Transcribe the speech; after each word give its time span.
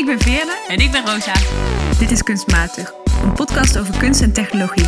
Ik 0.00 0.06
ben 0.06 0.20
Veerle. 0.20 0.64
En 0.68 0.78
ik 0.78 0.90
ben 0.90 1.06
Rosa. 1.06 1.32
Dit 1.98 2.10
is 2.10 2.22
Kunstmatig, 2.22 2.92
een 3.22 3.32
podcast 3.32 3.78
over 3.78 3.98
kunst 3.98 4.22
en 4.22 4.32
technologie. 4.32 4.86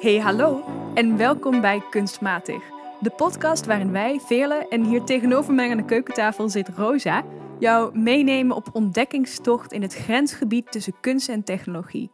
Hey, 0.00 0.18
hallo 0.18 0.64
en 0.94 1.16
welkom 1.16 1.60
bij 1.60 1.82
Kunstmatig. 1.90 2.62
De 3.00 3.10
podcast 3.10 3.66
waarin 3.66 3.92
wij, 3.92 4.20
Veerle 4.20 4.68
en 4.68 4.84
hier 4.84 5.02
tegenover 5.04 5.54
mij 5.54 5.70
aan 5.70 5.76
de 5.76 5.84
keukentafel 5.84 6.48
zit 6.48 6.68
Rosa, 6.68 7.24
jou 7.58 7.98
meenemen 7.98 8.56
op 8.56 8.68
ontdekkingstocht 8.72 9.72
in 9.72 9.82
het 9.82 9.94
grensgebied 9.94 10.72
tussen 10.72 10.94
kunst 11.00 11.28
en 11.28 11.44
technologie. 11.44 12.10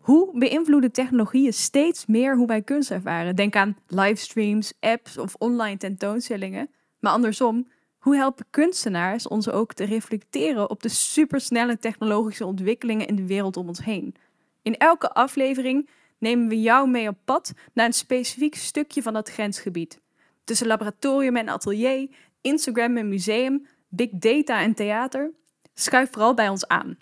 Hoe 0.00 0.38
beïnvloeden 0.38 0.92
technologieën 0.92 1.52
steeds 1.52 2.06
meer 2.06 2.36
hoe 2.36 2.46
wij 2.46 2.62
kunst 2.62 2.90
ervaren? 2.90 3.36
Denk 3.36 3.56
aan 3.56 3.76
livestreams, 3.86 4.72
apps 4.80 5.18
of 5.18 5.34
online 5.38 5.76
tentoonstellingen. 5.76 6.70
Maar 7.00 7.12
andersom, 7.12 7.66
hoe 8.04 8.16
helpen 8.16 8.46
kunstenaars 8.50 9.28
ons 9.28 9.48
ook 9.48 9.72
te 9.72 9.84
reflecteren 9.84 10.70
op 10.70 10.82
de 10.82 10.88
supersnelle 10.88 11.78
technologische 11.78 12.46
ontwikkelingen 12.46 13.06
in 13.06 13.16
de 13.16 13.26
wereld 13.26 13.56
om 13.56 13.68
ons 13.68 13.84
heen? 13.84 14.14
In 14.62 14.76
elke 14.76 15.10
aflevering 15.10 15.88
nemen 16.18 16.48
we 16.48 16.60
jou 16.60 16.88
mee 16.88 17.08
op 17.08 17.16
pad 17.24 17.52
naar 17.72 17.86
een 17.86 17.92
specifiek 17.92 18.54
stukje 18.54 19.02
van 19.02 19.12
dat 19.12 19.30
grensgebied. 19.30 20.00
Tussen 20.44 20.66
laboratorium 20.66 21.36
en 21.36 21.48
atelier, 21.48 22.08
Instagram 22.40 22.96
en 22.96 23.08
museum, 23.08 23.66
big 23.88 24.10
data 24.12 24.60
en 24.60 24.74
theater. 24.74 25.32
Schuif 25.74 26.10
vooral 26.10 26.34
bij 26.34 26.48
ons 26.48 26.66
aan. 26.66 26.98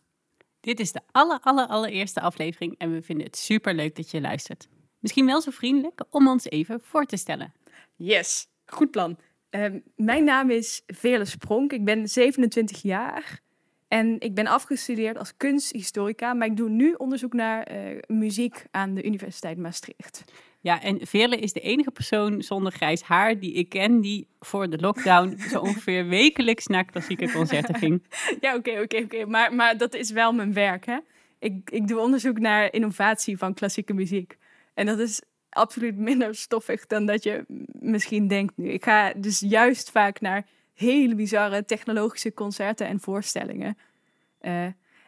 Dit 0.61 0.81
is 0.81 0.93
de 0.93 1.01
aller, 1.11 1.41
aller, 1.41 1.67
allereerste 1.67 2.21
aflevering 2.21 2.75
en 2.79 2.93
we 2.93 3.03
vinden 3.03 3.27
het 3.27 3.37
super 3.37 3.75
leuk 3.75 3.97
dat 3.97 4.11
je 4.11 4.21
luistert. 4.21 4.69
Misschien 4.99 5.27
wel 5.27 5.41
zo 5.41 5.51
vriendelijk 5.51 6.05
om 6.11 6.29
ons 6.29 6.45
even 6.45 6.81
voor 6.83 7.05
te 7.05 7.17
stellen. 7.17 7.53
Yes, 7.97 8.47
goed 8.67 8.91
plan. 8.91 9.19
Ehm, 9.53 9.79
mijn 9.97 10.25
naam 10.25 10.51
is 10.51 10.83
Veerle 10.87 11.25
Spronk. 11.25 11.73
Ik 11.73 11.85
ben 11.85 12.09
27 12.09 12.83
jaar 12.83 13.41
en 13.89 14.17
ik 14.21 14.35
ben 14.35 14.47
afgestudeerd 14.47 15.19
als 15.19 15.37
kunsthistorica, 15.37 16.35
maar 16.35 16.47
ik 16.47 16.57
doe 16.57 16.69
nu 16.69 16.93
onderzoek 16.93 17.33
naar 17.33 17.63
eh, 17.63 17.99
muziek 18.07 18.65
aan 18.71 18.95
de 18.95 19.05
Universiteit 19.05 19.59
Maastricht. 19.59 20.25
Ja, 20.61 20.83
en 20.83 21.07
Veerle 21.07 21.39
is 21.39 21.53
de 21.53 21.61
enige 21.61 21.91
persoon 21.91 22.43
zonder 22.43 22.73
grijs 22.73 23.03
haar 23.03 23.39
die 23.39 23.53
ik 23.53 23.69
ken 23.69 24.01
die 24.01 24.27
voor 24.39 24.71
de 24.71 24.79
lockdown 24.79 25.39
zo 25.51 25.61
ongeveer 25.61 26.09
wekelijks 26.09 26.67
naar 26.67 26.85
klassieke 26.85 27.33
concerten 27.33 27.75
ging. 27.75 28.03
Ja, 28.41 28.55
oké, 28.55 28.81
oké, 28.81 28.97
oké. 28.97 29.27
Maar, 29.27 29.55
maar 29.55 29.77
dat 29.77 29.95
is 29.95 30.11
wel 30.11 30.33
mijn 30.33 30.53
werk, 30.53 30.87
hè? 30.87 30.99
Ik, 31.39 31.71
ik 31.71 31.89
doe 31.89 31.99
onderzoek 31.99 32.39
naar 32.39 32.73
innovatie 32.73 33.39
van 33.39 33.55
klassieke 33.55 33.95
muziek. 33.95 34.37
En 34.75 34.87
dat 34.87 34.99
is 34.99 35.23
absoluut 35.53 35.97
minder 35.97 36.35
stoffig 36.35 36.87
dan 36.87 37.07
dat 37.07 37.23
je 37.23 37.45
misschien 37.73 38.29
denkt 38.29 38.57
nu. 38.57 38.69
Ik 38.69 38.85
ga 38.85 39.13
dus 39.17 39.41
juist 39.41 39.91
vaak 39.91 40.21
naar 40.21 40.47
hele 40.75 41.15
bizarre 41.15 41.65
technologische 41.65 42.35
concerten 42.35 42.87
en 42.87 43.01
voorstellingen. 43.01 43.79
Uh, 44.43 44.65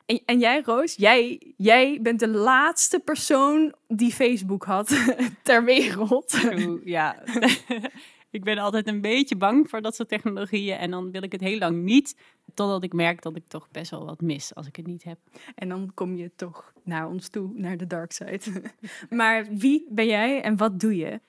en, 0.06 0.20
en, 0.24 0.38
jij, 0.38 0.62
Roos, 0.64 0.94
jij, 0.94 1.52
jij 1.56 1.98
bent 2.02 2.20
de 2.20 2.28
laatste 2.28 3.00
persoon 3.00 3.74
die 3.88 4.12
Facebook 4.12 4.64
had 4.64 4.88
ter 5.42 5.64
wereld. 5.64 6.38
ja, 6.84 7.22
ik 8.34 8.44
ben 8.44 8.58
altijd 8.58 8.86
een 8.86 9.00
beetje 9.00 9.36
bang 9.36 9.70
voor 9.70 9.82
dat 9.82 9.94
soort 9.94 10.08
technologieën. 10.08 10.76
En 10.76 10.90
dan 10.90 11.10
wil 11.10 11.22
ik 11.22 11.32
het 11.32 11.40
heel 11.40 11.58
lang 11.58 11.82
niet, 11.82 12.16
totdat 12.54 12.82
ik 12.82 12.92
merk 12.92 13.22
dat 13.22 13.36
ik 13.36 13.46
toch 13.48 13.68
best 13.70 13.90
wel 13.90 14.04
wat 14.04 14.20
mis 14.20 14.54
als 14.54 14.66
ik 14.66 14.76
het 14.76 14.86
niet 14.86 15.04
heb. 15.04 15.18
En 15.54 15.68
dan 15.68 15.90
kom 15.94 16.16
je 16.16 16.30
toch 16.36 16.72
naar 16.84 17.08
ons 17.08 17.28
toe, 17.28 17.50
naar 17.54 17.76
de 17.76 17.86
dark 17.86 18.12
side. 18.12 18.62
maar 19.10 19.46
wie 19.50 19.86
ben 19.90 20.06
jij 20.06 20.42
en 20.42 20.56
wat 20.56 20.80
doe 20.80 20.96
je? 20.96 21.20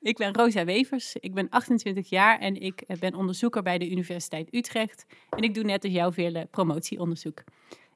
Ik 0.00 0.16
ben 0.16 0.34
Rosa 0.34 0.64
Wevers, 0.64 1.16
ik 1.16 1.34
ben 1.34 1.48
28 1.50 2.08
jaar 2.08 2.38
en 2.38 2.60
ik 2.60 2.84
ben 3.00 3.14
onderzoeker 3.14 3.62
bij 3.62 3.78
de 3.78 3.90
Universiteit 3.90 4.54
Utrecht. 4.54 5.06
En 5.30 5.42
ik 5.42 5.54
doe 5.54 5.64
net 5.64 5.84
als 5.84 5.92
jou 5.92 6.12
veel 6.12 6.46
promotieonderzoek. 6.50 7.42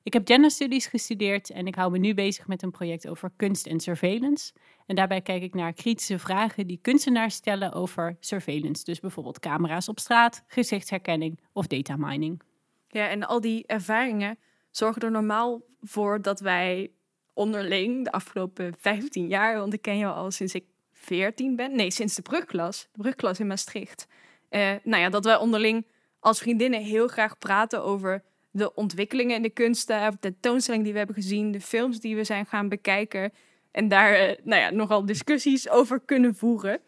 Ik 0.02 0.12
heb 0.12 0.26
gender 0.26 0.50
studies 0.50 0.86
gestudeerd 0.86 1.50
en 1.50 1.66
ik 1.66 1.74
hou 1.74 1.90
me 1.90 1.98
nu 1.98 2.14
bezig 2.14 2.46
met 2.46 2.62
een 2.62 2.70
project 2.70 3.08
over 3.08 3.30
kunst 3.36 3.66
en 3.66 3.80
surveillance. 3.80 4.52
En 4.86 4.96
daarbij 4.96 5.20
kijk 5.20 5.42
ik 5.42 5.54
naar 5.54 5.72
kritische 5.72 6.18
vragen 6.18 6.66
die 6.66 6.78
kunstenaars 6.82 7.34
stellen 7.34 7.72
over 7.72 8.16
surveillance. 8.20 8.84
Dus 8.84 9.00
bijvoorbeeld 9.00 9.38
camera's 9.38 9.88
op 9.88 9.98
straat, 9.98 10.44
gezichtsherkenning 10.46 11.40
of 11.52 11.66
data 11.66 11.96
mining. 11.96 12.42
Ja, 12.88 13.08
en 13.08 13.26
al 13.26 13.40
die 13.40 13.66
ervaringen 13.66 14.38
zorgen 14.70 15.02
er 15.02 15.10
normaal 15.10 15.62
voor 15.80 16.22
dat 16.22 16.40
wij 16.40 16.90
onderling 17.32 18.04
de 18.04 18.12
afgelopen 18.12 18.74
15 18.78 19.28
jaar, 19.28 19.58
want 19.58 19.72
ik 19.72 19.82
ken 19.82 19.98
jou 19.98 20.14
al 20.14 20.30
sinds 20.30 20.54
ik 20.54 20.64
14 20.92 21.56
ben, 21.56 21.76
nee, 21.76 21.90
sinds 21.90 22.14
de 22.14 22.22
brugklas, 22.22 22.88
de 22.92 23.02
brugklas 23.02 23.40
in 23.40 23.46
Maastricht. 23.46 24.06
Uh, 24.50 24.72
nou 24.82 25.02
ja, 25.02 25.08
dat 25.08 25.24
wij 25.24 25.36
onderling 25.36 25.86
als 26.20 26.38
vriendinnen 26.38 26.82
heel 26.82 27.08
graag 27.08 27.38
praten 27.38 27.82
over 27.82 28.24
de 28.58 28.74
ontwikkelingen 28.74 29.36
in 29.36 29.42
de 29.42 29.50
kunsten, 29.50 30.10
de 30.10 30.18
tentoonstelling 30.20 30.82
die 30.82 30.92
we 30.92 30.98
hebben 30.98 31.16
gezien, 31.16 31.52
de 31.52 31.60
films 31.60 32.00
die 32.00 32.16
we 32.16 32.24
zijn 32.24 32.46
gaan 32.46 32.68
bekijken. 32.68 33.32
En 33.70 33.88
daar 33.88 34.12
uh, 34.12 34.36
nou 34.42 34.60
ja, 34.60 34.70
nogal 34.70 35.06
discussies 35.06 35.68
over 35.68 36.00
kunnen 36.00 36.34
voeren. 36.34 36.80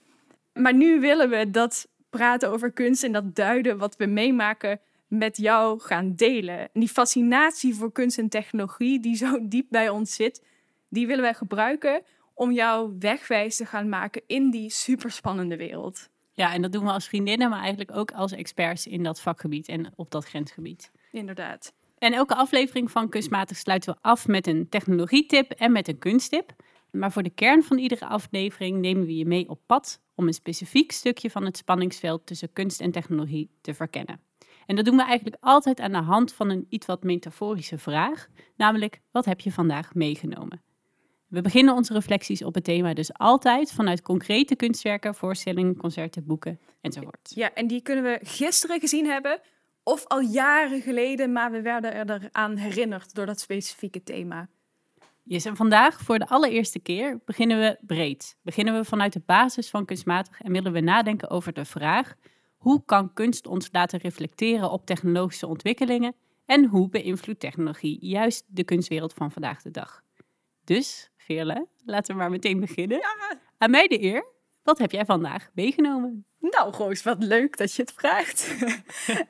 Maar 0.52 0.74
nu 0.74 1.00
willen 1.00 1.30
we 1.30 1.50
dat 1.50 1.88
praten 2.10 2.50
over 2.50 2.72
kunst 2.72 3.04
en 3.04 3.12
dat 3.12 3.34
duiden 3.34 3.78
wat 3.78 3.96
we 3.96 4.06
meemaken 4.06 4.80
met 5.08 5.36
jou 5.36 5.80
gaan 5.80 6.14
delen. 6.14 6.58
En 6.58 6.80
die 6.80 6.88
fascinatie 6.88 7.74
voor 7.74 7.92
kunst 7.92 8.18
en 8.18 8.28
technologie 8.28 9.00
die 9.00 9.16
zo 9.16 9.38
diep 9.48 9.66
bij 9.70 9.88
ons 9.88 10.14
zit, 10.14 10.42
die 10.88 11.06
willen 11.06 11.22
wij 11.22 11.34
gebruiken 11.34 12.02
om 12.34 12.52
jou 12.52 12.96
wegwijs 12.98 13.56
te 13.56 13.66
gaan 13.66 13.88
maken 13.88 14.22
in 14.26 14.50
die 14.50 14.70
superspannende 14.70 15.56
wereld. 15.56 16.08
Ja, 16.32 16.52
en 16.52 16.62
dat 16.62 16.72
doen 16.72 16.84
we 16.84 16.90
als 16.90 17.08
vriendinnen, 17.08 17.50
maar 17.50 17.60
eigenlijk 17.60 17.96
ook 17.96 18.12
als 18.12 18.32
experts 18.32 18.86
in 18.86 19.02
dat 19.02 19.20
vakgebied 19.20 19.68
en 19.68 19.92
op 19.96 20.10
dat 20.10 20.24
grensgebied. 20.24 20.90
Inderdaad. 21.10 21.72
En 21.98 22.12
elke 22.12 22.34
aflevering 22.34 22.90
van 22.90 23.08
Kunstmatig 23.08 23.56
sluiten 23.56 23.92
we 23.92 23.98
af 24.00 24.26
met 24.26 24.46
een 24.46 24.68
technologietip 24.68 25.50
en 25.50 25.72
met 25.72 25.88
een 25.88 25.98
kunsttip. 25.98 26.52
Maar 26.90 27.12
voor 27.12 27.22
de 27.22 27.30
kern 27.30 27.62
van 27.62 27.78
iedere 27.78 28.06
aflevering 28.06 28.78
nemen 28.78 29.06
we 29.06 29.16
je 29.16 29.26
mee 29.26 29.48
op 29.48 29.60
pad 29.66 30.00
om 30.14 30.26
een 30.26 30.34
specifiek 30.34 30.92
stukje 30.92 31.30
van 31.30 31.44
het 31.44 31.56
spanningsveld 31.56 32.26
tussen 32.26 32.52
kunst 32.52 32.80
en 32.80 32.90
technologie 32.90 33.50
te 33.60 33.74
verkennen. 33.74 34.20
En 34.66 34.76
dat 34.76 34.84
doen 34.84 34.96
we 34.96 35.04
eigenlijk 35.04 35.36
altijd 35.40 35.80
aan 35.80 35.92
de 35.92 35.98
hand 35.98 36.32
van 36.32 36.50
een 36.50 36.66
iets 36.68 36.86
wat 36.86 37.02
metaforische 37.02 37.78
vraag, 37.78 38.28
namelijk 38.56 39.00
wat 39.10 39.24
heb 39.24 39.40
je 39.40 39.52
vandaag 39.52 39.94
meegenomen? 39.94 40.62
We 41.26 41.40
beginnen 41.40 41.74
onze 41.74 41.92
reflecties 41.92 42.44
op 42.44 42.54
het 42.54 42.64
thema 42.64 42.94
dus 42.94 43.12
altijd 43.12 43.72
vanuit 43.72 44.02
concrete 44.02 44.56
kunstwerken, 44.56 45.14
voorstellingen, 45.14 45.76
concerten, 45.76 46.26
boeken 46.26 46.60
enzovoort. 46.80 47.32
Ja, 47.34 47.54
en 47.54 47.66
die 47.66 47.82
kunnen 47.82 48.04
we 48.04 48.18
gisteren 48.22 48.80
gezien 48.80 49.06
hebben 49.06 49.40
of 49.82 50.06
al 50.06 50.20
jaren 50.20 50.82
geleden, 50.82 51.32
maar 51.32 51.50
we 51.50 51.62
werden 51.62 51.94
eraan 51.94 52.56
herinnerd 52.56 53.14
door 53.14 53.26
dat 53.26 53.40
specifieke 53.40 54.02
thema. 54.02 54.48
Yes, 55.22 55.44
en 55.44 55.56
vandaag 55.56 56.00
voor 56.00 56.18
de 56.18 56.28
allereerste 56.28 56.78
keer 56.78 57.20
beginnen 57.24 57.58
we 57.58 57.78
breed. 57.80 58.36
Beginnen 58.42 58.74
we 58.74 58.84
vanuit 58.84 59.12
de 59.12 59.22
basis 59.26 59.70
van 59.70 59.84
kunstmatig 59.84 60.40
en 60.40 60.52
willen 60.52 60.72
we 60.72 60.80
nadenken 60.80 61.30
over 61.30 61.52
de 61.52 61.64
vraag: 61.64 62.14
hoe 62.56 62.82
kan 62.84 63.12
kunst 63.12 63.46
ons 63.46 63.68
laten 63.72 63.98
reflecteren 63.98 64.70
op 64.70 64.86
technologische 64.86 65.46
ontwikkelingen 65.46 66.14
en 66.46 66.64
hoe 66.64 66.88
beïnvloedt 66.88 67.40
technologie 67.40 67.98
juist 68.00 68.44
de 68.46 68.64
kunstwereld 68.64 69.12
van 69.12 69.30
vandaag 69.30 69.62
de 69.62 69.70
dag? 69.70 70.02
Dus, 70.64 71.10
Veerle, 71.16 71.66
laten 71.84 72.14
we 72.14 72.20
maar 72.20 72.30
meteen 72.30 72.60
beginnen. 72.60 72.98
Ja. 72.98 73.38
Aan 73.58 73.70
mij 73.70 73.86
de 73.86 74.02
eer. 74.02 74.24
Wat 74.62 74.78
heb 74.78 74.90
jij 74.90 75.04
vandaag 75.04 75.50
meegenomen? 75.54 76.24
Nou, 76.40 76.74
Roos, 76.74 77.02
wat 77.02 77.22
leuk 77.22 77.56
dat 77.56 77.74
je 77.74 77.82
het 77.82 77.92
vraagt. 77.96 78.54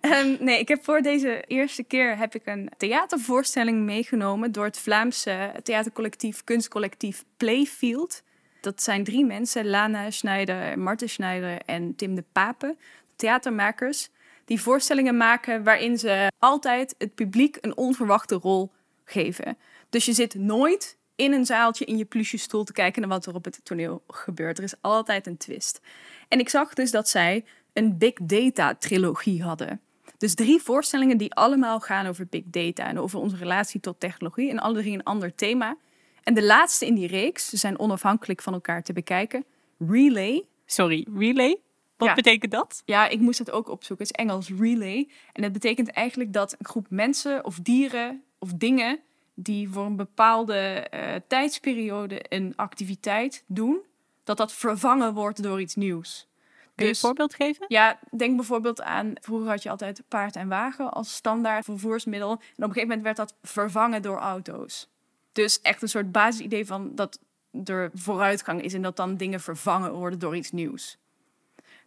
um, 0.01 0.37
nee, 0.45 0.59
ik 0.59 0.69
heb 0.69 0.85
voor 0.85 1.01
deze 1.01 1.45
eerste 1.47 1.83
keer 1.83 2.17
heb 2.17 2.35
ik 2.35 2.47
een 2.47 2.71
theatervoorstelling 2.77 3.85
meegenomen 3.85 4.53
door 4.53 4.65
het 4.65 4.79
Vlaamse 4.79 5.55
theatercollectief, 5.63 6.45
kunstcollectief 6.45 7.25
Playfield. 7.37 8.23
Dat 8.61 8.83
zijn 8.83 9.05
drie 9.05 9.25
mensen, 9.25 9.67
Lana 9.67 10.11
Schneider, 10.11 10.79
Marten 10.79 11.09
Schneider 11.09 11.61
en 11.65 11.95
Tim 11.97 12.15
de 12.15 12.25
Pape, 12.33 12.77
theatermakers, 13.17 14.09
die 14.45 14.61
voorstellingen 14.61 15.17
maken 15.17 15.65
waarin 15.65 15.99
ze 15.99 16.33
altijd 16.39 16.95
het 16.99 17.15
publiek 17.15 17.59
een 17.61 17.77
onverwachte 17.77 18.35
rol 18.35 18.73
geven. 19.05 19.59
Dus 19.89 20.05
je 20.05 20.13
zit 20.13 20.35
nooit 20.35 20.99
in 21.21 21.33
een 21.33 21.47
zaaltje 21.47 21.85
in 21.85 21.97
je 21.97 22.05
pluche 22.05 22.37
stoel 22.37 22.65
te 22.65 22.73
kijken 22.73 23.01
naar 23.01 23.11
wat 23.11 23.27
er 23.27 23.35
op 23.35 23.45
het 23.45 23.61
toneel 23.63 24.03
gebeurt. 24.09 24.59
Er 24.59 24.65
is 24.65 24.75
altijd 24.81 25.27
een 25.27 25.37
twist. 25.37 25.81
En 26.29 26.39
ik 26.39 26.49
zag 26.49 26.75
dus 26.75 26.91
dat 26.91 27.09
zij 27.09 27.45
een 27.73 27.99
big 27.99 28.13
data 28.23 28.75
trilogie 28.75 29.43
hadden. 29.43 29.81
Dus 30.19 30.35
drie 30.35 30.63
voorstellingen 30.63 31.17
die 31.17 31.35
allemaal 31.35 31.81
gaan 31.81 32.07
over 32.07 32.27
big 32.27 32.43
data 32.47 32.87
en 32.87 32.99
over 32.99 33.19
onze 33.19 33.37
relatie 33.37 33.81
tot 33.81 34.01
technologie 34.01 34.51
en 34.51 34.59
alle 34.59 34.81
drie 34.81 34.93
een 34.93 35.03
ander 35.03 35.35
thema. 35.35 35.77
En 36.23 36.35
de 36.35 36.45
laatste 36.45 36.87
in 36.87 36.95
die 36.95 37.07
reeks, 37.07 37.49
ze 37.49 37.57
zijn 37.57 37.79
onafhankelijk 37.79 38.43
van 38.43 38.53
elkaar 38.53 38.83
te 38.83 38.93
bekijken, 38.93 39.45
Relay. 39.79 40.45
Sorry, 40.67 41.07
Relay? 41.17 41.59
Wat 42.07 42.15
betekent 42.15 42.53
dat? 42.53 42.83
Ja, 42.85 43.09
ik 43.09 43.21
moest 43.21 43.39
het 43.39 43.51
ook 43.51 43.69
opzoeken. 43.69 44.07
Het 44.07 44.17
is 44.17 44.25
Engels 44.25 44.51
relay. 44.59 45.09
En 45.33 45.43
dat 45.43 45.53
betekent 45.53 45.91
eigenlijk 45.91 46.33
dat 46.33 46.55
een 46.59 46.67
groep 46.67 46.87
mensen 46.91 47.45
of 47.45 47.59
dieren 47.63 48.23
of 48.39 48.53
dingen 48.53 49.01
die 49.35 49.69
voor 49.71 49.85
een 49.85 49.97
bepaalde 49.97 50.87
uh, 50.95 51.01
tijdsperiode 51.27 52.21
een 52.29 52.53
activiteit 52.57 53.45
doen, 53.47 53.81
dat 54.25 54.37
dat 54.37 54.53
vervangen 54.53 55.15
wordt 55.15 55.43
door 55.43 55.61
iets 55.61 55.75
nieuws. 55.75 56.29
Kun 56.75 56.87
je 56.87 56.93
Dus- 56.93 57.03
een 57.03 57.09
voorbeeld 57.09 57.35
geven? 57.35 57.65
Ja, 57.69 57.99
denk 58.17 58.37
bijvoorbeeld 58.37 58.83
aan, 58.83 59.13
vroeger 59.21 59.49
had 59.49 59.63
je 59.63 59.71
altijd 59.71 60.03
paard 60.09 60.37
en 60.37 60.49
wagen 60.49 60.93
als 60.93 61.15
standaard 61.15 61.65
vervoersmiddel. 61.65 62.31
En 62.31 62.37
op 62.37 62.43
een 62.57 62.67
gegeven 62.67 62.89
moment 62.89 63.03
werd 63.03 63.17
dat 63.17 63.35
vervangen 63.43 64.03
door 64.03 64.19
auto's. 64.19 64.89
Dus 65.33 65.61
echt 65.61 65.83
een 65.83 65.89
soort 65.89 66.13
basisidee 66.13 66.67
van 66.67 66.95
dat 66.95 67.21
er 67.65 67.91
vooruitgang 67.95 68.63
is 68.63 68.75
en 68.75 68.83
dat 68.83 68.97
dan 68.97 69.17
dingen 69.17 69.41
vervangen 69.41 69.93
worden 69.93 70.19
door 70.19 70.37
iets 70.37 70.51
nieuws. 70.51 70.99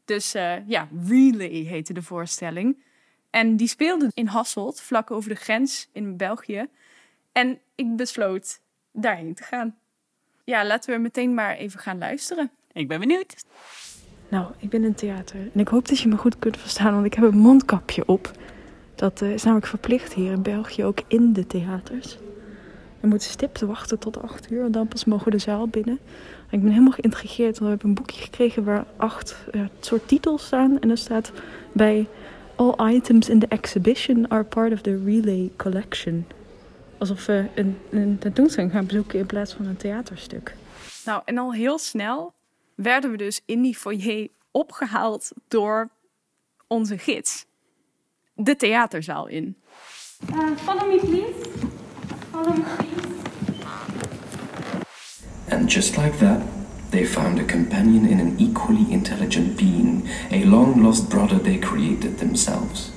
Dus 0.06 0.34
eh, 0.34 0.68
ja, 0.68 0.88
Relay 1.08 1.50
heette 1.50 1.94
de 1.94 2.02
voorstelling. 2.02 2.84
En 3.30 3.56
die 3.58 3.68
speelde 3.68 4.12
in 4.14 4.28
Hasselt, 4.28 4.82
vlak 4.82 5.12
over 5.12 5.30
de 5.30 5.36
grens 5.36 5.90
in 5.92 6.18
België. 6.18 6.68
En 7.34 7.60
ik 7.76 7.96
besloot 7.96 8.60
daarheen 8.92 9.34
te 9.34 9.44
gaan. 9.44 9.76
Ja, 10.44 10.66
laten 10.66 10.94
we 10.94 11.00
meteen 11.00 11.34
maar 11.34 11.56
even 11.56 11.80
gaan 11.80 11.98
luisteren. 11.98 12.52
Ik 12.72 12.88
ben 12.88 13.00
benieuwd. 13.00 13.46
Nou, 14.30 14.46
ik 14.58 14.70
ben 14.70 14.84
in 14.84 14.90
het 14.90 14.98
theater 14.98 15.40
en 15.54 15.60
ik 15.60 15.68
hoop 15.68 15.88
dat 15.88 16.00
je 16.00 16.08
me 16.08 16.18
goed 16.18 16.40
kunt 16.40 16.58
verstaan, 16.58 16.94
want 16.94 17.06
ik 17.06 17.14
heb 17.14 17.24
een 17.24 17.38
mondkapje 17.38 18.08
op. 18.08 18.32
Dat 18.96 19.22
eh, 19.22 19.34
is 19.34 19.44
namelijk 19.44 19.68
verplicht 19.68 20.14
hier 20.14 20.32
in 20.32 20.42
België, 20.42 20.84
ook 20.84 21.02
in 21.08 21.34
de 21.34 21.48
theaters. 21.48 22.18
We 23.00 23.08
moeten 23.08 23.30
stipt 23.30 23.62
wachten 23.62 24.00
tot 24.00 24.22
acht 24.22 24.52
uur 24.52 24.64
en 24.64 24.72
dan 24.72 24.88
pas 24.88 25.06
mogen 25.06 25.26
we 25.26 25.32
de 25.32 25.38
zaal 25.38 25.68
binnen. 25.68 26.00
En 26.50 26.58
ik 26.58 26.62
ben 26.62 26.72
helemaal 26.72 26.92
geïntrigeerd, 26.92 27.60
want 27.60 27.60
we 27.60 27.68
hebben 27.68 27.88
een 27.88 27.94
boekje 27.94 28.22
gekregen 28.22 28.64
waar 28.64 28.86
acht 28.98 29.36
ja, 29.52 29.70
soort 29.80 30.08
titels 30.08 30.46
staan. 30.46 30.80
En 30.80 30.90
er 30.90 30.98
staat 30.98 31.32
bij 31.72 32.08
All 32.56 32.96
items 32.96 33.30
in 33.30 33.40
the 33.40 33.48
exhibition 33.48 34.30
are 34.30 34.44
part 34.44 34.74
of 34.74 34.82
the 34.82 35.02
relay 35.06 35.52
collection. 35.58 36.26
Alsof 37.04 37.26
we 37.26 37.50
een, 37.56 37.78
een 37.90 38.18
tentoonstelling 38.20 38.72
gaan 38.72 38.86
bezoeken 38.86 39.20
in 39.20 39.26
plaats 39.26 39.54
van 39.54 39.66
een 39.66 39.78
theaterstuk. 39.78 40.56
Nou, 41.06 41.22
en 41.26 41.38
al 41.38 41.54
heel 41.54 41.78
snel 41.78 42.34
werden 42.76 43.12
we 43.12 43.18
dus 43.18 43.42
in 43.46 43.62
die 43.62 43.76
foyer 43.76 44.28
opgehaald 44.52 45.32
door 45.48 45.90
onze 46.68 46.98
gids. 46.98 47.46
De 48.36 48.56
theaterzaal 48.56 49.28
in. 49.28 49.56
follow 50.56 50.88
me, 50.88 51.00
please. 51.00 51.50
Follow 52.32 52.58
me, 52.58 52.64
please. 52.78 53.08
And 55.50 55.74
just 55.74 55.98
like 55.98 56.18
that, 56.18 56.42
they 56.90 57.06
found 57.06 57.40
a 57.40 57.46
companion 57.46 58.06
in 58.06 58.20
an 58.20 58.36
equally 58.38 58.86
intelligent 58.90 59.56
being, 59.56 60.10
a 60.32 60.46
long 60.46 60.82
lost 60.82 61.10
brother 61.10 61.42
they 61.42 61.58
created 61.60 62.18
themselves. 62.18 62.93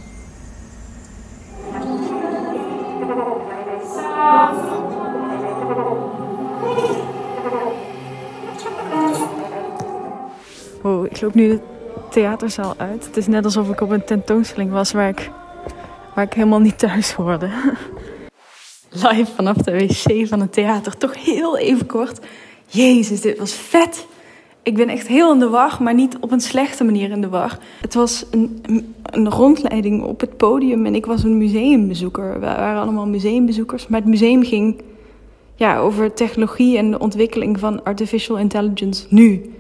Wow, 10.83 11.05
ik 11.05 11.21
loop 11.21 11.35
nu 11.35 11.49
de 11.49 11.61
theaterzaal 12.11 12.75
uit. 12.77 13.07
Het 13.07 13.17
is 13.17 13.27
net 13.27 13.45
alsof 13.45 13.69
ik 13.69 13.81
op 13.81 13.91
een 13.91 14.05
tentoonstelling 14.05 14.71
was 14.71 14.93
waar 14.93 15.09
ik, 15.09 15.31
waar 16.15 16.25
ik 16.25 16.33
helemaal 16.33 16.61
niet 16.61 16.79
thuis 16.79 17.13
hoorde. 17.13 17.51
Live 19.05 19.33
vanaf 19.35 19.57
de 19.57 19.73
wc 19.73 20.29
van 20.29 20.41
het 20.41 20.53
theater. 20.53 20.97
Toch 20.97 21.25
heel 21.25 21.59
even 21.59 21.87
kort. 21.87 22.27
Jezus, 22.67 23.21
dit 23.21 23.39
was 23.39 23.53
vet. 23.53 24.07
Ik 24.67 24.75
ben 24.75 24.89
echt 24.89 25.07
heel 25.07 25.33
in 25.33 25.39
de 25.39 25.49
war, 25.49 25.79
maar 25.81 25.95
niet 25.95 26.17
op 26.21 26.33
een 26.33 26.41
slechte 26.41 26.85
manier 26.85 27.11
in 27.11 27.21
de 27.21 27.29
war. 27.29 27.59
Het 27.81 27.95
was 27.95 28.27
een, 28.31 28.63
een 29.03 29.31
rondleiding 29.31 30.03
op 30.03 30.21
het 30.21 30.37
podium 30.37 30.87
en 30.87 30.95
ik 30.95 31.07
was 31.07 31.23
een 31.23 31.39
museumbezoeker. 31.39 32.33
We 32.33 32.47
waren 32.47 32.83
allemaal 32.83 33.07
museumbezoekers, 33.07 33.87
maar 33.87 34.01
het 34.01 34.09
museum 34.09 34.45
ging 34.45 34.83
ja, 35.55 35.79
over 35.79 36.13
technologie 36.13 36.79
en 36.79 36.91
de 36.91 36.99
ontwikkeling 36.99 37.59
van 37.59 37.85
artificial 37.85 38.39
intelligence 38.39 39.07
nu 39.09 39.51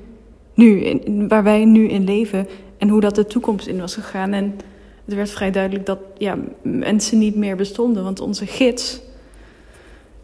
nu, 0.56 0.80
in, 0.80 1.28
waar 1.28 1.42
wij 1.42 1.64
nu 1.64 1.88
in 1.88 2.04
leven 2.04 2.46
en 2.78 2.88
hoe 2.88 3.00
dat 3.00 3.14
de 3.14 3.26
toekomst 3.26 3.66
in 3.66 3.80
was 3.80 3.94
gegaan. 3.94 4.32
En 4.32 4.56
het 5.04 5.14
werd 5.14 5.30
vrij 5.30 5.50
duidelijk 5.50 5.86
dat 5.86 5.98
ja, 6.18 6.38
mensen 6.62 7.18
niet 7.18 7.36
meer 7.36 7.56
bestonden, 7.56 8.04
want 8.04 8.20
onze 8.20 8.46
gids 8.46 9.00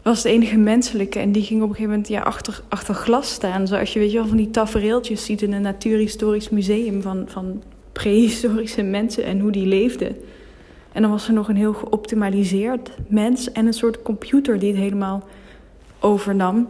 was 0.03 0.21
de 0.21 0.29
enige 0.29 0.57
menselijke 0.57 1.19
en 1.19 1.31
die 1.31 1.43
ging 1.43 1.61
op 1.61 1.69
een 1.69 1.75
gegeven 1.75 1.91
moment 1.91 2.09
ja, 2.09 2.21
achter, 2.21 2.61
achter 2.69 2.93
glas 2.93 3.33
staan. 3.33 3.67
Zoals 3.67 3.93
je 3.93 3.99
weet 3.99 4.11
je 4.11 4.17
wel 4.17 4.27
van 4.27 4.37
die 4.37 4.51
tafereeltjes 4.51 5.25
ziet 5.25 5.41
in 5.41 5.53
een 5.53 5.61
natuurhistorisch 5.61 6.49
museum 6.49 7.01
van, 7.01 7.25
van 7.27 7.63
prehistorische 7.91 8.81
mensen 8.81 9.23
en 9.23 9.39
hoe 9.39 9.51
die 9.51 9.65
leefden. 9.65 10.15
En 10.91 11.01
dan 11.01 11.11
was 11.11 11.27
er 11.27 11.33
nog 11.33 11.49
een 11.49 11.55
heel 11.55 11.73
geoptimaliseerd 11.73 12.91
mens 13.07 13.51
en 13.51 13.65
een 13.65 13.73
soort 13.73 14.01
computer 14.01 14.59
die 14.59 14.71
het 14.71 14.81
helemaal 14.81 15.23
overnam. 15.99 16.67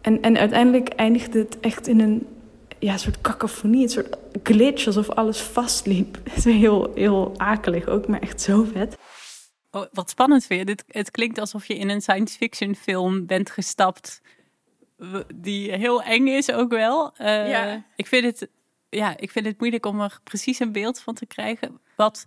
En, 0.00 0.22
en 0.22 0.38
uiteindelijk 0.38 0.88
eindigde 0.88 1.38
het 1.38 1.60
echt 1.60 1.88
in 1.88 2.00
een 2.00 2.26
ja, 2.78 2.96
soort 2.96 3.20
cacophonie, 3.20 3.82
een 3.82 3.88
soort 3.88 4.16
glitch, 4.42 4.86
alsof 4.86 5.08
alles 5.08 5.40
vastliep. 5.40 6.18
Het 6.30 6.46
is 6.46 6.54
heel, 6.54 6.92
heel 6.94 7.34
akelig 7.36 7.88
ook, 7.88 8.06
maar 8.06 8.20
echt 8.20 8.40
zo 8.40 8.66
vet. 8.72 8.98
Oh, 9.70 9.86
wat 9.92 10.10
spannend 10.10 10.46
weer. 10.46 10.64
Dit, 10.64 10.84
het 10.88 11.10
klinkt 11.10 11.38
alsof 11.38 11.66
je 11.66 11.74
in 11.76 11.88
een 11.88 12.00
science 12.00 12.36
fiction 12.36 12.74
film 12.74 13.26
bent 13.26 13.50
gestapt. 13.50 14.20
Die 15.34 15.72
heel 15.72 16.02
eng 16.02 16.26
is 16.26 16.52
ook 16.52 16.70
wel. 16.70 17.16
Eh, 17.16 17.48
Ja. 17.50 17.84
ik, 17.96 18.06
vind 18.06 18.24
het, 18.24 18.48
ja, 18.88 19.16
ik 19.16 19.30
vind 19.30 19.46
het 19.46 19.58
moeilijk 19.58 19.86
om 19.86 20.00
er 20.00 20.18
precies 20.24 20.58
een 20.58 20.72
beeld 20.72 21.00
van 21.00 21.14
te 21.14 21.26
krijgen. 21.26 21.80
Wat 21.96 22.26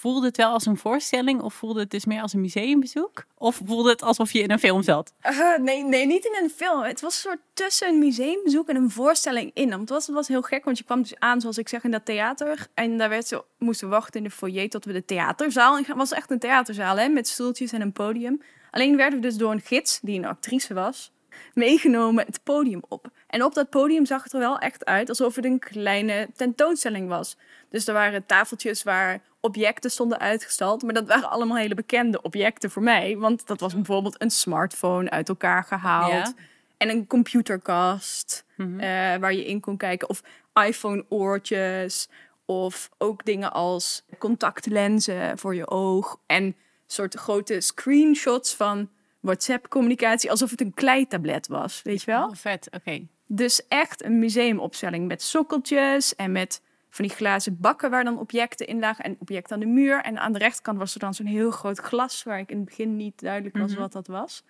voelde 0.00 0.26
het 0.26 0.36
wel 0.36 0.52
als 0.52 0.66
een 0.66 0.76
voorstelling? 0.76 1.40
Of 1.40 1.54
voelde 1.54 1.80
het 1.80 1.90
dus 1.90 2.04
meer 2.04 2.22
als 2.22 2.32
een 2.32 2.40
museumbezoek? 2.40 3.24
Of 3.34 3.60
voelde 3.64 3.90
het 3.90 4.02
alsof 4.02 4.32
je 4.32 4.40
in 4.40 4.50
een 4.50 4.58
film 4.58 4.82
zat? 4.82 5.12
Uh, 5.30 5.58
nee, 5.58 5.84
nee, 5.84 6.06
niet 6.06 6.24
in 6.24 6.38
een 6.42 6.50
film. 6.50 6.82
Het 6.82 7.00
was 7.00 7.14
een 7.14 7.20
soort 7.20 7.40
tussen 7.52 7.88
een 7.88 7.98
museumbezoek 7.98 8.68
en 8.68 8.76
een 8.76 8.90
voorstelling 8.90 9.50
in. 9.54 9.68
Want 9.68 9.80
het 9.80 9.90
was, 9.90 10.06
het 10.06 10.14
was 10.14 10.28
heel 10.28 10.42
gek, 10.42 10.64
want 10.64 10.78
je 10.78 10.84
kwam 10.84 11.02
dus 11.02 11.18
aan, 11.18 11.40
zoals 11.40 11.58
ik 11.58 11.68
zeg, 11.68 11.84
in 11.84 11.90
dat 11.90 12.04
theater. 12.04 12.66
En 12.74 12.98
daar 12.98 13.08
werd 13.08 13.26
zo, 13.26 13.44
moesten 13.58 13.88
wachten 13.88 14.20
in 14.20 14.26
de 14.26 14.34
foyer 14.34 14.68
tot 14.68 14.84
we 14.84 14.92
de 14.92 15.04
theaterzaal 15.04 15.78
in 15.78 15.84
gaan. 15.84 15.98
Het 15.98 16.08
was 16.08 16.18
echt 16.18 16.30
een 16.30 16.38
theaterzaal, 16.38 16.96
hè, 16.96 17.08
met 17.08 17.28
stoeltjes 17.28 17.72
en 17.72 17.80
een 17.80 17.92
podium. 17.92 18.42
Alleen 18.70 18.96
werden 18.96 19.20
we 19.20 19.26
dus 19.26 19.36
door 19.36 19.52
een 19.52 19.60
gids, 19.60 19.98
die 20.02 20.18
een 20.18 20.24
actrice 20.24 20.74
was, 20.74 21.12
meegenomen 21.54 22.26
het 22.26 22.40
podium 22.42 22.82
op. 22.88 23.08
En 23.26 23.44
op 23.44 23.54
dat 23.54 23.70
podium 23.70 24.06
zag 24.06 24.22
het 24.22 24.32
er 24.32 24.38
wel 24.38 24.58
echt 24.58 24.84
uit 24.84 25.08
alsof 25.08 25.34
het 25.36 25.44
een 25.44 25.58
kleine 25.58 26.28
tentoonstelling 26.36 27.08
was. 27.08 27.36
Dus 27.68 27.86
er 27.86 27.94
waren 27.94 28.26
tafeltjes 28.26 28.82
waar 28.82 29.20
objecten 29.40 29.90
stonden 29.90 30.18
uitgestald. 30.18 30.82
Maar 30.82 30.94
dat 30.94 31.06
waren 31.06 31.30
allemaal 31.30 31.56
hele 31.56 31.74
bekende 31.74 32.22
objecten 32.22 32.70
voor 32.70 32.82
mij. 32.82 33.16
Want 33.16 33.46
dat 33.46 33.60
was 33.60 33.74
bijvoorbeeld 33.74 34.22
een 34.22 34.30
smartphone 34.30 35.10
uit 35.10 35.28
elkaar 35.28 35.64
gehaald. 35.64 36.12
Ja. 36.12 36.32
En 36.76 36.88
een 36.88 37.06
computerkast 37.06 38.44
Mhm. 38.56 38.80
eh, 38.80 38.88
waar 39.16 39.32
je 39.34 39.46
in 39.46 39.60
kon 39.60 39.76
kijken. 39.76 40.08
Of 40.08 40.22
iPhone-oortjes. 40.66 42.08
Of 42.46 42.90
ook 42.98 43.24
dingen 43.24 43.52
als 43.52 44.04
contactlenzen 44.18 45.38
voor 45.38 45.54
je 45.54 45.68
oog. 45.68 46.16
En 46.26 46.56
soort 46.86 47.14
grote 47.14 47.60
screenshots 47.60 48.54
van 48.54 48.88
WhatsApp-communicatie. 49.20 50.30
Alsof 50.30 50.50
het 50.50 50.60
een 50.60 50.74
kleitablet 50.74 51.46
was, 51.46 51.82
weet 51.82 52.00
je 52.02 52.06
wel? 52.10 52.26
Oh, 52.26 52.34
vet, 52.34 52.68
oké. 52.70 53.06
Dus 53.26 53.66
echt 53.68 54.04
een 54.04 54.18
museumopstelling 54.18 55.06
met 55.08 55.22
sokkeltjes 55.22 56.14
en 56.14 56.32
met 56.32 56.62
van 56.90 57.04
die 57.04 57.14
glazen 57.14 57.56
bakken 57.60 57.90
waar 57.90 58.04
dan 58.04 58.18
objecten 58.18 58.66
in 58.66 58.78
lagen 58.78 59.04
en 59.04 59.16
objecten 59.18 59.54
aan 59.54 59.60
de 59.60 59.66
muur. 59.66 60.02
En 60.02 60.18
aan 60.18 60.32
de 60.32 60.38
rechterkant 60.38 60.78
was 60.78 60.94
er 60.94 61.00
dan 61.00 61.14
zo'n 61.14 61.26
heel 61.26 61.50
groot 61.50 61.78
glas 61.78 62.22
waar 62.22 62.38
ik 62.38 62.50
in 62.50 62.56
het 62.56 62.64
begin 62.64 62.96
niet 62.96 63.20
duidelijk 63.20 63.56
was 63.56 63.70
Mhm. 63.70 63.80
wat 63.80 63.92
dat 63.92 64.06
was. 64.06 64.42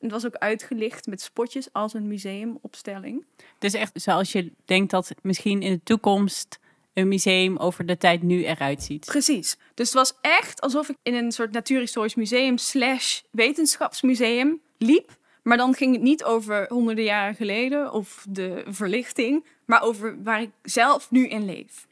Het 0.00 0.10
was 0.10 0.26
ook 0.26 0.34
uitgelicht 0.34 1.06
met 1.06 1.20
spotjes 1.20 1.72
als 1.72 1.94
een 1.94 2.06
museumopstelling. 2.08 3.24
Dus 3.58 3.72
echt 3.74 4.00
zoals 4.02 4.32
je 4.32 4.52
denkt 4.64 4.90
dat 4.90 5.14
misschien 5.22 5.62
in 5.62 5.72
de 5.72 5.82
toekomst 5.82 6.58
een 6.98 7.08
museum 7.08 7.56
over 7.56 7.86
de 7.86 7.96
tijd 7.96 8.22
nu 8.22 8.44
eruit 8.44 8.82
ziet. 8.82 9.04
Precies. 9.04 9.56
Dus 9.74 9.86
het 9.86 9.96
was 9.96 10.14
echt 10.20 10.60
alsof 10.60 10.88
ik 10.88 10.96
in 11.02 11.14
een 11.14 11.32
soort 11.32 11.52
natuurhistorisch 11.52 12.14
museum 12.14 12.58
slash 12.58 13.20
wetenschapsmuseum 13.30 14.60
liep. 14.78 15.16
Maar 15.42 15.56
dan 15.56 15.74
ging 15.74 15.92
het 15.92 16.02
niet 16.02 16.24
over 16.24 16.66
honderden 16.68 17.04
jaren 17.04 17.34
geleden 17.34 17.92
of 17.92 18.26
de 18.28 18.64
verlichting, 18.66 19.44
maar 19.64 19.82
over 19.82 20.22
waar 20.22 20.42
ik 20.42 20.50
zelf 20.62 21.10
nu 21.10 21.28
in 21.28 21.44
leef. 21.44 21.86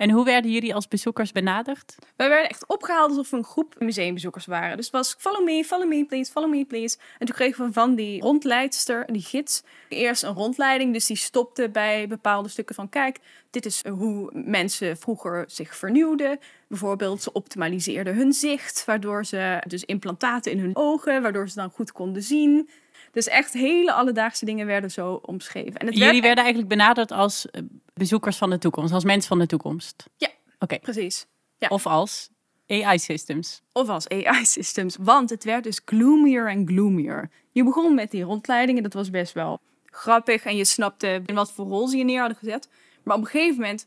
En 0.00 0.10
hoe 0.10 0.24
werden 0.24 0.50
jullie 0.50 0.74
als 0.74 0.88
bezoekers 0.88 1.32
benaderd? 1.32 1.94
Wij 2.16 2.28
werden 2.28 2.48
echt 2.48 2.66
opgehaald 2.66 3.08
alsof 3.08 3.30
we 3.30 3.36
een 3.36 3.44
groep 3.44 3.74
museumbezoekers 3.78 4.46
waren. 4.46 4.76
Dus 4.76 4.86
het 4.86 4.94
was 4.94 5.14
follow 5.18 5.44
me, 5.44 5.64
follow 5.64 5.88
me 5.88 6.04
please, 6.04 6.32
follow 6.32 6.50
me 6.50 6.64
please. 6.64 6.98
En 7.18 7.26
toen 7.26 7.34
kregen 7.34 7.66
we 7.66 7.72
van 7.72 7.94
die 7.94 8.20
rondleidster, 8.20 9.12
die 9.12 9.22
gids, 9.22 9.62
eerst 9.88 10.22
een 10.22 10.34
rondleiding. 10.34 10.92
Dus 10.92 11.06
die 11.06 11.16
stopte 11.16 11.68
bij 11.68 12.08
bepaalde 12.08 12.48
stukken 12.48 12.74
van 12.74 12.88
kijk, 12.88 13.18
dit 13.50 13.66
is 13.66 13.82
hoe 13.86 14.30
mensen 14.32 14.96
vroeger 14.96 15.44
zich 15.46 15.76
vernieuwden. 15.76 16.38
Bijvoorbeeld 16.68 17.22
ze 17.22 17.32
optimaliseerden 17.32 18.14
hun 18.14 18.32
zicht, 18.32 18.84
waardoor 18.84 19.24
ze 19.24 19.62
dus 19.66 19.84
implantaten 19.84 20.52
in 20.52 20.58
hun 20.58 20.76
ogen, 20.76 21.22
waardoor 21.22 21.48
ze 21.48 21.54
dan 21.54 21.70
goed 21.70 21.92
konden 21.92 22.22
zien. 22.22 22.68
Dus 23.12 23.28
echt 23.28 23.52
hele 23.52 23.92
alledaagse 23.92 24.44
dingen 24.44 24.66
werden 24.66 24.90
zo 24.90 25.20
omschreven. 25.22 25.74
En 25.74 25.86
het 25.86 25.96
Jullie 25.96 26.10
werd 26.12 26.24
werden 26.24 26.44
eigenlijk 26.44 26.68
benaderd 26.68 27.12
als 27.12 27.50
eh, 27.50 27.62
bezoekers 27.94 28.36
van 28.36 28.50
de 28.50 28.58
toekomst, 28.58 28.92
als 28.92 29.04
mensen 29.04 29.28
van 29.28 29.38
de 29.38 29.46
toekomst. 29.46 30.04
Ja. 30.16 30.28
Oké. 30.58 30.78
precies. 30.78 31.26
Ja. 31.58 31.68
Of 31.68 31.86
als 31.86 32.30
AI-systems. 32.66 33.62
of 33.72 33.88
als 33.88 34.08
AI-systems. 34.08 34.96
Want 35.00 35.30
het 35.30 35.44
werd 35.44 35.64
dus 35.64 35.80
gloomier 35.84 36.48
en 36.48 36.66
gloomier. 36.66 37.30
Je 37.52 37.64
begon 37.64 37.94
met 37.94 38.10
die 38.10 38.22
rondleidingen, 38.22 38.82
dat 38.82 38.92
was 38.92 39.10
best 39.10 39.32
wel 39.32 39.60
grappig. 39.84 40.44
En 40.44 40.56
je 40.56 40.64
snapte 40.64 41.22
in 41.26 41.34
wat 41.34 41.52
voor 41.52 41.66
rol 41.66 41.88
ze 41.88 41.96
je 41.96 42.04
neer 42.04 42.20
hadden 42.20 42.38
gezet. 42.38 42.68
Maar 43.02 43.16
op 43.16 43.22
een 43.22 43.28
gegeven 43.28 43.60
moment 43.60 43.86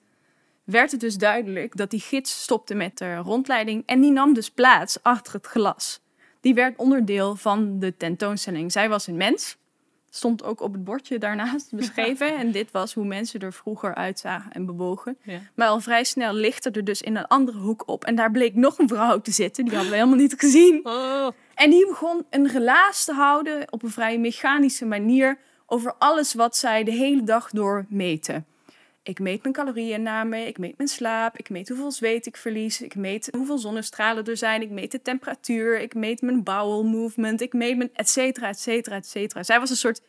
werd 0.63 0.91
het 0.91 0.99
dus 0.99 1.15
duidelijk 1.15 1.77
dat 1.77 1.89
die 1.89 1.99
gids 1.99 2.41
stopte 2.41 2.73
met 2.73 2.97
de 2.97 3.15
rondleiding 3.15 3.83
en 3.85 4.01
die 4.01 4.11
nam 4.11 4.33
dus 4.33 4.49
plaats 4.49 4.97
achter 5.01 5.33
het 5.33 5.45
glas. 5.45 5.99
Die 6.43 6.53
werd 6.53 6.77
onderdeel 6.77 7.35
van 7.35 7.79
de 7.79 7.97
tentoonstelling. 7.97 8.71
Zij 8.71 8.89
was 8.89 9.07
een 9.07 9.17
mens. 9.17 9.57
Stond 10.09 10.43
ook 10.43 10.61
op 10.61 10.73
het 10.73 10.83
bordje 10.83 11.17
daarnaast 11.17 11.75
beschreven. 11.75 12.37
En 12.37 12.51
dit 12.51 12.71
was 12.71 12.93
hoe 12.93 13.05
mensen 13.05 13.39
er 13.39 13.53
vroeger 13.53 13.95
uitzagen 13.95 14.51
en 14.51 14.65
bewogen. 14.65 15.17
Ja. 15.21 15.39
Maar 15.55 15.67
al 15.67 15.79
vrij 15.79 16.03
snel 16.03 16.33
lichtte 16.33 16.71
er 16.71 16.83
dus 16.83 17.01
in 17.01 17.15
een 17.15 17.27
andere 17.27 17.57
hoek 17.57 17.83
op. 17.85 18.03
En 18.05 18.15
daar 18.15 18.31
bleek 18.31 18.55
nog 18.55 18.79
een 18.79 18.87
vrouw 18.87 19.21
te 19.21 19.31
zitten. 19.31 19.63
Die 19.63 19.73
hadden 19.73 19.91
we 19.91 19.97
helemaal 19.97 20.19
niet 20.19 20.35
gezien. 20.37 20.81
Oh. 20.93 21.27
En 21.55 21.69
die 21.69 21.87
begon 21.87 22.25
een 22.29 22.47
relaas 22.47 23.05
te 23.05 23.13
houden 23.13 23.71
op 23.71 23.83
een 23.83 23.89
vrij 23.89 24.17
mechanische 24.19 24.85
manier 24.85 25.37
over 25.65 25.93
alles 25.97 26.33
wat 26.33 26.57
zij 26.57 26.83
de 26.83 26.91
hele 26.91 27.23
dag 27.23 27.49
door 27.49 27.85
meten. 27.89 28.45
Ik 29.03 29.19
meet 29.19 29.41
mijn 29.41 29.53
calorieënname, 29.53 30.47
ik 30.47 30.57
meet 30.57 30.77
mijn 30.77 30.89
slaap, 30.89 31.37
ik 31.37 31.49
meet 31.49 31.67
hoeveel 31.69 31.91
zweet 31.91 32.25
ik 32.25 32.37
verlies, 32.37 32.81
ik 32.81 32.95
meet 32.95 33.29
hoeveel 33.31 33.57
zonnestralen 33.57 34.25
er 34.25 34.37
zijn, 34.37 34.61
ik 34.61 34.69
meet 34.69 34.91
de 34.91 35.01
temperatuur, 35.01 35.79
ik 35.79 35.93
meet 35.93 36.21
mijn 36.21 36.43
bowel 36.43 36.83
movement, 36.83 37.41
ik 37.41 37.53
meet 37.53 37.77
mijn 37.77 37.89
et 37.93 38.09
cetera, 38.09 38.47
et 38.47 38.59
cetera, 38.59 38.95
et 38.95 39.07
cetera. 39.07 39.43
Zij 39.43 39.59
was 39.59 39.69
een 39.69 39.75
soort 39.75 40.01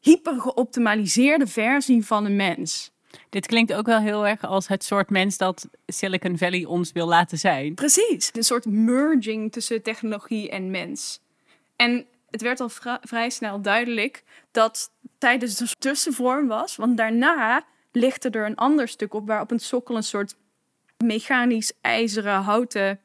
hyper 0.00 0.40
geoptimaliseerde 0.40 1.46
versie 1.46 2.06
van 2.06 2.24
een 2.24 2.36
mens. 2.36 2.94
Dit 3.30 3.46
klinkt 3.46 3.72
ook 3.72 3.86
wel 3.86 4.00
heel 4.00 4.26
erg 4.26 4.44
als 4.44 4.68
het 4.68 4.84
soort 4.84 5.10
mens 5.10 5.36
dat 5.36 5.68
Silicon 5.86 6.38
Valley 6.38 6.64
ons 6.64 6.92
wil 6.92 7.06
laten 7.06 7.38
zijn. 7.38 7.74
Precies. 7.74 8.30
Een 8.32 8.42
soort 8.42 8.64
merging 8.66 9.52
tussen 9.52 9.82
technologie 9.82 10.50
en 10.50 10.70
mens. 10.70 11.20
En 11.76 12.06
het 12.30 12.42
werd 12.42 12.60
al 12.60 12.70
vrij 13.00 13.30
snel 13.30 13.60
duidelijk 13.60 14.22
dat 14.50 14.90
tijdens 15.18 15.56
de 15.56 15.74
tussenvorm 15.78 16.46
was. 16.46 16.76
Want 16.76 16.96
daarna 16.96 17.64
lichtte 17.96 18.30
er 18.30 18.46
een 18.46 18.54
ander 18.54 18.88
stuk 18.88 19.14
op 19.14 19.26
waar 19.26 19.40
op 19.40 19.50
een 19.50 19.58
sokkel 19.58 19.96
een 19.96 20.02
soort 20.02 20.36
mechanisch 20.96 21.72
ijzeren 21.80 22.42
houten 22.42 23.00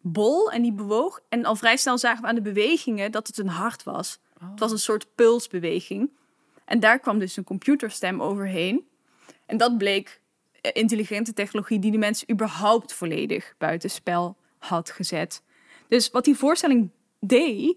bol. 0.00 0.50
En 0.50 0.62
die 0.62 0.72
bewoog. 0.72 1.20
En 1.28 1.44
al 1.44 1.56
vrij 1.56 1.76
snel 1.76 1.98
zagen 1.98 2.22
we 2.22 2.28
aan 2.28 2.34
de 2.34 2.40
bewegingen 2.40 3.12
dat 3.12 3.26
het 3.26 3.38
een 3.38 3.48
hart 3.48 3.82
was. 3.82 4.18
Het 4.50 4.60
was 4.60 4.72
een 4.72 4.78
soort 4.78 5.14
pulsbeweging. 5.14 6.10
En 6.64 6.80
daar 6.80 6.98
kwam 6.98 7.18
dus 7.18 7.36
een 7.36 7.44
computerstem 7.44 8.22
overheen. 8.22 8.86
En 9.46 9.56
dat 9.56 9.78
bleek 9.78 10.20
eh, 10.60 10.70
intelligente 10.74 11.32
technologie 11.32 11.78
die 11.78 11.90
de 11.90 11.98
mensen 11.98 12.30
überhaupt 12.30 12.92
volledig 12.92 13.54
buitenspel 13.58 14.36
had 14.58 14.90
gezet. 14.90 15.42
Dus 15.88 16.10
wat 16.10 16.24
die 16.24 16.36
voorstelling 16.36 16.90
deed, 17.20 17.76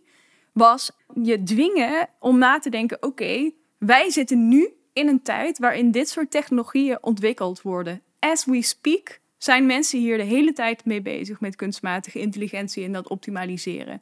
was 0.52 0.92
je 1.24 1.44
dwingen 1.44 2.10
om 2.20 2.38
na 2.38 2.60
te 2.60 2.70
denken: 2.70 3.04
oké, 3.04 3.52
wij 3.78 4.10
zitten 4.10 4.48
nu 4.48 4.74
in 5.00 5.08
een 5.08 5.22
tijd 5.22 5.58
waarin 5.58 5.92
dit 5.92 6.10
soort 6.10 6.32
technologieën 6.32 6.98
ontwikkeld 7.02 7.62
worden. 7.62 8.02
As 8.20 8.46
we 8.46 8.62
speak 8.62 9.20
zijn 9.38 9.66
mensen 9.66 10.00
hier 10.00 10.18
de 10.18 10.24
hele 10.24 10.54
tijd 10.54 10.86
mee 10.86 11.02
bezig 11.02 11.40
met 11.40 11.56
kunstmatige 11.56 12.20
intelligentie 12.20 12.86
en 12.86 12.92
dat 12.92 13.10
optimaliseren. 13.10 14.02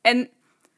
En 0.00 0.28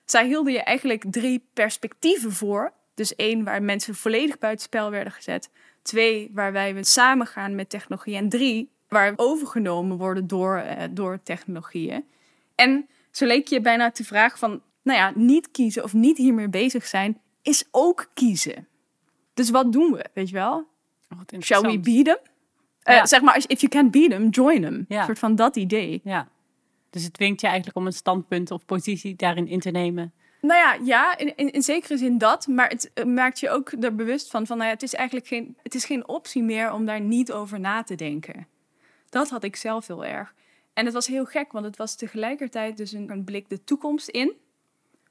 zij 0.04 0.26
hielden 0.26 0.52
je 0.52 0.62
eigenlijk 0.62 1.04
drie 1.10 1.46
perspectieven 1.52 2.32
voor. 2.32 2.72
Dus 2.94 3.14
één, 3.14 3.44
waar 3.44 3.62
mensen 3.62 3.94
volledig 3.94 4.38
buitenspel 4.38 4.90
werden 4.90 5.12
gezet. 5.12 5.50
Twee, 5.82 6.30
waar 6.32 6.52
wij 6.52 6.82
samen 6.82 7.26
gaan 7.26 7.54
met 7.54 7.68
technologie. 7.68 8.16
En 8.16 8.28
drie, 8.28 8.70
waar 8.88 9.10
we 9.10 9.18
overgenomen 9.18 9.96
worden 9.96 10.26
door, 10.26 10.56
eh, 10.56 10.88
door 10.90 11.22
technologieën. 11.22 12.04
En 12.54 12.88
zo 13.10 13.26
leek 13.26 13.48
je 13.48 13.60
bijna 13.60 13.90
te 13.90 14.04
vragen 14.04 14.38
van, 14.38 14.62
nou 14.82 14.98
ja, 14.98 15.12
niet 15.14 15.50
kiezen 15.50 15.84
of 15.84 15.92
niet 15.92 16.16
hiermee 16.16 16.48
bezig 16.48 16.86
zijn, 16.86 17.20
is 17.42 17.64
ook 17.70 18.10
kiezen. 18.14 18.66
Dus 19.34 19.50
wat 19.50 19.72
doen 19.72 19.92
we, 19.92 20.04
weet 20.14 20.28
je 20.28 20.34
wel? 20.34 20.68
Oh, 21.10 21.18
wat 21.18 21.44
Shall 21.44 21.60
we 21.60 21.80
beat 21.80 22.04
them? 22.04 22.18
Eh. 22.82 23.04
Zeg 23.04 23.20
maar, 23.20 23.44
if 23.46 23.60
you 23.60 23.72
can't 23.72 23.90
beat 23.90 24.10
them, 24.10 24.28
join 24.28 24.62
them. 24.62 24.84
Ja. 24.88 24.98
Een 24.98 25.04
soort 25.04 25.18
van 25.18 25.34
dat 25.34 25.56
idee. 25.56 26.00
Ja. 26.04 26.28
Dus 26.90 27.04
het 27.04 27.12
dwingt 27.12 27.40
je 27.40 27.46
eigenlijk 27.46 27.76
om 27.76 27.86
een 27.86 27.92
standpunt 27.92 28.50
of 28.50 28.64
positie 28.64 29.16
daarin 29.16 29.48
in 29.48 29.60
te 29.60 29.70
nemen. 29.70 30.12
Nou 30.40 30.60
ja, 30.60 30.78
ja 30.84 31.18
in, 31.18 31.36
in, 31.36 31.52
in 31.52 31.62
zekere 31.62 31.96
zin 31.96 32.18
dat. 32.18 32.46
Maar 32.46 32.68
het 32.68 32.90
eh, 32.94 33.04
maakt 33.04 33.40
je 33.40 33.50
ook 33.50 33.72
er 33.80 33.94
bewust 33.94 34.30
van, 34.30 34.46
van 34.46 34.56
nou 34.56 34.68
ja, 34.68 34.74
het 34.74 34.82
is 34.82 34.94
eigenlijk 34.94 35.26
geen, 35.26 35.56
het 35.62 35.74
is 35.74 35.84
geen 35.84 36.08
optie 36.08 36.42
meer 36.42 36.72
om 36.72 36.86
daar 36.86 37.00
niet 37.00 37.32
over 37.32 37.60
na 37.60 37.82
te 37.82 37.94
denken. 37.94 38.46
Dat 39.08 39.30
had 39.30 39.44
ik 39.44 39.56
zelf 39.56 39.86
heel 39.86 40.04
erg. 40.04 40.34
En 40.72 40.84
het 40.84 40.94
was 40.94 41.06
heel 41.06 41.24
gek, 41.24 41.52
want 41.52 41.64
het 41.64 41.76
was 41.76 41.94
tegelijkertijd 41.96 42.76
dus 42.76 42.92
een, 42.92 43.10
een 43.10 43.24
blik 43.24 43.48
de 43.48 43.64
toekomst 43.64 44.08
in. 44.08 44.32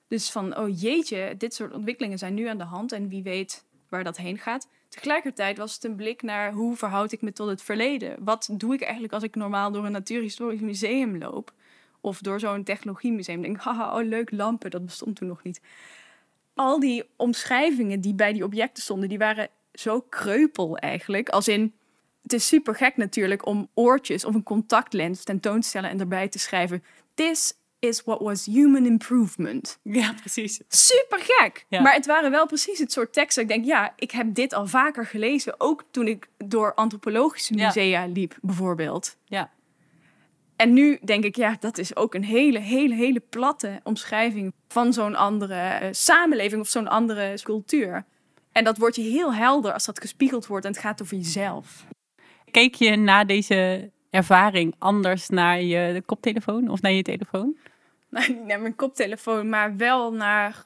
Dus 0.08 0.32
van, 0.32 0.58
oh 0.58 0.80
jeetje, 0.82 1.36
dit 1.38 1.54
soort 1.54 1.74
ontwikkelingen 1.74 2.18
zijn 2.18 2.34
nu 2.34 2.48
aan 2.48 2.58
de 2.58 2.64
hand 2.64 2.92
en 2.92 3.08
wie 3.08 3.24
weet 3.24 3.66
waar 3.94 4.04
dat 4.04 4.18
heen 4.18 4.38
gaat. 4.38 4.68
Tegelijkertijd 4.90 5.58
was 5.58 5.74
het 5.74 5.84
een 5.84 5.96
blik 5.96 6.22
naar 6.22 6.52
hoe 6.52 6.76
verhoud 6.76 7.12
ik 7.12 7.22
me 7.22 7.34
tot 7.34 7.48
het 7.48 7.62
verleden. 7.62 8.24
Wat 8.24 8.50
doe 8.52 8.74
ik 8.74 8.82
eigenlijk 8.82 9.14
als 9.14 9.24
ik 9.24 9.36
normaal 9.36 9.72
door 9.72 9.86
een 9.86 9.92
natuurhistorisch 9.92 10.60
museum 10.60 11.18
loop? 11.18 11.54
Of 12.02 12.20
door 12.20 12.40
zo'n 12.40 12.64
technologiemuseum. 12.64 13.42
Denk, 13.42 13.58
haha, 13.58 14.00
oh 14.00 14.08
leuk, 14.08 14.32
lampen, 14.32 14.72
dat 14.72 14.86
bestond 14.86 15.16
toen 15.16 15.28
nog 15.28 15.44
niet. 15.44 15.62
Al 16.54 16.80
die 16.80 17.04
omschrijvingen 17.16 18.02
die 18.02 18.14
bij 18.14 18.34
die 18.34 18.44
objecten 18.44 18.84
stonden, 18.84 19.10
die 19.10 19.18
waren 19.18 19.50
zo 19.74 20.02
kreupel 20.02 20.78
eigenlijk. 20.78 21.30
Als 21.30 21.48
in, 21.48 21.74
het 22.22 22.34
is 22.34 22.48
super 22.48 22.76
gek 22.76 22.98
natuurlijk 22.98 23.46
om 23.46 23.70
oortjes 23.74 24.26
of 24.26 24.36
een 24.36 24.44
contactlens 24.44 25.24
tentoon 25.24 25.62
te 25.62 25.68
stellen 25.68 25.90
en 25.90 26.00
erbij 26.00 26.28
te 26.30 26.40
schrijven. 26.40 26.84
This 27.14 27.54
is 27.84 28.04
what 28.04 28.20
was 28.20 28.46
human 28.46 28.86
improvement. 28.86 29.80
Ja, 29.84 30.14
precies. 30.20 30.62
Super 30.68 31.20
gek. 31.22 31.66
Ja. 31.70 31.82
Maar 31.82 31.94
het 31.94 32.06
waren 32.06 32.32
wel 32.32 32.46
precies 32.46 32.80
het 32.80 32.92
soort 32.92 33.14
teksten. 33.14 33.48
dat 33.48 33.56
Ik 33.56 33.64
denk, 33.64 33.74
ja, 33.76 33.94
ik 33.96 34.12
heb 34.12 34.34
dit 34.34 34.54
al 34.54 34.68
vaker 34.68 35.06
gelezen. 35.06 35.56
Ook 35.58 35.84
toen 35.92 36.08
ik 36.08 36.28
door 36.38 36.74
antropologische 36.74 37.58
Ja. 37.58 37.66
musea 37.66 38.06
liep, 38.06 38.38
bijvoorbeeld. 38.42 39.18
Ja. 39.26 39.52
En 40.56 40.74
nu 40.74 41.00
denk 41.04 41.24
ik, 41.24 41.36
ja, 41.36 41.58
dat 41.60 41.78
is 41.78 41.96
ook 41.96 42.14
een 42.14 42.24
hele, 42.24 42.60
hele, 42.60 42.96
hele 42.96 43.20
platte 43.30 43.80
omschrijving 43.84 44.54
van 44.68 44.94
zo'n 44.94 45.16
andere 45.16 45.54
eh, 45.54 45.88
samenleving 45.92 46.62
of 46.62 46.68
zo'n 46.68 46.88
andere 46.88 47.38
cultuur. 47.44 48.06
En 48.52 48.64
dat 48.64 48.78
wordt 48.78 48.96
je 48.96 49.02
heel 49.02 49.34
helder 49.34 49.74
als 49.74 49.86
dat 49.86 50.00
gespiegeld 50.02 50.48
wordt 50.48 50.66
en 50.66 50.72
het 50.72 50.80
gaat 50.82 51.02
over 51.02 51.18
jezelf. 51.18 51.86
Keek 52.52 52.76
je 52.76 52.96
na 52.96 53.24
deze 53.24 53.92
ervaring 54.10 54.76
anders 54.80 55.30
naar 55.30 55.62
je 55.62 56.02
koptelefoon 56.06 56.70
of 56.70 56.82
naar 56.82 56.92
je 56.92 57.02
telefoon? 57.02 57.58
Nou, 58.14 58.28
niet 58.34 58.46
naar 58.46 58.62
mijn 58.62 58.76
koptelefoon, 58.76 59.50
maar 59.50 59.78
wel 59.78 60.14
naar. 60.14 60.66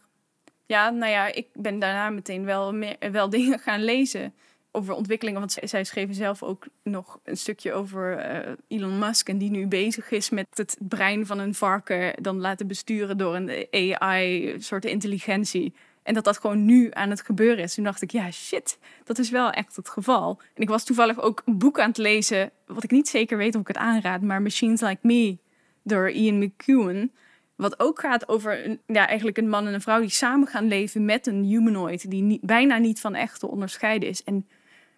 Ja, 0.65 0.89
nou 0.89 1.11
ja, 1.11 1.33
ik 1.33 1.47
ben 1.53 1.79
daarna 1.79 2.09
meteen 2.09 2.45
wel, 2.45 2.73
meer, 2.73 2.97
wel 3.11 3.29
dingen 3.39 3.59
gaan 3.59 3.83
lezen 3.83 4.33
over 4.71 4.93
ontwikkelingen. 4.93 5.39
Want 5.39 5.57
zij, 5.63 5.83
schreven 5.83 6.15
zelf 6.15 6.43
ook 6.43 6.65
nog 6.83 7.19
een 7.23 7.37
stukje 7.37 7.73
over 7.73 8.17
eh, 8.17 8.53
Elon 8.67 8.99
Musk. 8.99 9.29
En 9.29 9.37
die 9.37 9.49
nu 9.49 9.67
bezig 9.67 10.11
is 10.11 10.29
met 10.29 10.47
het 10.53 10.77
brein 10.79 11.25
van 11.25 11.39
een 11.39 11.53
varken 11.53 12.23
dan 12.23 12.39
laten 12.39 12.67
besturen 12.67 13.17
door 13.17 13.35
een 13.35 13.67
AI-soort 13.71 14.85
intelligentie. 14.85 15.73
En 16.03 16.13
dat 16.13 16.23
dat 16.23 16.37
gewoon 16.37 16.65
nu 16.65 16.89
aan 16.91 17.09
het 17.09 17.21
gebeuren 17.21 17.63
is. 17.63 17.73
Toen 17.73 17.83
dacht 17.83 18.01
ik, 18.01 18.11
ja, 18.11 18.31
shit, 18.31 18.79
dat 19.03 19.17
is 19.17 19.29
wel 19.29 19.49
echt 19.49 19.75
het 19.75 19.89
geval. 19.89 20.39
En 20.53 20.61
ik 20.61 20.69
was 20.69 20.83
toevallig 20.83 21.21
ook 21.21 21.41
een 21.45 21.57
boek 21.57 21.79
aan 21.79 21.87
het 21.87 21.97
lezen, 21.97 22.51
wat 22.65 22.83
ik 22.83 22.91
niet 22.91 23.07
zeker 23.07 23.37
weet 23.37 23.55
of 23.55 23.61
ik 23.61 23.67
het 23.67 23.77
aanraad, 23.77 24.21
maar 24.21 24.41
Machines 24.41 24.81
Like 24.81 24.99
Me 25.01 25.37
door 25.83 26.09
Ian 26.09 26.37
McEwan. 26.37 27.11
Wat 27.57 27.79
ook 27.79 27.99
gaat 27.99 28.27
over 28.27 28.65
een, 28.65 28.79
ja, 28.85 29.07
eigenlijk 29.07 29.37
een 29.37 29.49
man 29.49 29.67
en 29.67 29.73
een 29.73 29.81
vrouw 29.81 29.99
die 29.99 30.09
samen 30.09 30.47
gaan 30.47 30.67
leven 30.67 31.05
met 31.05 31.27
een 31.27 31.43
humanoid 31.43 32.09
die 32.09 32.21
niet, 32.21 32.41
bijna 32.41 32.77
niet 32.77 32.99
van 32.99 33.15
echt 33.15 33.39
te 33.39 33.47
onderscheiden 33.47 34.09
is. 34.09 34.23
En 34.23 34.47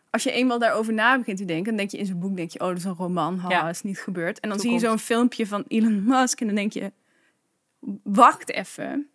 als 0.10 0.24
je 0.24 0.32
eenmaal 0.32 0.60
daarover 0.60 0.94
na 0.94 1.18
begint 1.18 1.38
te 1.38 1.46
denken, 1.46 1.66
dan 1.66 1.76
denk 1.76 1.92
je 1.92 1.98
in 1.98 2.06
zo'n 2.06 2.20
boek, 2.20 2.36
denk 2.36 2.52
je, 2.52 2.60
oh, 2.60 2.68
dat 2.68 2.78
is 2.78 2.84
een 2.84 2.96
roman, 2.96 3.42
Ja. 3.48 3.70
is 3.70 3.82
niet 3.82 4.00
gebeurd. 4.00 4.40
En 4.40 4.50
dan 4.50 4.60
zie 4.60 4.72
je 4.72 4.80
zo'n 4.80 5.00
filmpje 5.00 5.48
van 5.48 5.64
Elon 5.68 6.04
Musk 6.04 6.42
en 6.42 6.48
dan 6.48 6.56
denk 6.56 6.74
je, 6.74 6.92
wacht 8.04 8.52
even, 8.52 9.10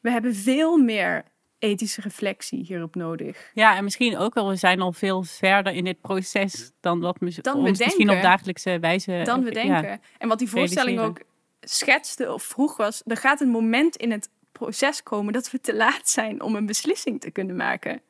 we 0.00 0.10
hebben 0.10 0.34
veel 0.34 0.78
meer 0.78 1.24
ethische 1.58 2.00
reflectie 2.00 2.64
hierop 2.64 2.94
nodig. 2.94 3.50
Ja, 3.54 3.76
en 3.76 3.84
misschien 3.84 4.16
ook 4.16 4.34
wel, 4.34 4.48
we 4.48 4.56
zijn 4.56 4.80
al 4.80 4.92
veel 4.92 5.22
verder 5.22 5.72
in 5.72 5.84
dit 5.84 6.00
proces 6.00 6.72
dan 6.80 7.00
wat 7.00 7.16
we 7.18 7.38
Dan 7.40 7.62
we 7.62 7.68
ons 7.68 7.78
misschien 7.78 8.10
op 8.10 8.22
dagelijkse 8.22 8.78
wijze... 8.78 9.20
dan 9.24 9.42
we 9.44 9.50
eh, 9.50 9.64
ja. 9.64 9.80
denken. 9.80 10.00
En 10.18 10.28
wat 10.28 10.38
die 10.38 10.48
voorstelling 10.48 11.00
ook 11.00 11.20
schetste 11.64 12.32
of 12.32 12.42
vroeg 12.42 12.76
was, 12.76 13.02
er 13.06 13.16
gaat 13.16 13.40
een 13.40 13.48
moment 13.48 13.96
in 13.96 14.10
het 14.10 14.28
proces 14.52 15.02
komen 15.02 15.32
dat 15.32 15.50
we 15.50 15.60
te 15.60 15.74
laat 15.74 16.08
zijn 16.08 16.42
om 16.42 16.56
een 16.56 16.66
beslissing 16.66 17.20
te 17.20 17.30
kunnen 17.30 17.56
maken. 17.56 18.00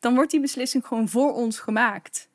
Dan 0.00 0.14
wordt 0.14 0.30
die 0.30 0.40
beslissing 0.40 0.86
gewoon 0.86 1.08
voor 1.08 1.32
ons 1.32 1.58
gemaakt. 1.58 2.28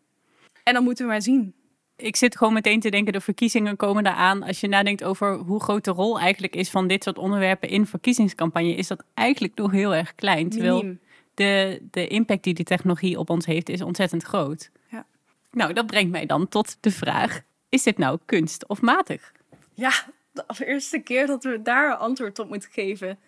En 0.63 0.73
dan 0.73 0.83
moeten 0.83 1.05
we 1.05 1.11
maar 1.11 1.21
zien. 1.21 1.53
Ik 1.95 2.15
zit 2.15 2.37
gewoon 2.37 2.53
meteen 2.53 2.79
te 2.79 2.89
denken, 2.89 3.13
de 3.13 3.21
verkiezingen 3.21 3.75
komen 3.75 4.07
eraan. 4.07 4.43
Als 4.43 4.59
je 4.59 4.67
nadenkt 4.67 5.03
over 5.03 5.33
hoe 5.33 5.61
groot 5.61 5.85
de 5.85 5.91
rol 5.91 6.19
eigenlijk 6.19 6.55
is 6.55 6.69
van 6.69 6.87
dit 6.87 7.03
soort 7.03 7.17
onderwerpen 7.17 7.69
in 7.69 7.85
verkiezingscampagne, 7.85 8.75
is 8.75 8.87
dat 8.87 9.03
eigenlijk 9.13 9.55
nog 9.55 9.71
heel 9.71 9.95
erg 9.95 10.15
klein. 10.15 10.49
Terwijl 10.49 10.97
de, 11.33 11.81
de 11.91 12.07
impact 12.07 12.43
die 12.43 12.53
die 12.53 12.65
technologie 12.65 13.19
op 13.19 13.29
ons 13.29 13.45
heeft, 13.45 13.69
is 13.69 13.81
ontzettend 13.81 14.23
groot. 14.23 14.69
Ja. 14.87 15.05
Nou, 15.51 15.73
dat 15.73 15.85
brengt 15.85 16.11
mij 16.11 16.25
dan 16.25 16.47
tot 16.47 16.77
de 16.79 16.91
vraag, 16.91 17.41
is 17.69 17.83
dit 17.83 17.97
nou 17.97 18.19
kunst 18.25 18.67
of 18.67 18.81
matig? 18.81 19.31
Ja, 19.73 19.91
de 20.37 20.47
allereerste 20.47 20.99
keer 20.99 21.27
dat 21.27 21.43
we 21.43 21.61
daar 21.61 21.91
een 21.91 21.97
antwoord 21.97 22.39
op 22.39 22.49
moeten 22.49 22.71
geven. 22.71 23.19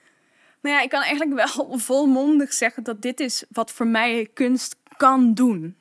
Nou 0.61 0.75
ja, 0.75 0.81
ik 0.81 0.89
kan 0.89 1.01
eigenlijk 1.01 1.55
wel 1.55 1.77
volmondig 1.89 2.53
zeggen 2.53 2.83
dat 2.83 3.01
dit 3.01 3.19
is 3.19 3.43
wat 3.49 3.71
voor 3.71 3.87
mij 3.87 4.29
kunst 4.33 4.75
kan 4.97 5.33
doen. 5.33 5.75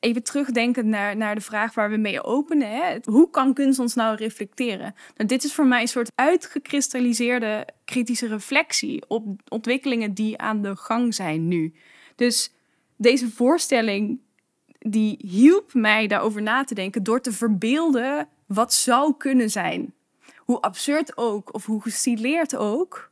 even 0.00 0.22
terugdenkend 0.22 0.86
naar, 0.86 1.16
naar 1.16 1.34
de 1.34 1.40
vraag 1.40 1.74
waar 1.74 1.90
we 1.90 1.96
mee 1.96 2.22
openen. 2.22 2.68
Hè? 2.70 2.96
Hoe 3.04 3.30
kan 3.30 3.54
kunst 3.54 3.78
ons 3.78 3.94
nou 3.94 4.16
reflecteren? 4.16 4.94
Nou, 5.16 5.28
dit 5.28 5.44
is 5.44 5.54
voor 5.54 5.66
mij 5.66 5.80
een 5.80 5.88
soort 5.88 6.12
uitgekristalliseerde 6.14 7.66
kritische 7.84 8.26
reflectie 8.26 9.04
op 9.08 9.26
ontwikkelingen 9.48 10.14
die 10.14 10.38
aan 10.38 10.62
de 10.62 10.76
gang 10.76 11.14
zijn 11.14 11.48
nu. 11.48 11.74
Dus 12.16 12.52
deze 12.96 13.30
voorstelling 13.30 14.20
die 14.78 15.18
hielp 15.26 15.74
mij 15.74 16.06
daarover 16.06 16.42
na 16.42 16.64
te 16.64 16.74
denken 16.74 17.02
door 17.02 17.20
te 17.20 17.32
verbeelden 17.32 18.28
wat 18.46 18.72
zou 18.72 19.14
kunnen 19.16 19.50
zijn. 19.50 19.94
Hoe 20.50 20.60
absurd 20.60 21.16
ook, 21.16 21.54
of 21.54 21.66
hoe 21.66 21.82
gestileerd 21.82 22.56
ook. 22.56 23.10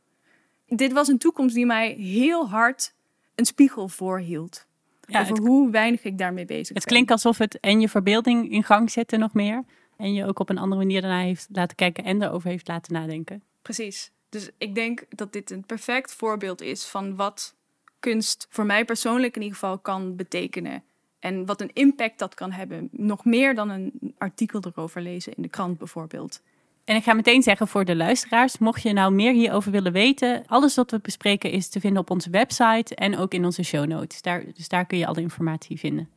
Dit 0.67 0.91
was 0.91 1.07
een 1.07 1.17
toekomst 1.17 1.55
die 1.55 1.65
mij 1.65 1.91
heel 1.91 2.49
hard 2.49 2.93
een 3.35 3.45
spiegel 3.45 3.87
voorhield. 3.87 4.65
Ja, 5.01 5.21
over 5.21 5.35
het, 5.35 5.45
hoe 5.45 5.71
weinig 5.71 6.03
ik 6.03 6.17
daarmee 6.17 6.45
bezig 6.45 6.67
het 6.67 6.77
ben. 6.77 6.83
klinkt 6.83 7.11
alsof 7.11 7.37
het 7.37 7.59
en 7.59 7.79
je 7.79 7.89
verbeelding 7.89 8.51
in 8.51 8.63
gang 8.63 8.91
zette 8.91 9.17
nog 9.17 9.33
meer. 9.33 9.63
En 9.97 10.13
je 10.13 10.25
ook 10.25 10.39
op 10.39 10.49
een 10.49 10.57
andere 10.57 10.81
manier 10.81 11.01
daarna 11.01 11.19
heeft 11.21 11.47
laten 11.51 11.75
kijken 11.75 12.03
en 12.03 12.23
erover 12.23 12.49
heeft 12.49 12.67
laten 12.67 12.93
nadenken. 12.93 13.43
Precies. 13.61 14.11
Dus 14.29 14.49
ik 14.57 14.75
denk 14.75 15.05
dat 15.09 15.33
dit 15.33 15.51
een 15.51 15.65
perfect 15.65 16.13
voorbeeld 16.13 16.61
is 16.61 16.85
van 16.85 17.15
wat 17.15 17.55
kunst 17.99 18.47
voor 18.49 18.65
mij 18.65 18.85
persoonlijk 18.85 19.35
in 19.35 19.41
ieder 19.41 19.57
geval 19.57 19.77
kan 19.77 20.15
betekenen. 20.15 20.83
En 21.19 21.45
wat 21.45 21.61
een 21.61 21.73
impact 21.73 22.19
dat 22.19 22.33
kan 22.33 22.51
hebben. 22.51 22.89
Nog 22.91 23.25
meer 23.25 23.55
dan 23.55 23.69
een 23.69 24.15
artikel 24.17 24.63
erover 24.65 25.01
lezen 25.01 25.33
in 25.33 25.41
de 25.41 25.49
krant 25.49 25.77
bijvoorbeeld. 25.77 26.41
En 26.89 26.95
ik 26.95 27.03
ga 27.03 27.13
meteen 27.13 27.43
zeggen 27.43 27.67
voor 27.67 27.85
de 27.85 27.95
luisteraars, 27.95 28.57
mocht 28.57 28.81
je 28.81 28.93
nou 28.93 29.13
meer 29.13 29.33
hierover 29.33 29.71
willen 29.71 29.91
weten, 29.91 30.43
alles 30.47 30.75
wat 30.75 30.91
we 30.91 30.99
bespreken 30.99 31.51
is 31.51 31.69
te 31.69 31.79
vinden 31.79 32.01
op 32.01 32.09
onze 32.09 32.29
website 32.29 32.95
en 32.95 33.17
ook 33.17 33.33
in 33.33 33.45
onze 33.45 33.63
show 33.63 33.85
notes. 33.85 34.21
Daar, 34.21 34.43
dus 34.53 34.67
daar 34.67 34.85
kun 34.85 34.97
je 34.97 35.05
alle 35.05 35.21
informatie 35.21 35.79
vinden. 35.79 36.09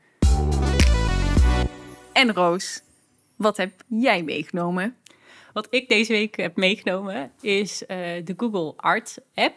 En 2.13 2.33
Roos, 2.33 2.83
wat 3.37 3.57
heb 3.57 3.73
jij 3.87 4.23
meegenomen? 4.23 4.97
Wat 5.53 5.67
ik 5.71 5.89
deze 5.89 6.13
week 6.13 6.37
heb 6.37 6.57
meegenomen 6.57 7.31
is 7.41 7.87
eh, 7.87 7.97
de 8.25 8.35
Google 8.37 8.73
Art 8.77 9.19
app. 9.35 9.55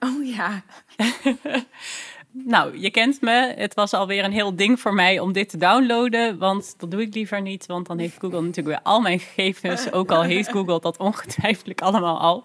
Oh 0.00 0.26
ja. 0.26 0.62
Nou, 2.30 2.78
je 2.78 2.90
kent 2.90 3.20
me. 3.20 3.54
Het 3.56 3.74
was 3.74 3.92
alweer 3.92 4.24
een 4.24 4.32
heel 4.32 4.56
ding 4.56 4.80
voor 4.80 4.94
mij 4.94 5.20
om 5.20 5.32
dit 5.32 5.48
te 5.48 5.56
downloaden. 5.56 6.38
Want 6.38 6.74
dat 6.78 6.90
doe 6.90 7.00
ik 7.02 7.14
liever 7.14 7.42
niet. 7.42 7.66
Want 7.66 7.86
dan 7.86 7.98
heeft 7.98 8.16
Google 8.18 8.40
natuurlijk 8.40 8.66
weer 8.66 8.92
al 8.92 9.00
mijn 9.00 9.20
gegevens. 9.20 9.92
Ook 9.92 10.10
al 10.10 10.22
heeft 10.22 10.50
Google 10.50 10.80
dat 10.80 10.96
ongetwijfeld 10.98 11.80
allemaal 11.80 12.20
al. 12.20 12.44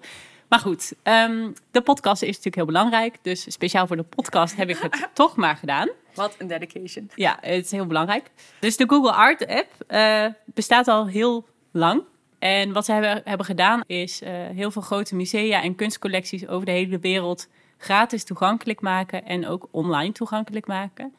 Maar 0.49 0.59
goed, 0.59 0.93
ehm, 1.03 1.51
de 1.71 1.81
podcast 1.81 2.21
is 2.21 2.27
natuurlijk 2.27 2.55
heel 2.55 2.65
belangrijk. 2.65 3.17
Dus 3.21 3.51
speciaal 3.51 3.87
voor 3.87 3.95
de 3.95 4.03
podcast 4.03 4.55
heb 4.55 4.69
ik 4.69 4.77
het 4.77 5.09
toch 5.13 5.35
maar 5.35 5.55
gedaan. 5.55 5.89
Wat 6.13 6.35
een 6.37 6.47
dedication. 6.47 7.09
Ja, 7.15 7.37
het 7.41 7.65
is 7.65 7.71
heel 7.71 7.85
belangrijk. 7.85 8.31
Dus 8.59 8.77
de 8.77 8.87
Google 8.87 9.11
Art 9.11 9.47
app 9.47 9.69
eh, 9.87 10.25
bestaat 10.45 10.87
al 10.87 11.07
heel 11.07 11.45
lang. 11.71 12.03
En 12.39 12.73
wat 12.73 12.85
ze 12.85 12.91
hebben, 12.91 13.21
hebben 13.25 13.45
gedaan 13.45 13.83
is 13.87 14.21
eh, 14.21 14.31
heel 14.31 14.71
veel 14.71 14.81
grote 14.81 15.15
musea 15.15 15.61
en 15.61 15.75
kunstcollecties 15.75 16.47
over 16.47 16.65
de 16.65 16.71
hele 16.71 16.99
wereld 16.99 17.47
gratis 17.83 18.23
toegankelijk 18.23 18.81
maken 18.81 19.25
en 19.25 19.47
ook 19.47 19.67
online 19.71 20.11
toegankelijk 20.11 20.67
maken. 20.67 21.13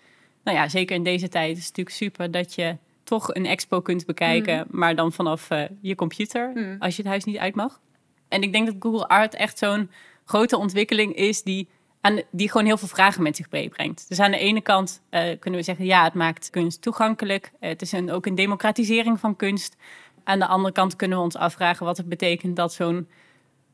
Nou 0.44 0.56
ja, 0.58 0.68
zeker 0.68 0.96
in 0.96 1.02
deze 1.02 1.28
tijd 1.28 1.56
is 1.56 1.66
het 1.66 1.76
natuurlijk 1.76 1.96
super 1.96 2.30
dat 2.30 2.54
je 2.54 2.76
toch 3.04 3.34
een 3.34 3.46
expo 3.46 3.80
kunt 3.80 4.06
bekijken, 4.06 4.66
maar 4.70 4.94
dan 4.94 5.12
vanaf 5.12 5.50
eh, 5.50 5.64
je 5.80 5.94
computer, 5.94 6.50
Mm. 6.54 6.76
als 6.78 6.96
je 6.96 7.02
het 7.02 7.10
huis 7.10 7.24
niet 7.24 7.38
uit 7.38 7.54
mag. 7.54 7.80
En 8.28 8.42
ik 8.42 8.52
denk 8.52 8.66
dat 8.66 8.76
Google 8.78 9.08
Art 9.08 9.34
echt 9.34 9.58
zo'n 9.58 9.90
grote 10.24 10.56
ontwikkeling 10.56 11.14
is 11.14 11.42
die, 11.42 11.68
aan, 12.00 12.20
die 12.30 12.50
gewoon 12.50 12.66
heel 12.66 12.76
veel 12.76 12.88
vragen 12.88 13.22
met 13.22 13.36
zich 13.36 13.50
meebrengt. 13.50 14.08
Dus 14.08 14.20
aan 14.20 14.30
de 14.30 14.38
ene 14.38 14.60
kant 14.60 15.02
eh, 15.10 15.38
kunnen 15.38 15.60
we 15.60 15.66
zeggen, 15.66 15.84
ja, 15.84 16.04
het 16.04 16.14
maakt 16.14 16.50
kunst 16.50 16.82
toegankelijk. 16.82 17.52
Eh, 17.60 17.68
het 17.68 17.82
is 17.82 17.92
een, 17.92 18.10
ook 18.10 18.26
een 18.26 18.34
democratisering 18.34 19.20
van 19.20 19.36
kunst. 19.36 19.76
Aan 20.24 20.38
de 20.38 20.46
andere 20.46 20.72
kant 20.72 20.96
kunnen 20.96 21.18
we 21.18 21.24
ons 21.24 21.36
afvragen 21.36 21.86
wat 21.86 21.96
het 21.96 22.08
betekent 22.08 22.56
dat 22.56 22.72
zo'n 22.72 23.08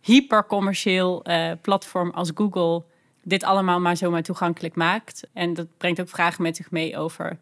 hypercommercieel 0.00 1.24
eh 1.24 1.52
platform 1.60 2.10
als 2.10 2.30
Google 2.34 2.82
dit 3.22 3.44
allemaal 3.44 3.80
maar 3.80 3.96
zomaar 3.96 4.22
toegankelijk 4.22 4.74
maakt. 4.74 5.28
En 5.32 5.54
dat 5.54 5.66
brengt 5.76 6.00
ook 6.00 6.08
vragen 6.08 6.42
met 6.42 6.56
zich 6.56 6.70
mee 6.70 6.98
over 6.98 7.38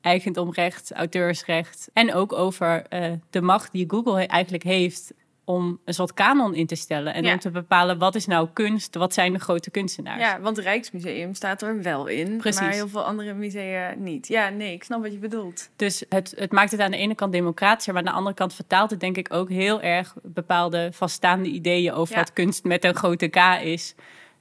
eigendomrecht, 0.00 0.92
auteursrecht 0.92 1.90
en 1.92 2.14
ook 2.14 2.32
over 2.32 2.86
eh, 2.88 3.12
de 3.30 3.42
macht 3.42 3.72
die 3.72 3.90
Google 3.90 4.26
eigenlijk 4.26 4.62
heeft 4.62 5.12
om 5.54 5.78
een 5.84 5.94
soort 5.94 6.14
kanon 6.14 6.54
in 6.54 6.66
te 6.66 6.74
stellen 6.74 7.14
en 7.14 7.24
Ja. 7.24 7.32
om 7.32 7.38
te 7.38 7.50
bepalen 7.50 7.98
wat 7.98 8.14
is 8.14 8.26
nou 8.26 8.48
kunst, 8.52 8.94
wat 8.94 9.14
zijn 9.14 9.32
de 9.32 9.38
grote 9.38 9.70
kunstenaars. 9.70 10.20
Ja, 10.20 10.40
want 10.40 10.58
Rijksmuseum 10.58 11.34
staat 11.34 11.62
er 11.62 11.82
wel 11.82 12.06
in. 12.06 12.36
Precies. 12.36 12.60
Maar 12.60 12.70
heel 12.72 12.88
veel 12.88 13.04
andere 13.04 13.34
musea 13.34 13.94
niet. 13.98 14.28
Ja, 14.28 14.48
nee, 14.48 14.72
ik 14.72 14.84
snap 14.84 15.02
wat 15.02 15.12
je 15.12 15.18
bedoelt. 15.18 15.70
Dus 15.76 16.04
het, 16.08 16.34
het 16.36 16.52
maakt 16.52 16.70
het 16.70 16.80
aan 16.80 16.90
de 16.90 16.96
ene 16.96 17.14
kant 17.14 17.32
democratischer, 17.32 17.94
maar 17.94 18.02
aan 18.02 18.08
de 18.08 18.16
andere 18.16 18.34
kant 18.36 18.54
vertaalt 18.54 18.90
het 18.90 19.00
denk 19.00 19.16
ik 19.16 19.32
ook 19.34 19.48
heel 19.48 19.80
erg 19.80 20.14
bepaalde 20.22 20.88
vaststaande 20.92 21.48
ideeën 21.48 21.92
over 21.92 22.14
Ja. 22.14 22.20
wat 22.20 22.32
kunst 22.32 22.64
met 22.64 22.84
een 22.84 22.94
grote 22.94 23.26
K 23.28 23.36
is. 23.62 23.94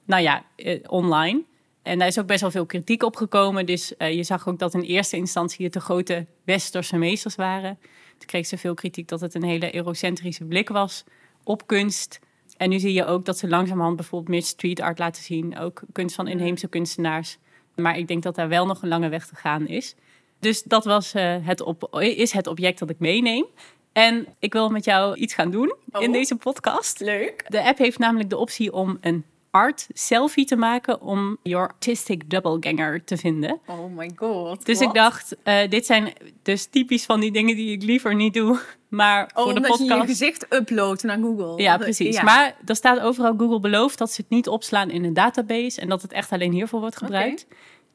Nou 0.05 0.21
ja, 0.21 0.43
eh, 0.55 0.79
online. 0.87 1.41
En 1.83 1.99
daar 1.99 2.07
is 2.07 2.19
ook 2.19 2.25
best 2.25 2.41
wel 2.41 2.51
veel 2.51 2.65
kritiek 2.65 3.03
op 3.03 3.15
gekomen. 3.15 3.65
Dus 3.65 3.97
eh, 3.97 4.13
je 4.15 4.23
zag 4.23 4.47
ook 4.47 4.59
dat 4.59 4.73
in 4.73 4.81
eerste 4.81 5.15
instantie 5.17 5.65
het 5.65 5.73
de 5.73 5.79
grote 5.79 6.25
westerse 6.43 6.97
meesters 6.97 7.35
waren. 7.35 7.79
Toen 8.17 8.27
kreeg 8.27 8.45
ze 8.45 8.57
veel 8.57 8.73
kritiek 8.73 9.07
dat 9.07 9.21
het 9.21 9.33
een 9.33 9.43
hele 9.43 9.75
eurocentrische 9.75 10.45
blik 10.45 10.69
was 10.69 11.03
op 11.43 11.67
kunst. 11.67 12.19
En 12.57 12.69
nu 12.69 12.79
zie 12.79 12.93
je 12.93 13.05
ook 13.05 13.25
dat 13.25 13.37
ze 13.37 13.47
langzamerhand 13.47 13.95
bijvoorbeeld 13.95 14.31
meer 14.31 14.43
street 14.43 14.79
art 14.79 14.99
laten 14.99 15.23
zien. 15.23 15.57
Ook 15.57 15.81
kunst 15.91 16.15
van 16.15 16.27
inheemse 16.27 16.67
kunstenaars. 16.67 17.37
Maar 17.75 17.97
ik 17.97 18.07
denk 18.07 18.23
dat 18.23 18.35
daar 18.35 18.49
wel 18.49 18.65
nog 18.65 18.81
een 18.81 18.87
lange 18.89 19.09
weg 19.09 19.27
te 19.27 19.35
gaan 19.35 19.67
is. 19.67 19.95
Dus 20.39 20.63
dat 20.63 20.85
was, 20.85 21.13
eh, 21.13 21.35
het 21.41 21.61
op, 21.61 21.99
is 21.99 22.31
het 22.31 22.47
object 22.47 22.79
dat 22.79 22.89
ik 22.89 22.99
meeneem. 22.99 23.45
En 23.91 24.27
ik 24.39 24.53
wil 24.53 24.69
met 24.69 24.85
jou 24.85 25.15
iets 25.15 25.33
gaan 25.33 25.51
doen 25.51 25.75
in 25.99 26.07
Oh. 26.07 26.13
deze 26.13 26.35
podcast. 26.35 26.99
Leuk. 26.99 27.45
De 27.47 27.63
app 27.63 27.77
heeft 27.77 27.99
namelijk 27.99 28.29
de 28.29 28.37
optie 28.37 28.73
om 28.73 28.97
een 29.01 29.25
art 29.51 29.87
selfie 29.93 30.45
te 30.45 30.55
maken 30.55 31.01
om 31.01 31.37
your 31.43 31.67
artistic 31.67 32.29
doubleganger 32.29 33.03
te 33.03 33.17
vinden. 33.17 33.59
Oh 33.65 33.95
my 33.95 34.11
god. 34.15 34.65
Dus 34.65 34.79
ik 34.79 34.93
dacht, 34.93 35.35
eh, 35.43 35.69
dit 35.69 35.85
zijn 35.85 36.13
dus 36.41 36.65
typisch 36.65 37.05
van 37.05 37.19
die 37.19 37.31
dingen 37.31 37.55
die 37.55 37.71
ik 37.71 37.83
liever 37.83 38.15
niet 38.15 38.33
doe. 38.33 38.59
Maar 38.91 39.31
Oh, 39.33 39.43
voor 39.43 39.53
de 39.53 39.59
omdat 39.59 39.77
je 39.77 39.83
je 39.83 39.89
podcast. 39.89 40.09
gezicht 40.09 40.45
uploadt 40.53 41.03
naar 41.03 41.17
Google. 41.17 41.61
Ja, 41.63 41.77
precies. 41.77 42.15
ja. 42.15 42.23
Maar 42.23 42.55
er 42.65 42.75
staat 42.75 42.99
overal 42.99 43.33
Google 43.37 43.59
belooft 43.59 43.97
dat 43.97 44.11
ze 44.11 44.21
het 44.21 44.29
niet 44.29 44.47
opslaan 44.47 44.89
in 44.89 45.03
een 45.03 45.13
database 45.13 45.81
en 45.81 45.89
dat 45.89 46.01
het 46.01 46.11
echt 46.11 46.31
alleen 46.31 46.51
hiervoor 46.51 46.79
wordt 46.79 46.97
gebruikt. 46.97 47.47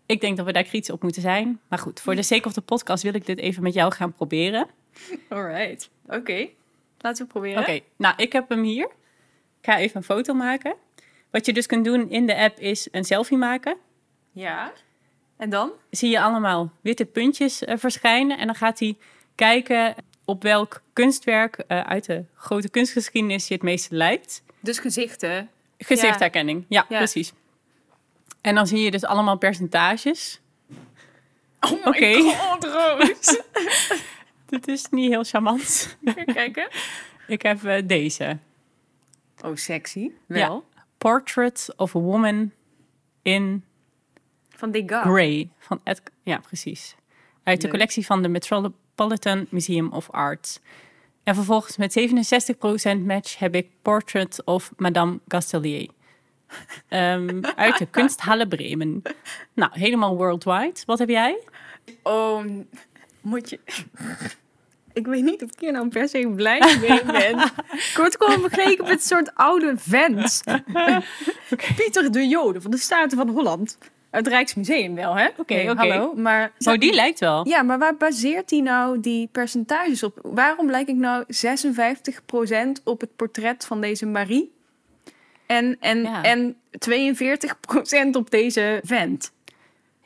Ik 0.06 0.20
denk 0.20 0.36
dat 0.36 0.46
we 0.46 0.52
daar 0.52 0.62
kritisch 0.62 0.90
op 0.90 1.02
moeten 1.02 1.22
zijn. 1.22 1.60
Maar 1.68 1.78
goed, 1.78 2.00
voor 2.00 2.14
de 2.14 2.22
sake 2.32 2.46
of 2.46 2.52
the 2.52 2.60
podcast 2.60 3.02
wil 3.02 3.14
ik 3.14 3.26
dit 3.26 3.38
even 3.38 3.62
met 3.62 3.74
jou 3.74 3.92
gaan 3.92 4.12
proberen. 4.12 4.66
Alright. 5.28 5.90
Oké. 6.06 6.48
Laten 6.98 7.24
we 7.26 7.32
proberen. 7.32 7.60
Oké, 7.60 7.80
nou, 7.96 8.14
ik 8.16 8.32
heb 8.32 8.48
hem 8.48 8.62
hier. 8.62 8.84
Ik 9.60 9.72
ga 9.72 9.78
even 9.78 9.96
een 9.96 10.02
foto 10.02 10.34
maken. 10.34 10.74
Wat 11.36 11.46
je 11.46 11.52
dus 11.52 11.66
kunt 11.66 11.84
doen 11.84 12.10
in 12.10 12.26
de 12.26 12.36
app 12.36 12.58
is 12.58 12.88
een 12.90 13.04
selfie 13.04 13.36
maken. 13.36 13.76
Ja. 14.32 14.72
En 15.36 15.50
dan? 15.50 15.70
Zie 15.90 16.10
je 16.10 16.20
allemaal 16.20 16.72
witte 16.80 17.04
puntjes 17.04 17.64
eh, 17.64 17.76
verschijnen. 17.78 18.38
En 18.38 18.46
dan 18.46 18.54
gaat 18.54 18.78
hij 18.78 18.96
kijken 19.34 19.94
op 20.24 20.42
welk 20.42 20.82
kunstwerk 20.92 21.56
eh, 21.56 21.80
uit 21.80 22.04
de 22.04 22.24
grote 22.34 22.68
kunstgeschiedenis 22.68 23.48
je 23.48 23.54
het 23.54 23.62
meeste 23.62 23.94
lijkt. 23.94 24.42
Dus 24.60 24.78
gezichten. 24.78 25.50
Gezichtherkenning, 25.78 26.64
ja, 26.68 26.86
Ja. 26.88 26.98
precies. 26.98 27.32
En 28.40 28.54
dan 28.54 28.66
zie 28.66 28.80
je 28.80 28.90
dus 28.90 29.04
allemaal 29.04 29.38
percentages. 29.38 30.40
Oh 31.60 31.86
my 31.86 32.22
god, 32.22 32.64
Roos. 32.64 33.40
Dit 34.50 34.68
is 34.68 34.86
niet 34.90 35.10
heel 35.10 35.24
charmant. 35.24 35.96
Even 36.04 36.24
kijken. 36.34 36.68
Ik 37.26 37.42
heb 37.42 37.64
eh, 37.64 37.82
deze. 37.86 38.38
Oh, 39.44 39.56
sexy. 39.56 40.10
Ja. 40.28 40.62
Portrait 41.06 41.68
of 41.76 41.94
a 41.94 41.98
Woman 42.00 42.52
in 43.22 43.64
Van 44.48 44.70
Degas. 44.70 45.04
Grey. 45.04 45.50
Van 45.58 45.80
Ed, 45.84 46.02
ja, 46.22 46.38
precies. 46.38 46.94
Uit 47.42 47.56
de 47.56 47.62
Leuk. 47.62 47.72
collectie 47.72 48.06
van 48.06 48.22
de 48.22 48.28
Metropolitan 48.28 49.46
Museum 49.50 49.92
of 49.92 50.10
Art. 50.10 50.60
En 51.22 51.34
vervolgens 51.34 51.76
met 51.76 51.98
67% 52.98 53.04
match 53.04 53.38
heb 53.38 53.54
ik 53.54 53.68
Portrait 53.82 54.44
of 54.44 54.72
Madame 54.76 55.20
Castelier. 55.28 55.88
Ehm, 56.88 57.44
uit 57.56 57.78
de 57.78 57.86
kunsthalle 57.86 58.48
Bremen. 58.48 59.02
Nou, 59.52 59.70
helemaal 59.74 60.16
worldwide. 60.16 60.82
Wat 60.86 60.98
heb 60.98 61.08
jij? 61.08 61.38
Oh, 62.02 62.44
moet 63.20 63.50
je... 63.50 63.58
Ik 64.96 65.06
weet 65.06 65.24
niet 65.24 65.42
of 65.42 65.50
ik 65.50 65.60
hier 65.60 65.72
nou 65.72 65.88
per 65.88 66.08
se 66.08 66.32
blij 66.36 66.78
mee 66.80 67.04
ben. 67.04 67.38
Gewoon 67.94 68.40
vergeleken 68.40 68.84
met 68.84 68.92
een 68.92 68.98
soort 69.00 69.34
oude 69.34 69.74
vent. 69.76 70.42
Pieter 71.76 72.12
de 72.12 72.26
Jode 72.28 72.60
van 72.60 72.70
de 72.70 72.76
Staten 72.78 73.18
van 73.18 73.28
Holland. 73.28 73.78
Uit 74.10 74.24
het 74.24 74.34
Rijksmuseum 74.34 74.94
wel, 74.94 75.16
hè? 75.16 75.26
Oké, 75.36 75.40
oké. 75.70 75.74
hallo. 75.74 76.14
Maar, 76.14 76.52
Oh, 76.58 76.74
die 76.78 76.92
lijkt 76.94 77.20
wel. 77.20 77.48
Ja, 77.48 77.62
maar 77.62 77.78
waar 77.78 77.96
baseert 77.96 78.50
hij 78.50 78.60
nou 78.60 79.00
die 79.00 79.28
percentages 79.32 80.02
op? 80.02 80.18
Waarom 80.22 80.70
lijk 80.70 80.88
ik 80.88 80.96
nou 80.96 81.24
56% 81.28 82.82
op 82.84 83.00
het 83.00 83.16
portret 83.16 83.64
van 83.66 83.80
deze 83.80 84.06
Marie? 84.06 84.52
En, 85.46 85.76
en, 85.80 86.02
Ja. 86.02 86.22
en 86.22 86.56
42% 86.88 88.10
op 88.12 88.30
deze 88.30 88.80
vent? 88.84 89.32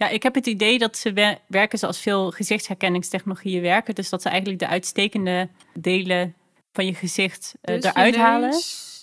Ja, 0.01 0.09
ik 0.09 0.23
heb 0.23 0.35
het 0.35 0.47
idee 0.47 0.79
dat 0.79 0.97
ze 0.97 1.13
we- 1.13 1.39
werken 1.47 1.79
zoals 1.79 2.01
veel 2.01 2.31
gezichtsherkenningstechnologieën 2.31 3.63
werken. 3.63 3.95
Dus 3.95 4.09
dat 4.09 4.23
ze 4.23 4.29
eigenlijk 4.29 4.59
de 4.61 4.67
uitstekende 4.69 5.49
delen 5.75 6.35
van 6.73 6.87
je 6.87 6.95
gezicht 6.95 7.55
eh, 7.61 7.75
Dus 7.75 7.85
je 7.85 7.91
eruit 7.91 8.17
halen. 8.17 8.55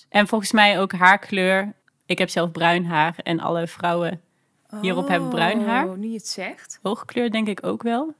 En 0.10 0.28
volgens 0.28 0.52
mij 0.52 0.80
ook 0.80 0.92
haarkleur. 0.92 1.74
Ik 2.06 2.18
heb 2.18 2.30
zelf 2.30 2.52
bruin 2.52 2.86
haar 2.86 3.16
en 3.24 3.40
alle 3.40 3.68
vrouwen 3.68 4.22
hierop 4.82 5.08
hebben 5.08 5.30
bruin 5.30 5.62
haar. 5.62 5.88
Oh, 5.90 5.98
nu 5.98 6.08
je 6.08 6.14
het 6.14 6.28
zegt. 6.28 6.80
Oogkleur 6.82 7.32
denk 7.32 7.48
ik 7.48 7.66
ook 7.66 7.84
wel. 7.84 8.14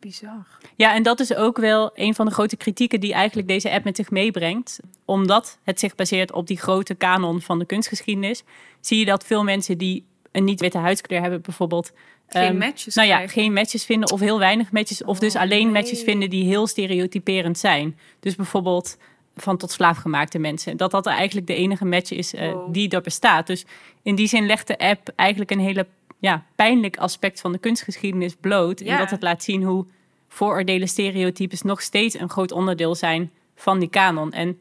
Bizar. 0.00 0.46
Ja, 0.74 0.94
en 0.94 1.02
dat 1.02 1.20
is 1.20 1.34
ook 1.34 1.56
wel 1.56 1.90
een 1.94 2.14
van 2.14 2.26
de 2.26 2.32
grote 2.32 2.56
kritieken 2.56 3.00
die 3.00 3.12
eigenlijk 3.12 3.48
deze 3.48 3.70
app 3.70 3.84
met 3.84 3.96
zich 3.96 4.10
meebrengt. 4.10 4.80
Omdat 5.04 5.58
het 5.62 5.80
zich 5.80 5.94
baseert 5.94 6.32
op 6.32 6.46
die 6.46 6.58
grote 6.58 6.94
kanon 6.94 7.40
van 7.40 7.58
de 7.58 7.64
kunstgeschiedenis, 7.64 8.42
zie 8.80 8.98
je 8.98 9.04
dat 9.04 9.24
veel 9.24 9.44
mensen 9.44 9.78
die 9.78 10.04
een 10.36 10.44
niet-witte 10.44 10.78
huidskleur 10.78 11.20
hebben 11.20 11.40
bijvoorbeeld... 11.40 11.92
Geen 12.28 12.42
ehm, 12.42 12.56
matches 12.58 12.94
Nou 12.94 13.08
ja, 13.08 13.14
krijgen. 13.14 13.40
geen 13.42 13.52
matches 13.52 13.84
vinden 13.84 14.12
of 14.12 14.20
heel 14.20 14.38
weinig 14.38 14.72
matches. 14.72 15.04
Of 15.04 15.18
dus 15.18 15.34
Oh, 15.34 15.40
alleen 15.40 15.62
nee. 15.64 15.72
matches 15.72 16.02
vinden 16.02 16.30
die 16.30 16.44
heel 16.44 16.66
stereotyperend 16.66 17.58
zijn. 17.58 17.98
Dus 18.20 18.34
bijvoorbeeld 18.36 18.96
van 19.36 19.56
tot 19.56 19.70
slaafgemaakte 19.70 20.38
mensen. 20.38 20.76
Dat 20.76 20.90
dat 20.90 21.06
eigenlijk 21.06 21.46
de 21.46 21.54
enige 21.54 21.84
match 21.84 22.10
is 22.10 22.34
eh, 22.34 22.52
Wow. 22.52 22.74
die 22.74 22.88
er 22.90 23.00
bestaat. 23.00 23.46
Dus 23.46 23.64
in 24.02 24.14
die 24.14 24.26
zin 24.28 24.46
legt 24.46 24.66
de 24.66 24.78
app 24.78 25.12
eigenlijk 25.16 25.50
een 25.50 25.60
hele 25.60 25.86
ja, 26.18 26.44
pijnlijk 26.54 26.96
aspect 26.96 27.40
van 27.40 27.52
de 27.52 27.58
kunstgeschiedenis 27.58 28.34
bloot. 28.40 28.80
Ja. 28.80 28.92
En 28.92 28.98
dat 28.98 29.10
het 29.10 29.22
laat 29.22 29.42
zien 29.42 29.62
hoe 29.62 29.86
vooroordelen, 30.28 30.88
stereotypes 30.88 31.62
nog 31.62 31.80
steeds 31.82 32.18
een 32.18 32.30
groot 32.30 32.52
onderdeel 32.52 32.94
zijn 32.94 33.30
van 33.54 33.78
die 33.78 33.88
kanon. 33.90 34.32
En 34.32 34.58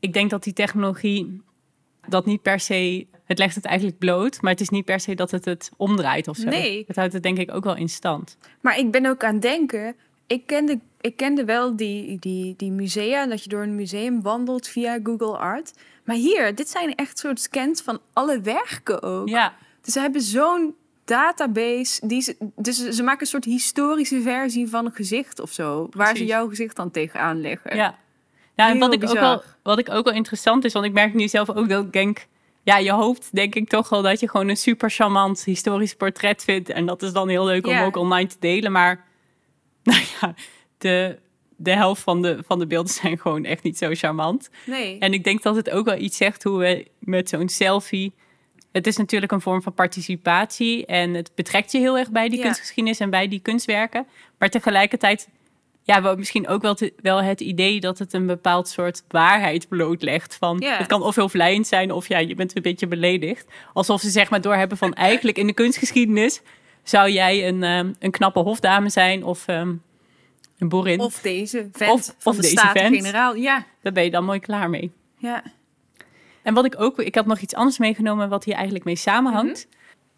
ik 0.00 0.12
denk 0.12 0.30
dat 0.30 0.44
die 0.44 0.52
technologie 0.52 1.40
dat 2.06 2.26
niet 2.26 2.42
per 2.42 2.60
se... 2.60 3.06
Het 3.24 3.38
legt 3.38 3.54
het 3.54 3.64
eigenlijk 3.64 3.98
bloot, 3.98 4.42
maar 4.42 4.50
het 4.50 4.60
is 4.60 4.68
niet 4.68 4.84
per 4.84 5.00
se 5.00 5.14
dat 5.14 5.30
het 5.30 5.44
het 5.44 5.70
omdraait 5.76 6.28
of 6.28 6.36
zo. 6.36 6.48
Nee. 6.48 6.84
Het 6.86 6.96
houdt 6.96 7.12
het 7.12 7.22
denk 7.22 7.38
ik 7.38 7.54
ook 7.54 7.64
wel 7.64 7.76
in 7.76 7.88
stand. 7.88 8.36
Maar 8.60 8.78
ik 8.78 8.90
ben 8.90 9.06
ook 9.06 9.24
aan 9.24 9.32
het 9.32 9.42
denken. 9.42 9.96
Ik 10.26 10.46
kende, 10.46 10.80
ik 11.00 11.16
kende 11.16 11.44
wel 11.44 11.76
die, 11.76 12.18
die, 12.18 12.54
die 12.56 12.70
musea, 12.70 13.26
dat 13.26 13.42
je 13.42 13.48
door 13.48 13.62
een 13.62 13.74
museum 13.74 14.22
wandelt 14.22 14.68
via 14.68 14.98
Google 15.02 15.38
Art. 15.38 15.72
Maar 16.04 16.16
hier, 16.16 16.54
dit 16.54 16.68
zijn 16.68 16.94
echt 16.94 17.18
soort 17.18 17.40
scans 17.40 17.82
van 17.82 18.00
alle 18.12 18.40
werken 18.40 19.02
ook. 19.02 19.28
Ja, 19.28 19.54
Dus 19.80 19.92
ze 19.92 20.00
hebben 20.00 20.20
zo'n 20.20 20.74
database. 21.04 22.06
Die 22.06 22.20
ze, 22.20 22.36
dus 22.56 22.88
ze 22.88 23.02
maken 23.02 23.20
een 23.20 23.26
soort 23.26 23.44
historische 23.44 24.20
versie 24.20 24.68
van 24.68 24.84
een 24.84 24.94
gezicht 24.94 25.40
of 25.40 25.52
zo. 25.52 25.88
Waar 25.90 26.16
ze 26.16 26.24
jouw 26.24 26.48
gezicht 26.48 26.76
dan 26.76 26.90
tegenaan 26.90 27.40
leggen. 27.40 27.76
ja. 27.76 28.02
Nou, 28.56 28.78
wat 28.78 28.92
ik, 28.92 29.08
ook 29.08 29.18
wel, 29.18 29.42
wat 29.62 29.78
ik 29.78 29.90
ook 29.90 30.04
wel 30.04 30.14
interessant 30.14 30.64
is, 30.64 30.72
want 30.72 30.84
ik 30.84 30.92
merk 30.92 31.14
nu 31.14 31.28
zelf 31.28 31.50
ook 31.50 31.68
dat 31.68 31.84
ik 31.84 31.92
denk... 31.92 32.26
Ja, 32.62 32.78
je 32.78 32.92
hoopt 32.92 33.28
denk 33.32 33.54
ik 33.54 33.68
toch 33.68 33.88
wel 33.88 34.02
dat 34.02 34.20
je 34.20 34.28
gewoon 34.28 34.48
een 34.48 34.56
super 34.56 34.90
charmant 34.90 35.44
historisch 35.44 35.94
portret 35.94 36.44
vindt. 36.44 36.68
En 36.68 36.86
dat 36.86 37.02
is 37.02 37.12
dan 37.12 37.28
heel 37.28 37.44
leuk 37.44 37.66
om 37.66 37.78
ook 37.78 37.96
online 37.96 38.28
te 38.28 38.36
delen. 38.40 38.72
Maar 38.72 39.04
nou 39.82 40.00
ja, 40.20 40.34
de, 40.78 41.18
de 41.56 41.70
helft 41.70 42.02
van 42.02 42.22
de, 42.22 42.38
van 42.46 42.58
de 42.58 42.66
beelden 42.66 42.92
zijn 42.92 43.18
gewoon 43.18 43.44
echt 43.44 43.62
niet 43.62 43.78
zo 43.78 43.90
charmant. 43.92 44.50
Nee. 44.66 44.98
En 44.98 45.12
ik 45.12 45.24
denk 45.24 45.42
dat 45.42 45.56
het 45.56 45.70
ook 45.70 45.84
wel 45.84 45.98
iets 45.98 46.16
zegt 46.16 46.42
hoe 46.42 46.58
we 46.58 46.86
met 46.98 47.28
zo'n 47.28 47.48
selfie. 47.48 48.12
Het 48.72 48.86
is 48.86 48.96
natuurlijk 48.96 49.32
een 49.32 49.40
vorm 49.40 49.62
van 49.62 49.74
participatie 49.74 50.86
en 50.86 51.14
het 51.14 51.30
betrekt 51.34 51.72
je 51.72 51.78
heel 51.78 51.98
erg 51.98 52.10
bij 52.10 52.28
die 52.28 52.38
Ja. 52.38 52.44
kunstgeschiedenis 52.44 53.00
en 53.00 53.10
bij 53.10 53.28
die 53.28 53.40
kunstwerken. 53.40 54.06
Maar 54.38 54.50
tegelijkertijd, 54.50 55.28
ja, 55.86 56.14
misschien 56.16 56.48
ook 56.48 56.62
wel, 56.62 56.74
te- 56.74 56.92
wel 57.02 57.22
het 57.22 57.40
idee 57.40 57.80
dat 57.80 57.98
het 57.98 58.12
een 58.12 58.26
bepaald 58.26 58.68
soort 58.68 59.02
waarheid 59.08 59.68
blootlegt. 59.68 60.34
Van. 60.36 60.62
Het 60.64 60.86
kan 60.86 61.02
of 61.02 61.14
heel 61.14 61.28
vlijend 61.28 61.66
zijn 61.66 61.90
of 61.92 62.08
ja, 62.08 62.18
je 62.18 62.34
bent 62.34 62.56
een 62.56 62.62
beetje 62.62 62.86
beledigd. 62.86 63.46
Alsof 63.72 64.00
ze 64.00 64.10
zeg 64.10 64.30
maar 64.30 64.40
doorhebben 64.40 64.78
van 64.78 64.94
eigenlijk 64.94 65.38
in 65.38 65.46
de 65.46 65.52
kunstgeschiedenis 65.52 66.40
zou 66.82 67.10
jij 67.10 67.48
een, 67.48 67.62
ehm, 67.62 67.92
een 67.98 68.10
knappe 68.10 68.40
hofdame 68.40 68.88
zijn 68.88 69.24
of 69.24 69.48
ehm, 69.48 69.74
een 70.58 70.68
boerin. 70.68 71.00
Of 71.00 71.20
deze 71.20 71.68
vent 71.72 71.90
Of- 71.92 72.14
van 72.18 72.32
of 72.32 72.36
de 72.36 72.42
deze 72.42 72.56
Staten-Generaal. 72.56 73.34
Ja. 73.34 73.64
Daar 73.82 73.92
ben 73.92 74.04
je 74.04 74.10
dan 74.10 74.24
mooi 74.24 74.40
klaar 74.40 74.70
mee. 74.70 74.92
ja. 75.18 75.42
En 76.42 76.54
wat 76.54 76.64
ik 76.64 76.80
ook, 76.80 76.98
ik 76.98 77.14
heb 77.14 77.26
nog 77.26 77.38
iets 77.38 77.54
anders 77.54 77.78
meegenomen 77.78 78.28
wat 78.28 78.44
hier 78.44 78.54
eigenlijk 78.54 78.84
mee 78.84 78.96
samenhangt. 78.96 79.68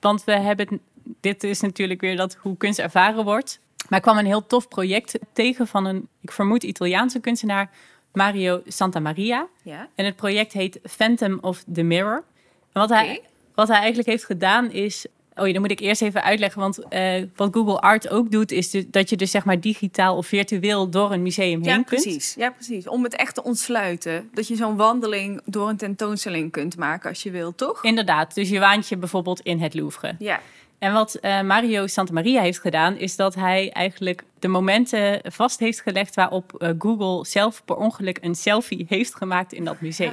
Want 0.00 0.24
we 0.24 0.32
hebben, 0.32 0.80
dit 1.20 1.44
is 1.44 1.60
natuurlijk 1.60 2.00
weer 2.00 2.16
dat 2.16 2.34
hoe 2.40 2.56
kunst 2.56 2.78
ervaren 2.78 3.24
wordt. 3.24 3.60
Maar 3.88 3.98
ik 3.98 4.04
kwam 4.04 4.18
een 4.18 4.26
heel 4.26 4.46
tof 4.46 4.68
project 4.68 5.18
tegen 5.32 5.66
van 5.66 5.84
een, 5.84 6.08
ik 6.20 6.32
vermoed 6.32 6.62
Italiaanse 6.62 7.20
kunstenaar, 7.20 7.70
Mario 8.12 8.62
Santamaria. 8.66 9.46
Ja. 9.62 9.88
En 9.94 10.04
het 10.04 10.16
project 10.16 10.52
heet 10.52 10.78
Phantom 10.82 11.38
of 11.40 11.64
the 11.72 11.82
Mirror. 11.82 12.24
En 12.72 12.80
wat, 12.80 12.88
hij, 12.88 13.20
wat 13.54 13.68
hij 13.68 13.76
eigenlijk 13.76 14.08
heeft 14.08 14.24
gedaan 14.24 14.70
is. 14.70 15.06
Oh 15.34 15.46
ja, 15.46 15.52
dan 15.52 15.62
moet 15.62 15.70
ik 15.70 15.80
eerst 15.80 16.02
even 16.02 16.22
uitleggen. 16.22 16.60
Want 16.60 16.88
eh, 16.88 17.22
wat 17.34 17.54
Google 17.54 17.80
Art 17.80 18.08
ook 18.08 18.30
doet, 18.30 18.50
is 18.52 18.70
dus 18.70 18.84
dat 18.90 19.10
je 19.10 19.16
dus 19.16 19.30
zeg 19.30 19.44
maar 19.44 19.60
digitaal 19.60 20.16
of 20.16 20.26
virtueel 20.26 20.90
door 20.90 21.12
een 21.12 21.22
museum 21.22 21.64
Ja, 21.64 21.74
heen 21.74 21.84
kunt. 21.84 22.02
precies. 22.02 22.34
ja, 22.34 22.50
precies. 22.50 22.88
Om 22.88 23.02
het 23.04 23.16
echt 23.16 23.34
te 23.34 23.42
ontsluiten. 23.42 24.30
Dat 24.34 24.48
je 24.48 24.56
zo'n 24.56 24.76
wandeling 24.76 25.40
door 25.44 25.68
een 25.68 25.76
tentoonstelling 25.76 26.52
kunt 26.52 26.76
maken 26.76 27.08
als 27.08 27.22
je 27.22 27.30
wil, 27.30 27.54
toch? 27.54 27.84
Inderdaad. 27.84 28.34
Dus 28.34 28.48
je 28.48 28.58
waant 28.58 28.88
je 28.88 28.96
bijvoorbeeld 28.96 29.40
in 29.40 29.60
het 29.60 29.74
Louvre. 29.74 30.14
Ja. 30.18 30.40
En 30.78 30.92
wat 30.92 31.14
eh, 31.14 31.40
Mario 31.42 31.86
Santamaria 31.86 32.40
heeft 32.42 32.60
gedaan, 32.60 32.96
is 32.96 33.16
dat 33.16 33.34
hij 33.34 33.70
eigenlijk 33.72 34.24
de 34.38 34.48
momenten 34.48 35.20
vast 35.32 35.58
heeft 35.58 35.80
gelegd 35.80 36.14
waarop 36.14 36.52
eh, 36.54 36.70
Google 36.78 37.24
zelf 37.26 37.64
per 37.64 37.76
ongeluk 37.76 38.18
een 38.20 38.34
selfie 38.34 38.86
heeft 38.88 39.14
gemaakt 39.14 39.52
in 39.52 39.64
dat 39.64 39.80
museum. 39.80 40.12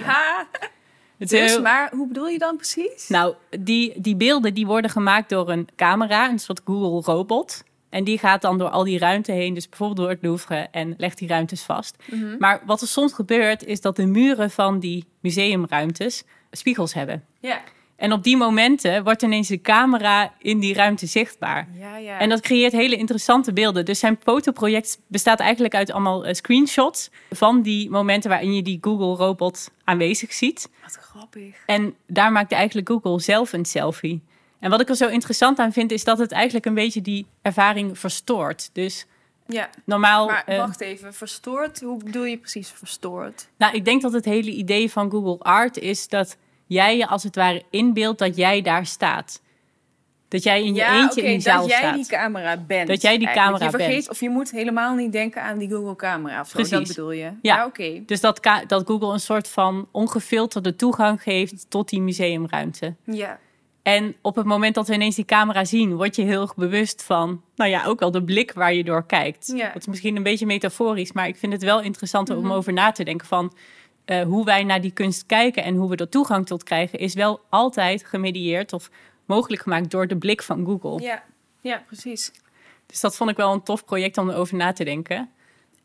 Is 1.18 1.30
dus, 1.30 1.52
heel- 1.52 1.62
maar 1.62 1.92
hoe 1.96 2.08
bedoel 2.08 2.28
je 2.28 2.38
dan 2.38 2.56
precies? 2.56 3.08
Nou, 3.08 3.36
die, 3.60 4.02
die 4.02 4.16
beelden 4.16 4.54
die 4.54 4.66
worden 4.66 4.92
gemaakt 4.92 5.30
door 5.30 5.50
een 5.50 5.68
camera, 5.76 6.30
een 6.30 6.40
soort 6.40 6.62
Google 6.66 7.14
robot. 7.14 7.64
En 7.90 8.04
die 8.04 8.18
gaat 8.18 8.42
dan 8.42 8.58
door 8.58 8.70
al 8.70 8.84
die 8.84 8.98
ruimte 9.00 9.32
heen, 9.32 9.54
dus 9.54 9.70
bijvoorbeeld 9.70 10.00
door 10.00 10.10
het 10.10 10.22
Louvre, 10.22 10.68
en 10.72 10.94
legt 10.98 11.18
die 11.18 11.28
ruimtes 11.28 11.62
vast. 11.62 11.96
Mhm. 12.12 12.36
Maar 12.40 12.62
wat 12.66 12.82
er 12.82 12.88
soms 12.88 13.14
gebeurt, 13.14 13.64
is 13.64 13.82
dat 13.82 13.96
de 13.96 14.06
muren 14.06 14.52
van 14.52 14.80
die 14.80 15.06
museumruimtes 15.20 16.24
spiegels 16.52 16.94
hebben. 16.94 17.24
Ja. 17.40 17.62
En 18.04 18.14
op 18.14 18.24
die 18.24 18.38
momenten 18.38 19.04
wordt 19.04 19.22
ineens 19.22 19.48
de 19.48 19.62
camera 19.62 20.34
in 20.38 20.60
die 20.60 20.74
ruimte 20.74 21.06
zichtbaar. 21.06 21.68
Ja, 21.80 21.98
ja. 21.98 22.20
En 22.20 22.30
dat 22.30 22.42
creëert 22.42 22.72
hele 22.72 22.96
interessante 22.96 23.54
beelden. 23.54 23.86
Dus 23.86 24.00
zijn 24.00 24.20
fotoproject 24.24 25.00
bestaat 25.08 25.40
eigenlijk 25.40 25.76
uit 25.76 25.92
allemaal 25.92 26.26
eh, 26.26 26.34
screenshots 26.34 27.10
van 27.30 27.62
die 27.62 27.90
momenten 27.90 28.30
waarin 28.30 28.56
je 28.56 28.62
die 28.62 28.78
Google-robot 28.82 29.70
aanwezig 29.84 30.34
ziet. 30.34 30.70
Wat 30.82 30.98
grappig. 31.02 31.56
En 31.66 31.96
daar 32.08 32.32
maakte 32.32 32.56
eigenlijk 32.56 32.88
Google 32.90 33.20
zelf 33.20 33.54
een 33.54 33.66
selfie. 33.66 34.22
En 34.60 34.70
wat 34.70 34.82
ik 34.82 34.90
er 34.90 34.96
zo 34.96 35.08
interessant 35.08 35.60
aan 35.60 35.74
vind, 35.74 35.92
is 35.92 36.04
dat 36.04 36.18
het 36.18 36.32
eigenlijk 36.32 36.66
een 36.66 36.74
beetje 36.74 37.02
die 37.02 37.26
ervaring 37.42 38.00
verstoort. 38.00 38.70
Dus 38.74 39.06
Ja, 39.48 39.70
normaal. 39.86 40.26
maar 40.28 40.44
eh, 40.46 40.58
wacht 40.58 40.82
even. 40.82 41.14
Verstoord? 41.14 41.82
Hoe 41.82 42.04
bedoel 42.04 42.26
je 42.26 42.38
precies 42.38 42.70
verstoord? 42.70 43.48
nou, 43.58 43.76
ik 43.76 43.86
denk 43.86 44.02
dat 44.02 44.14
het 44.14 44.26
hele 44.26 44.52
idee 44.52 44.92
van 44.92 45.12
Google 45.12 45.40
Art 45.40 45.78
is 45.78 46.08
dat 46.08 46.38
jij 46.74 46.98
je 46.98 47.08
als 47.08 47.24
het 47.24 47.36
ware 47.36 47.64
inbeeldt 47.70 48.20
dat 48.20 48.36
jij 48.36 48.62
daar 48.62 48.86
staat. 48.86 49.42
Dat 50.28 50.44
jij 50.44 50.64
in 50.64 50.74
je 50.74 50.84
eentje 50.86 51.22
in 51.22 51.32
die 51.32 51.40
zaal 51.40 51.62
dat 51.62 51.70
jij 51.70 51.80
staat. 51.80 51.96
die 51.96 52.06
camera 52.06 52.58
bent. 52.58 52.88
Dat 52.88 53.02
jij 53.02 53.18
die 53.18 53.28
eigenlijk. 53.28 53.36
camera 53.60 53.66
je 53.66 53.70
vergeet, 53.84 53.96
bent. 54.06 54.10
Of 54.10 54.20
je 54.20 54.30
moet 54.30 54.52
helemaal 54.52 54.96
niet 54.96 55.12
denken 55.12 55.42
aan 55.42 55.58
die 55.58 55.70
Google 55.70 55.96
camera 55.96 56.40
of 56.40 56.48
zo. 56.50 56.58
Dat 56.58 56.70
Precies. 56.70 56.88
bedoel 56.88 57.12
je? 57.12 57.32
Ja. 57.42 57.66
oké. 57.66 58.02
Dus 58.06 58.22
dat, 58.22 58.40
dat 58.68 58.84
Google 58.88 59.14
een 59.14 59.20
soort 59.20 59.48
van 59.48 59.88
ongefilterde 59.92 60.76
toegang 60.76 61.22
geeft 61.22 61.66
tot 61.70 61.90
die 61.90 62.02
museumruimte. 62.02 62.96
Ja. 63.04 63.40
En 63.84 64.16
op 64.22 64.36
het 64.36 64.46
moment 64.46 64.76
dat 64.76 64.88
we 64.88 64.94
ineens 64.94 65.16
die 65.16 65.26
camera 65.26 65.66
zien, 65.66 65.96
word 65.96 66.16
je 66.16 66.22
heel 66.24 66.42
erg 66.42 66.56
bewust 66.56 67.04
van, 67.04 67.42
nou 67.56 67.70
ja, 67.70 67.86
ook 67.86 68.00
wel 68.00 68.12
de 68.12 68.24
blik 68.24 68.52
waar 68.54 68.74
je 68.74 68.84
door 68.84 69.06
kijkt. 69.06 69.52
Ja. 69.56 69.68
Dat 69.68 69.82
is 69.82 69.88
misschien 69.88 70.16
een 70.16 70.24
beetje 70.24 70.46
metaforisch, 70.46 71.12
maar 71.12 71.28
ik 71.28 71.36
vind 71.38 71.54
het 71.54 71.64
wel 71.64 71.82
interessant 71.82 72.30
om 72.30 72.44
Mhm. 72.44 72.52
over 72.52 72.74
na 72.74 72.92
te 72.92 73.04
denken 73.04 73.28
van 73.28 73.54
eh, 74.06 74.22
hoe 74.22 74.46
wij 74.46 74.64
naar 74.64 74.82
die 74.82 74.92
kunst 74.92 75.26
kijken 75.26 75.64
en 75.64 75.76
hoe 75.76 75.90
we 75.90 75.96
er 75.96 76.10
toegang 76.10 76.46
tot 76.46 76.64
krijgen, 76.64 77.00
is 77.00 77.14
wel 77.14 77.42
altijd 77.50 78.06
gemedieerd 78.06 78.74
of 78.74 78.90
mogelijk 79.26 79.62
gemaakt 79.62 79.92
door 79.92 80.08
de 80.08 80.18
blik 80.18 80.42
van 80.42 80.66
Google. 80.66 81.02
Ja. 81.02 81.24
ja, 81.62 81.84
precies. 81.86 82.32
Dus 82.86 83.00
dat 83.00 83.16
vond 83.16 83.30
ik 83.30 83.38
wel 83.38 83.54
een 83.54 83.64
tof 83.64 83.86
project 83.86 84.18
om 84.18 84.30
erover 84.30 84.56
na 84.56 84.74
te 84.74 84.84
denken. 84.84 85.30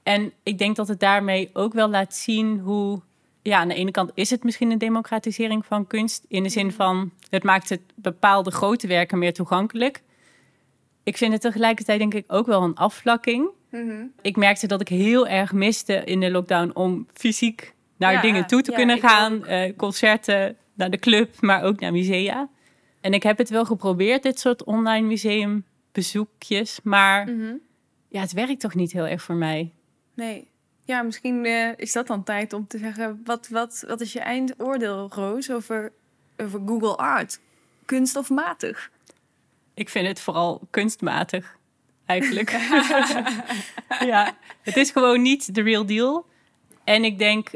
En 0.02 0.32
ik 0.42 0.58
denk 0.58 0.76
dat 0.76 0.88
het 0.88 1.00
daarmee 1.00 1.50
ook 1.52 1.72
wel 1.72 1.88
laat 1.88 2.14
zien 2.14 2.58
hoe. 2.58 3.00
Ja, 3.42 3.58
aan 3.58 3.68
de 3.68 3.74
ene 3.74 3.90
kant 3.90 4.10
is 4.14 4.30
het 4.30 4.44
misschien 4.44 4.70
een 4.70 4.78
democratisering 4.78 5.66
van 5.66 5.86
kunst. 5.86 6.24
In 6.28 6.42
de 6.42 6.48
zin 6.48 6.72
van 6.72 7.10
het 7.30 7.42
maakt 7.42 7.68
het 7.68 7.80
bepaalde 7.94 8.50
grote 8.50 8.86
werken 8.86 9.18
meer 9.18 9.34
toegankelijk. 9.34 10.02
Ik 11.02 11.16
vind 11.16 11.32
het 11.32 11.40
tegelijkertijd 11.40 11.98
denk 11.98 12.14
ik 12.14 12.24
ook 12.26 12.46
wel 12.46 12.62
een 12.62 12.74
afvlakking. 12.74 13.48
Mhm. 13.70 14.04
Ik 14.20 14.36
merkte 14.36 14.66
dat 14.66 14.80
ik 14.80 14.88
heel 14.88 15.26
erg 15.26 15.52
miste 15.52 16.04
in 16.04 16.20
de 16.20 16.30
lockdown 16.30 16.70
om 16.74 17.06
fysiek 17.12 17.74
naar 17.98 18.12
Ja, 18.12 18.20
dingen 18.20 18.46
toe 18.46 18.62
te 18.62 18.70
ja, 18.70 18.76
kunnen 18.76 18.98
gaan. 18.98 19.46
Eh, 19.46 19.76
concerten, 19.76 20.56
naar 20.74 20.90
de 20.90 20.98
club, 20.98 21.40
maar 21.40 21.62
ook 21.62 21.80
naar 21.80 21.92
musea. 21.92 22.48
En 23.00 23.12
ik 23.14 23.22
heb 23.22 23.38
het 23.38 23.48
wel 23.48 23.64
geprobeerd, 23.64 24.22
dit 24.22 24.38
soort 24.40 24.64
online 24.64 25.06
museumbezoekjes. 25.06 26.80
Maar 26.82 27.26
Mhm. 27.28 27.54
ja, 28.08 28.20
het 28.20 28.32
werkt 28.32 28.60
toch 28.60 28.74
niet 28.74 28.92
heel 28.92 29.06
erg 29.06 29.22
voor 29.22 29.34
mij. 29.34 29.72
Nee. 30.14 30.48
Ja, 30.84 31.02
misschien 31.02 31.44
eh, 31.44 31.68
is 31.76 31.92
dat 31.92 32.06
dan 32.06 32.24
tijd 32.24 32.52
om 32.52 32.66
te 32.66 32.78
zeggen... 32.78 33.20
Wat, 33.24 33.48
wat, 33.48 33.84
wat 33.86 34.00
is 34.00 34.12
je 34.12 34.20
eindoordeel, 34.20 35.08
Roos, 35.14 35.50
over, 35.50 35.92
over 36.36 36.60
Google 36.66 36.96
Art? 36.96 37.40
Kunst 37.84 38.16
of 38.16 38.30
matig? 38.30 38.90
Ik 39.74 39.88
vind 39.88 40.06
het 40.06 40.20
vooral 40.20 40.60
kunstmatig, 40.70 41.56
eigenlijk. 42.06 42.50
ja, 44.12 44.36
het 44.62 44.76
is 44.76 44.90
gewoon 44.90 45.22
niet 45.22 45.54
de 45.54 45.62
real 45.62 45.86
deal. 45.86 46.26
En 46.84 47.04
ik 47.04 47.18
denk, 47.18 47.50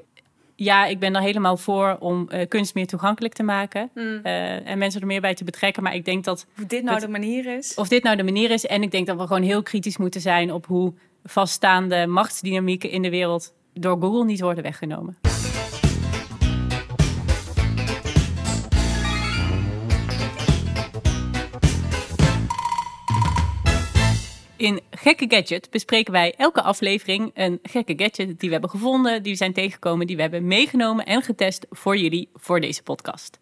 ja, 0.62 0.84
ik 0.86 0.98
ben 0.98 1.14
er 1.14 1.22
helemaal 1.22 1.56
voor 1.56 1.96
om 2.00 2.28
eh, 2.28 2.48
kunst 2.48 2.74
meer 2.74 2.86
toegankelijk 2.86 3.34
te 3.34 3.42
maken. 3.42 3.90
eh, 3.94 4.68
en 4.68 4.78
mensen 4.78 5.00
er 5.00 5.06
meer 5.06 5.20
bij 5.20 5.34
te 5.34 5.44
betrekken. 5.44 5.82
Maar 5.82 5.94
ik 5.94 6.04
denk 6.04 6.24
dat 6.24 6.46
Of 6.58 6.64
dit 6.64 6.82
nou 6.84 7.00
de 7.00 7.08
manier 7.08 7.56
is. 7.56 7.74
of 7.74 7.88
dit 7.88 8.02
nou 8.02 8.16
de 8.16 8.22
manier 8.22 8.50
is. 8.50 8.66
En 8.66 8.82
ik 8.82 8.90
denk 8.90 9.06
dat 9.06 9.16
we 9.16 9.26
gewoon 9.26 9.42
heel 9.42 9.62
kritisch 9.62 9.96
moeten 9.96 10.20
zijn 10.20 10.52
op 10.52 10.66
hoe 10.66 10.92
vaststaande 11.24 12.06
machtsdynamieken 12.06 12.90
in 12.90 13.02
de 13.02 13.10
wereld 13.10 13.54
door 13.74 14.00
Google 14.00 14.24
niet 14.24 14.40
worden 14.40 14.62
weggenomen. 14.62 15.16
In 24.62 24.80
Gekke 24.90 25.24
Gadget 25.28 25.70
bespreken 25.70 26.12
wij 26.12 26.34
elke 26.36 26.62
aflevering 26.62 27.30
een 27.34 27.58
gekke 27.62 27.92
gadget 27.96 28.40
die 28.40 28.48
we 28.48 28.52
hebben 28.52 28.70
gevonden, 28.70 29.22
die 29.22 29.32
we 29.32 29.38
zijn 29.38 29.52
tegengekomen, 29.52 30.06
die 30.06 30.16
we 30.16 30.22
hebben 30.22 30.46
meegenomen 30.46 31.06
en 31.06 31.22
getest 31.22 31.66
voor 31.70 31.96
jullie 31.96 32.28
voor 32.34 32.60
deze 32.60 32.82
podcast. 32.82 33.38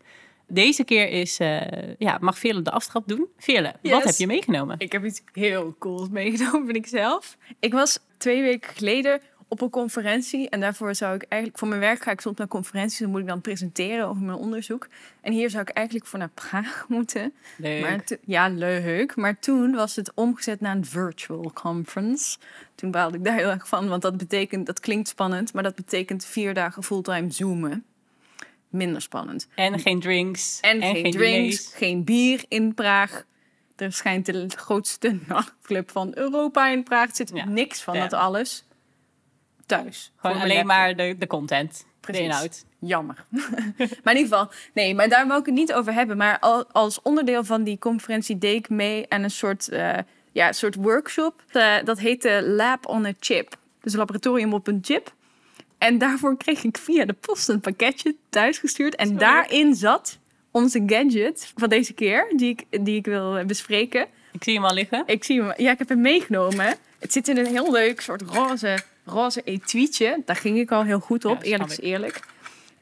Deze 0.47 0.85
keer 0.85 1.09
is, 1.09 1.39
eh, 1.39 1.61
ja, 1.99 2.19
mag 2.21 2.39
Veerle 2.39 2.63
de 2.63 2.71
aftrap 2.71 3.09
doen. 3.09 3.29
Veerle, 3.37 3.75
wat 3.83 4.05
heb 4.05 4.15
je 4.15 4.27
meegenomen? 4.27 4.75
Ik 4.79 4.93
heb 4.93 5.05
iets 5.05 5.23
heel 5.33 5.75
cools 5.79 6.09
meegenomen, 6.09 6.65
vind 6.65 6.77
ik 6.77 6.87
zelf. 6.87 7.37
Ik 7.59 7.73
was 7.73 7.99
twee 8.19 8.43
weken 8.43 8.75
geleden 8.75 9.21
op 9.51 9.61
een 9.61 9.71
conferentie. 9.71 10.49
En 10.49 10.61
daarvoor 10.61 10.95
zou 10.95 11.15
ik 11.15 11.23
eigenlijk... 11.23 11.59
Voor 11.61 11.69
mijn 11.69 11.81
werk 11.81 12.03
ga 12.03 12.11
ik 12.11 12.21
soms 12.21 12.37
naar 12.39 12.49
conferenties. 12.49 12.99
Dan 12.99 13.11
moet 13.11 13.21
ik 13.21 13.27
dan 13.27 13.41
presenteren 13.41 14.07
over 14.09 14.23
mijn 14.23 14.39
onderzoek. 14.39 14.89
En 15.21 15.33
hier 15.33 15.51
zou 15.51 15.63
ik 15.63 15.69
eigenlijk 15.69 16.07
voor 16.07 16.19
naar 16.19 16.29
Praag 16.29 16.85
moeten. 16.89 17.33
Leuk. 17.57 17.83
Maar 17.83 18.05
ja, 18.25 18.49
leuk. 18.49 19.17
Maar 19.17 19.39
toen 19.39 19.75
was 19.75 19.97
het 19.97 20.13
omgezet 20.15 20.61
naar 20.61 20.77
een 20.77 20.85
virtual 20.85 21.51
conference. 21.55 22.39
Toen 22.75 22.91
baalde 22.91 23.17
ik 23.17 23.25
daar 23.25 23.37
heel 23.37 23.49
erg 23.51 23.69
van. 23.69 23.89
Want 23.89 24.03
dat 24.03 24.17
betekent... 24.17 24.67
Dat 24.67 24.81
klinkt 24.81 25.09
spannend. 25.09 25.53
Maar 25.53 25.63
dat 25.63 25.75
betekent 25.75 26.25
vier 26.25 26.55
dagen 26.55 26.83
fulltime 26.83 27.31
zoomen. 27.31 27.85
Minder 28.69 29.03
spannend. 29.03 29.49
En 29.55 29.79
geen 29.79 30.01
drinks. 30.01 30.61
En, 30.61 30.83
geen, 30.83 31.11
drinks, 31.11 31.17
diners. 31.17 31.67
geen 31.75 32.05
bier 32.05 32.45
in 32.49 32.75
Praag. 32.75 33.25
Er 33.77 33.93
schijnt 33.93 34.27
de 34.27 34.49
grootste 34.57 35.19
nachtclub 35.29 35.91
van 35.91 36.11
Europa 36.15 36.69
in 36.69 36.83
Praag. 36.83 37.09
Er 37.09 37.17
zit 37.17 37.31
Ja. 37.35 37.45
niks 37.49 37.83
van 37.83 37.95
Ja. 37.95 38.01
dat 38.01 38.13
alles 38.13 38.65
thuis. 39.79 40.13
Gewoon 40.17 40.37
alleen 40.37 40.49
laptop. 40.49 40.67
maar 40.67 40.97
de, 40.97 41.15
de 41.19 41.27
content, 41.27 41.85
Precies. 42.01 42.21
de 42.23 42.29
inhoud. 42.29 42.65
Jammer. 42.79 43.25
maar 44.05 44.15
in 44.15 44.21
ieder 44.21 44.23
geval, 44.39 44.51
nee, 44.75 44.95
maar 44.95 45.09
daar 45.09 45.27
wou 45.27 45.41
ik 45.41 45.47
het 45.47 45.55
niet 45.55 45.73
over 45.73 45.93
hebben. 45.93 46.17
Maar 46.17 46.39
al- 46.39 46.67
als 46.73 47.03
onderdeel 47.03 47.45
van 47.45 47.63
die 47.63 47.79
conferentie 47.79 48.39
deed 48.39 48.57
ik 48.57 48.69
mee 48.69 49.07
aan 49.09 49.23
een 49.23 49.31
soort, 49.31 49.69
eh, 49.69 49.99
ja, 50.33 50.49
een 50.49 50.55
soort 50.55 50.75
workshop. 50.75 51.43
Eh, 51.53 51.75
dat 51.85 51.99
heette 51.99 52.43
Lab 52.47 52.87
on 52.87 53.05
a 53.07 53.13
Chip. 53.21 53.57
Dus 53.83 53.95
laboratorium 53.95 54.55
op 54.55 54.67
een 54.67 54.79
chip. 54.83 55.13
En 55.79 55.99
daarvoor 55.99 56.37
kreeg 56.37 56.65
ik 56.65 56.79
via 56.79 57.05
de 57.05 57.13
post 57.13 57.49
een 57.49 57.61
pakketje 57.61 58.15
thuisgestuurd. 58.31 58.95
En 58.95 59.17
daarin 59.19 59.75
zat 59.75 60.19
onze 60.51 60.83
gadget 60.87 61.53
van 61.57 61.69
deze 61.69 61.93
keer, 61.93 62.33
die 62.37 62.49
ik, 62.51 62.85
die 62.85 62.97
ik 62.97 63.05
wil 63.07 63.45
bespreken. 63.47 64.07
Ik 64.33 64.45
zie 64.45 64.55
hem 64.55 64.65
al 64.65 64.75
liggen. 64.75 65.03
Ik 65.07 65.25
zie 65.25 65.43
hem, 65.43 65.53
ja, 65.57 65.71
ik 65.71 65.79
heb 65.79 65.89
hem 65.89 66.01
meegenomen. 66.01 66.75
Het 66.99 67.13
zit 67.13 67.29
in 67.29 67.37
een 67.39 67.47
heel 67.47 67.73
leuk 67.73 68.01
soort 68.01 68.23
roze, 68.23 68.79
roze 69.05 69.43
etuietje. 69.43 70.23
Daar 70.25 70.37
ging 70.37 70.59
ik 70.59 70.71
al 70.71 70.85
heel 70.85 71.01
goed 71.01 71.25
op, 71.25 71.43
Ja, 71.43 71.51
eerlijk 71.51 71.71
is 71.71 71.81
eerlijk. 71.81 72.21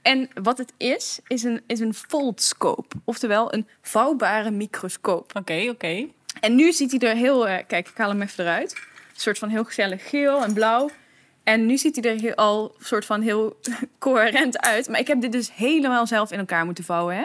En 0.03 0.29
wat 0.43 0.59
het 0.59 0.73
is, 0.77 1.21
is 1.27 1.43
een, 1.43 1.61
is 1.67 1.81
een 1.81 1.95
foldscope. 1.95 2.97
Oftewel 3.05 3.55
een 3.55 3.69
vouwbare 3.83 4.51
microscoop. 4.51 5.31
Oké, 5.37 5.67
oké. 5.69 6.07
En 6.41 6.55
nu 6.55 6.73
ziet 6.73 6.91
hij 6.91 7.11
er 7.11 7.17
heel... 7.17 7.49
eh, 7.49 7.65
kijk, 7.67 7.89
ik 7.89 7.97
haal 7.97 8.09
hem 8.09 8.23
even 8.23 8.45
eruit. 8.45 8.73
Een 8.73 9.21
soort 9.21 9.39
van 9.39 9.49
heel 9.49 9.65
gezellig 9.65 10.09
geel 10.09 10.43
en 10.45 10.53
blauw. 10.53 10.91
En 11.45 11.67
nu 11.67 11.79
ziet 11.79 11.97
hij 12.03 12.13
er 12.15 12.21
heel, 12.21 12.35
al 12.35 12.75
soort 12.79 13.05
van 13.05 13.21
heel 13.21 13.61
coherent 13.99 14.59
uit. 14.59 14.89
Maar 14.89 15.01
ik 15.01 15.07
heb 15.07 15.21
dit 15.21 15.33
dus 15.33 15.55
helemaal 15.55 16.07
zelf 16.07 16.33
in 16.33 16.39
elkaar 16.39 16.65
moeten 16.65 16.85
vouwen, 16.85 17.17
hè? 17.17 17.25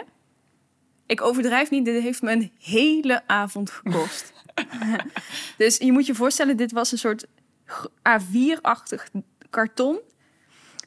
Ik 1.06 1.20
overdrijf 1.20 1.70
niet, 1.70 1.84
dit 1.84 2.02
heeft 2.02 2.22
me 2.22 2.32
een 2.32 2.52
hele 2.58 3.22
avond 3.26 3.70
gekost. 3.70 4.32
dus 5.56 5.76
je 5.76 5.92
moet 5.92 6.06
je 6.06 6.14
voorstellen, 6.14 6.56
dit 6.56 6.72
was 6.72 6.92
een 6.92 6.98
soort 6.98 7.26
A4-achtig 8.08 9.08
karton... 9.50 9.98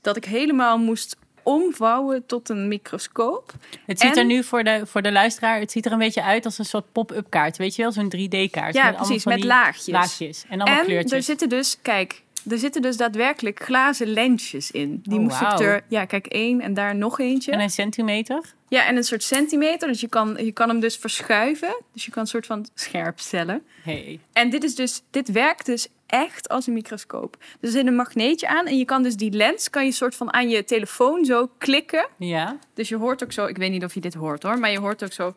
dat 0.02 0.16
ik 0.18 0.26
helemaal 0.26 0.78
moest 0.78 1.18
omvouwen 1.44 2.26
tot 2.26 2.50
een 2.50 2.68
microscoop. 2.68 3.54
Het 3.86 4.00
ziet 4.00 4.12
En- 4.12 4.18
er 4.18 4.26
nu 4.26 4.44
voor 4.44 4.64
de, 4.64 4.82
voor 4.86 5.02
de 5.02 5.12
luisteraar, 5.12 5.60
het 5.60 5.72
ziet 5.72 5.86
er 5.86 5.92
een 5.92 5.98
beetje 5.98 6.24
uit 6.24 6.46
als 6.46 6.58
een 6.58 6.66
soort 6.66 6.92
pop-up 6.92 7.30
kaart. 7.30 7.58
Weet 7.58 7.76
je 7.76 7.82
wel, 7.82 7.92
zo'n 7.92 8.14
3D-kaart. 8.16 8.74
Ja, 8.74 8.84
allemaal 8.84 9.06
precies, 9.06 9.26
met 9.26 9.44
laagjes. 9.44 9.88
laagjes. 9.88 10.46
En 10.50 10.60
allemaal 10.62 10.80
en 10.80 10.86
kleurtjes. 10.86 11.12
er 11.12 11.24
zitten 11.24 11.50
dus, 11.50 11.78
kijk, 11.82 12.24
er 12.50 12.58
zitten 12.58 12.82
dus 12.82 12.98
daadwerkelijk 12.98 13.64
glazen 13.64 14.08
lensjes 14.08 14.72
in. 14.72 15.00
Die 15.04 15.18
Oh, 15.18 15.24
moest 15.24 15.42
ik 15.42 15.60
er, 15.60 15.84
ja, 15.88 16.06
kijk, 16.06 16.26
één 16.28 16.62
en 16.62 16.74
daar 16.74 16.96
nog 16.96 17.20
eentje. 17.20 17.52
En 17.52 17.60
een 17.60 17.70
centimeter. 17.70 18.54
Ja, 18.68 18.86
en 18.86 18.96
een 18.96 19.04
soort 19.04 19.24
centimeter. 19.24 19.88
Dus 19.88 20.02
je 20.02 20.08
kan, 20.08 20.38
je 20.46 20.52
kan 20.52 20.70
hem 20.70 20.80
dus 20.80 20.98
verschuiven. 20.98 21.82
Dus 21.94 22.06
je 22.06 22.12
kan 22.12 22.22
een 22.22 22.28
soort 22.28 22.46
van 22.46 22.68
scherp 22.74 23.20
stellen. 23.20 23.64
Hey. 23.84 24.20
En 24.34 24.50
dit 24.50 24.64
is 24.64 24.76
dus, 24.76 25.02
dit 25.12 25.32
werkt 25.32 25.66
dus 25.66 25.88
echt 26.08 26.50
als 26.50 26.68
een 26.68 26.74
microscoop. 26.74 27.38
Dus 27.40 27.70
er 27.70 27.78
zit 27.78 27.88
een 27.88 27.96
magneetje 27.96 28.48
aan 28.48 28.66
en 28.66 28.78
je 28.78 28.86
kan 28.86 29.04
dus 29.04 29.16
die 29.16 29.32
lens 29.32 29.70
kan 29.70 29.86
je 29.86 29.92
soort 29.92 30.16
van 30.16 30.34
aan 30.34 30.50
je 30.50 30.64
telefoon 30.64 31.26
zo 31.26 31.50
klikken. 31.58 32.08
Ja. 32.18 32.58
Dus 32.74 32.90
je 32.90 32.98
hoort 32.98 33.24
ook 33.24 33.32
zo, 33.32 33.46
ik 33.46 33.58
weet 33.58 33.72
niet 33.72 33.84
of 33.84 33.94
je 33.94 34.00
dit 34.00 34.14
hoort 34.14 34.44
hoor, 34.44 34.60
maar 34.60 34.72
je 34.72 34.80
hoort 34.80 35.04
ook 35.04 35.14
zo. 35.14 35.36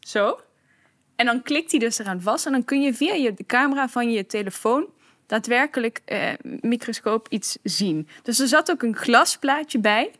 Zo. 0.00 0.40
En 1.16 1.26
dan 1.26 1.42
klikt 1.42 1.70
hij 1.70 1.80
dus 1.80 1.98
eraan 1.98 2.20
vast 2.20 2.46
en 2.46 2.52
dan 2.52 2.64
kun 2.64 2.82
je 2.82 2.94
via 2.94 3.14
je, 3.14 3.34
de 3.34 3.46
camera 3.46 3.88
van 3.88 4.10
je 4.10 4.26
telefoon 4.26 4.86
daadwerkelijk 5.26 6.00
eh, 6.04 6.32
microscoop 6.60 7.26
iets 7.28 7.58
zien. 7.62 8.08
Dus 8.22 8.38
er 8.38 8.48
zat 8.48 8.70
ook 8.70 8.82
een 8.82 8.96
glasplaatje 8.96 9.78
bij 9.78 10.10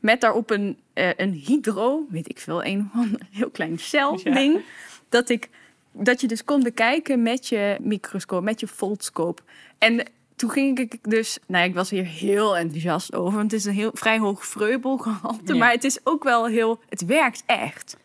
met 0.00 0.20
daarop 0.20 0.50
een, 0.50 0.78
eh, 0.92 1.10
een 1.16 1.32
hydro, 1.32 2.06
weet 2.08 2.28
ik 2.28 2.38
veel, 2.38 2.64
een 2.64 2.90
heel 3.30 3.50
klein 3.50 3.78
celding. 3.78 4.60
Dat, 5.08 5.28
ik, 5.28 5.48
dat 5.92 6.20
je 6.20 6.26
dus 6.26 6.44
kon 6.44 6.62
bekijken 6.62 7.22
met 7.22 7.48
je 7.48 7.76
microscoop, 7.80 8.42
met 8.42 8.60
je 8.60 8.66
foldscope. 8.68 9.42
En 9.78 10.02
toen 10.36 10.50
ging 10.50 10.78
ik 10.78 10.96
dus, 11.02 11.38
nou, 11.46 11.64
ik 11.64 11.74
was 11.74 11.90
hier 11.90 12.04
heel 12.06 12.56
enthousiast 12.56 13.14
over. 13.14 13.38
Want 13.38 13.50
het 13.50 13.60
is 13.60 13.66
een 13.66 13.72
heel 13.74 13.90
vrij 13.94 14.18
hoog 14.18 14.46
vreubelgehalte, 14.46 15.52
Ja. 15.52 15.58
maar 15.58 15.70
het 15.70 15.84
is 15.84 15.98
ook 16.04 16.24
wel 16.24 16.46
heel, 16.46 16.80
het 16.88 17.04
werkt 17.04 17.42
echt. 17.46 17.96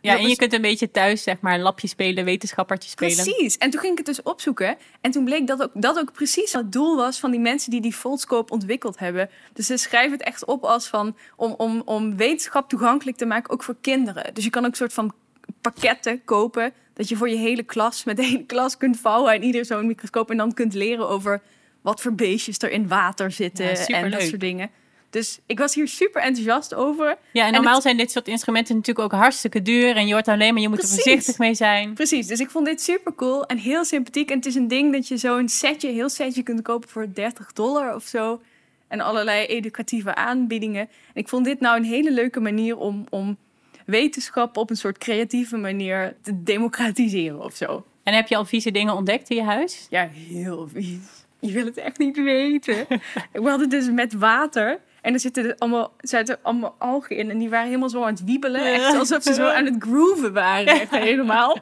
Ja, 0.00 0.12
Dat 0.12 0.22
en 0.22 0.28
je 0.28 0.36
kunt 0.36 0.52
een 0.52 0.60
beetje 0.60 0.90
thuis, 0.90 1.22
zeg 1.22 1.40
maar, 1.40 1.54
een 1.54 1.60
lapje 1.60 1.88
spelen, 1.88 2.24
wetenschappertje 2.24 2.90
spelen. 2.90 3.14
Precies. 3.24 3.58
En 3.58 3.70
toen 3.70 3.80
ging 3.80 3.92
ik 3.92 3.98
het 3.98 4.06
dus 4.06 4.22
opzoeken. 4.22 4.76
En 5.00 5.10
toen 5.10 5.24
bleek 5.24 5.46
dat 5.46 5.62
ook, 5.62 5.70
dat 5.74 5.98
ook 5.98 6.12
precies 6.12 6.52
het 6.52 6.72
doel 6.72 6.96
was 6.96 7.18
van 7.20 7.30
die 7.30 7.40
mensen 7.40 7.70
die 7.70 7.80
die 7.80 7.92
foldscope 7.92 8.52
ontwikkeld 8.52 8.98
hebben. 8.98 9.30
Dus 9.52 9.66
ze 9.66 9.76
schrijven 9.76 10.12
het 10.12 10.22
echt 10.26 10.44
op 10.44 10.64
als 10.64 10.88
van 10.88 11.16
om, 11.36 11.54
om, 11.56 11.82
om 11.84 12.16
wetenschap 12.16 12.68
toegankelijk 12.68 13.16
te 13.16 13.26
maken, 13.26 13.50
ook 13.52 13.62
voor 13.62 13.76
kinderen. 13.80 14.34
Dus 14.34 14.44
je 14.44 14.50
kan 14.50 14.64
ook 14.64 14.70
een 14.70 14.76
soort 14.76 14.92
van 14.92 15.14
pakketten 15.60 16.24
kopen. 16.24 16.72
Dat 16.94 17.08
je 17.08 17.16
voor 17.16 17.28
je 17.28 17.36
hele 17.36 17.62
klas, 17.62 18.04
met 18.04 18.16
de 18.16 18.24
hele 18.24 18.44
klas 18.54 18.76
kunt 18.76 19.00
vouwen. 19.00 19.32
En 19.32 19.42
ieder 19.42 19.64
zo'n 19.64 19.86
microscoop. 19.86 20.30
En 20.30 20.36
dan 20.36 20.54
kunt 20.54 20.74
leren 20.74 21.08
over 21.08 21.40
wat 21.82 22.00
voor 22.00 22.14
beestjes 22.14 22.58
er 22.58 22.70
in 22.70 22.88
water 22.88 23.30
zitten. 23.30 23.64
Ja, 23.66 23.86
en 23.86 24.10
dat 24.10 24.22
soort 24.22 24.40
dingen. 24.40 24.70
Dus 25.10 25.38
ik 25.46 25.58
was 25.58 25.74
hier 25.74 25.88
super 25.88 26.22
enthousiast 26.22 26.74
over. 26.74 27.16
Ja, 27.32 27.46
en 27.46 27.52
normaal 27.52 27.74
het- 27.74 27.82
zijn 27.82 27.96
dit 27.96 28.10
soort 28.10 28.28
instrumenten 28.28 28.76
natuurlijk 28.76 29.12
ook 29.12 29.20
hartstikke 29.20 29.62
duur. 29.62 29.96
En 29.96 30.06
je 30.06 30.12
hoort 30.12 30.28
alleen 30.28 30.52
maar, 30.52 30.62
je 30.62 30.68
moet 30.68 30.82
er 30.82 30.88
voorzichtig 30.88 31.38
mee 31.38 31.54
zijn. 31.54 31.94
Precies, 31.94 32.26
dus 32.26 32.40
ik 32.40 32.50
vond 32.50 32.66
dit 32.66 32.82
super 32.82 33.14
cool 33.14 33.46
en 33.46 33.58
heel 33.58 33.84
sympathiek. 33.84 34.30
En 34.30 34.36
het 34.36 34.46
is 34.46 34.54
een 34.54 34.68
ding 34.68 34.92
dat 34.92 35.08
je 35.08 35.16
zo'n 35.16 35.48
setje, 35.48 35.90
heel 35.90 36.08
setje 36.08 36.42
kunt 36.42 36.62
kopen 36.62 36.88
voor 36.88 37.06
30 37.14 37.52
dollar 37.52 37.94
of 37.94 38.04
zo. 38.04 38.40
En 38.88 39.00
allerlei 39.00 39.46
educatieve 39.46 40.14
aanbiedingen. 40.14 40.80
En 40.80 40.88
ik 41.14 41.28
vond 41.28 41.44
dit 41.44 41.60
nou 41.60 41.76
een 41.76 41.84
hele 41.84 42.12
leuke 42.12 42.40
manier 42.40 42.76
om, 42.76 43.04
om 43.10 43.36
wetenschap 43.84 44.56
op 44.56 44.70
een 44.70 44.76
soort 44.76 44.98
creatieve 44.98 45.56
manier 45.56 46.16
te 46.22 46.42
democratiseren 46.42 47.44
of 47.44 47.54
zo. 47.54 47.84
En 48.02 48.14
heb 48.14 48.28
je 48.28 48.36
al 48.36 48.44
vieze 48.44 48.70
dingen 48.70 48.94
ontdekt 48.94 49.30
in 49.30 49.36
je 49.36 49.42
huis? 49.42 49.86
Ja, 49.90 50.08
heel 50.08 50.68
vies. 50.68 51.24
Je 51.38 51.52
wil 51.52 51.64
het 51.64 51.76
echt 51.76 51.98
niet 51.98 52.16
weten. 52.16 52.86
We 53.32 53.48
hadden 53.48 53.68
dus 53.68 53.90
met 53.90 54.12
water. 54.12 54.80
En 55.00 55.12
er 55.12 55.20
zitten 55.20 55.44
er 55.44 55.56
allemaal, 55.58 55.92
zaten 55.98 56.38
allemaal 56.42 56.74
algen 56.78 57.16
in. 57.16 57.30
En 57.30 57.38
die 57.38 57.48
waren 57.48 57.66
helemaal 57.66 57.88
zo 57.88 58.02
aan 58.02 58.12
het 58.12 58.24
wiebelen. 58.24 58.72
Echt 58.72 58.94
alsof 58.94 59.22
ze 59.22 59.34
zo 59.34 59.48
aan 59.48 59.64
het 59.64 59.76
grooven 59.78 60.32
waren. 60.32 60.80
Echt 60.80 60.90
helemaal. 60.90 61.58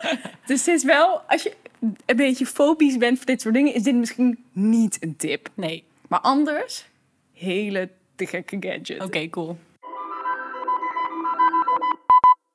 Dus 0.46 0.66
het 0.66 0.74
is 0.74 0.84
wel, 0.84 1.20
als 1.26 1.42
je 1.42 1.54
een 2.06 2.16
beetje 2.16 2.46
fobisch 2.46 2.96
bent 2.96 3.16
voor 3.16 3.26
dit 3.26 3.40
soort 3.40 3.54
dingen... 3.54 3.74
is 3.74 3.82
dit 3.82 3.94
misschien 3.94 4.44
niet 4.52 4.96
een 5.00 5.16
tip. 5.16 5.48
Nee. 5.54 5.84
Maar 6.08 6.20
anders, 6.20 6.88
hele 7.32 7.88
te 8.14 8.26
gekke 8.26 8.56
gadget. 8.60 9.02
Oké, 9.02 9.28
cool. 9.28 9.56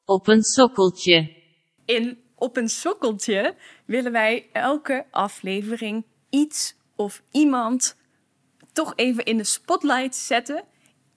Op 0.09 0.27
een 0.27 0.43
sokkeltje. 0.43 1.29
In 1.85 2.17
Op 2.35 2.57
een 2.57 2.69
Sokkeltje 2.69 3.55
willen 3.85 4.11
wij 4.11 4.47
elke 4.51 5.05
aflevering 5.11 6.05
iets 6.29 6.75
of 6.95 7.21
iemand 7.31 7.95
toch 8.73 8.93
even 8.95 9.23
in 9.25 9.37
de 9.37 9.43
spotlight 9.43 10.15
zetten. 10.15 10.63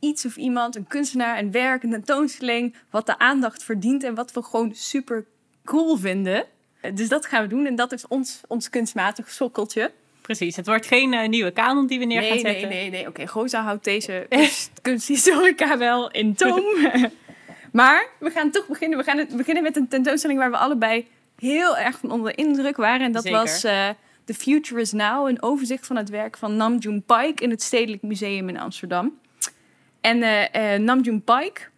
Iets 0.01 0.25
of 0.27 0.37
iemand, 0.37 0.77
een 0.77 0.87
kunstenaar, 0.87 1.39
een 1.39 1.51
werk, 1.51 1.83
een 1.83 1.91
tentoonstelling, 1.91 2.75
wat 2.91 3.07
de 3.07 3.19
aandacht 3.19 3.63
verdient 3.65 4.05
en 4.05 4.15
wat 4.15 4.33
we 4.33 4.43
gewoon 4.43 4.75
super 4.75 5.27
cool 5.65 5.97
vinden. 5.97 6.45
Dus 6.95 7.09
dat 7.09 7.27
gaan 7.27 7.43
we 7.43 7.49
doen 7.49 7.67
en 7.67 7.75
dat 7.75 7.93
is 7.93 8.07
ons, 8.09 8.41
ons 8.49 8.71
kunstmatig 8.71 9.31
sokkeltje. 9.31 9.93
Precies, 10.21 10.57
het 10.57 10.67
wordt 10.67 10.87
geen 10.87 11.13
eh, 11.13 11.29
nieuwe 11.29 11.51
kanon 11.51 11.87
die 11.87 11.99
we 11.99 12.05
neer 12.05 12.23
gaan 12.23 12.31
Nee, 12.31 12.39
zetten. 12.41 12.69
nee, 12.69 12.81
nee, 12.81 12.91
nee. 12.91 13.09
Oké, 13.09 13.27
Goza 13.27 13.63
houdt 13.63 13.85
deze 13.85 14.27
kunst- 14.29 14.81
kunsthistorica 14.83 15.79
wel 15.79 16.11
in 16.11 16.35
toom. 16.35 16.63
maar 17.73 18.09
we 18.19 18.31
gaan 18.31 18.51
toch 18.51 18.67
beginnen. 18.67 18.99
We 18.99 19.05
gaan 19.05 19.19
het 19.19 19.37
beginnen 19.37 19.63
met 19.63 19.77
een 19.77 19.89
tentoonstelling 19.89 20.39
waar 20.39 20.51
we 20.51 20.57
allebei 20.57 21.07
heel 21.39 21.77
erg 21.77 21.99
van 21.99 22.11
onder 22.11 22.33
de 22.37 22.43
indruk 22.43 22.77
waren. 22.77 23.07
En 23.07 23.13
dat 23.13 23.23
Zeker. 23.23 23.39
was 23.39 23.65
eh, 23.65 23.89
The 24.25 24.35
Future 24.35 24.81
is 24.81 24.93
Now, 24.93 25.29
een 25.29 25.43
overzicht 25.43 25.87
van 25.87 25.97
het 25.97 26.09
werk 26.09 26.37
van 26.37 26.57
Namjoon 26.57 27.03
Paik 27.03 27.41
in 27.41 27.51
het 27.51 27.63
Stedelijk 27.63 28.03
Museum 28.03 28.49
in 28.49 28.59
Amsterdam. 28.59 29.19
En 30.01 30.23
eh 30.23 30.75
eh, 30.75 30.81
Namjoon 30.81 31.23
Paik 31.23 31.71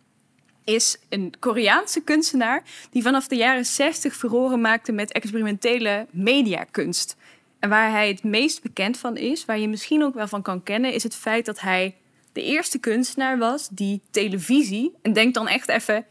is 0.65 0.99
een 1.09 1.35
Koreaanse 1.39 2.03
kunstenaar 2.03 2.63
die 2.91 3.03
vanaf 3.03 3.29
de 3.29 3.37
jaren 3.37 3.65
60 3.65 4.17
furoren 4.17 4.61
maakte 4.61 4.93
met 4.93 5.13
experimentele 5.13 6.07
mediakunst. 6.11 7.17
En 7.59 7.69
waar 7.69 7.91
hij 7.91 8.09
het 8.09 8.23
meest 8.23 8.63
bekend 8.63 8.99
van 8.99 9.17
is, 9.17 9.45
waar 9.45 9.59
je 9.59 9.69
misschien 9.69 10.05
ook 10.05 10.15
wel 10.15 10.29
van 10.29 10.43
kan 10.43 10.63
kennen, 10.63 10.93
is 10.93 11.03
het 11.03 11.15
feit 11.15 11.47
dat 11.47 11.61
hij 11.61 11.97
de 12.33 12.43
eerste 12.43 12.79
kunstenaar 12.79 13.39
was 13.39 13.69
die 13.69 14.01
televisie, 14.11 14.95
en 15.03 15.13
denk 15.13 15.35
dan 15.35 15.49
echt 15.49 15.69
even 15.69 16.07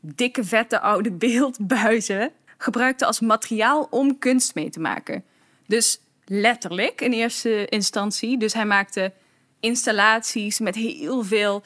dikke 0.00 0.44
vette 0.44 0.80
oude 0.80 1.12
beeldbuizen, 1.12 2.30
gebruikte 2.58 3.06
als 3.06 3.20
materiaal 3.20 3.86
om 3.90 4.18
kunst 4.18 4.54
mee 4.54 4.70
te 4.70 4.80
maken. 4.80 5.24
Dus 5.66 6.00
letterlijk 6.24 7.00
in 7.00 7.12
eerste 7.12 7.66
instantie. 7.66 8.38
Dus 8.38 8.52
hij 8.52 8.66
maakte 8.66 9.12
installaties 9.60 10.58
met 10.58 10.74
heel 10.74 11.24
veel 11.24 11.62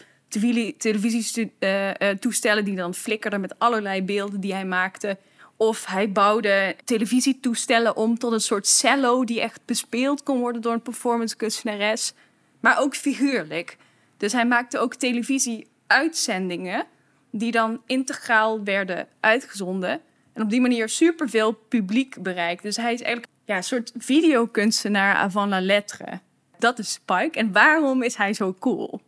televisietoestellen 0.78 2.64
die 2.64 2.76
dan 2.76 2.94
flikkerden 2.94 3.40
met 3.40 3.58
allerlei 3.58 4.02
beelden 4.02 4.40
die 4.40 4.52
hij 4.54 4.64
maakte. 4.64 5.18
Of 5.56 5.86
hij 5.86 6.12
bouwde 6.12 6.76
televisietoestellen 6.84 7.96
om 7.96 8.18
tot 8.18 8.32
een 8.32 8.40
soort 8.40 8.66
cello 8.66 9.24
die 9.24 9.40
echt 9.40 9.60
bespeeld 9.64 10.22
kon 10.22 10.38
worden 10.38 10.62
door 10.62 10.72
een 10.72 10.82
performance 10.82 11.36
kunstenares. 11.36 12.12
Maar 12.60 12.80
ook 12.80 12.96
figuurlijk. 12.96 13.76
Dus 14.16 14.32
hij 14.32 14.46
maakte 14.46 14.78
ook 14.78 14.94
televisieuitzendingen 14.94 16.86
die 17.30 17.50
dan 17.50 17.80
integraal 17.86 18.64
werden 18.64 19.08
uitgezonden. 19.20 20.00
En 20.32 20.42
op 20.42 20.50
die 20.50 20.60
manier 20.60 20.88
superveel 20.88 21.52
publiek 21.52 22.22
bereikt. 22.22 22.62
Dus 22.62 22.76
hij 22.76 22.92
is 22.92 23.02
eigenlijk 23.02 23.32
ja, 23.44 23.56
een 23.56 23.64
soort 23.64 23.92
videokunstenaar 23.96 25.14
avant 25.14 25.50
la 25.50 25.60
lettre. 25.60 26.20
Dat 26.58 26.78
is 26.78 26.92
Spike. 26.92 27.38
En 27.38 27.52
waarom 27.52 28.02
is 28.02 28.16
hij 28.16 28.34
zo 28.34 28.54
cool? 28.58 29.00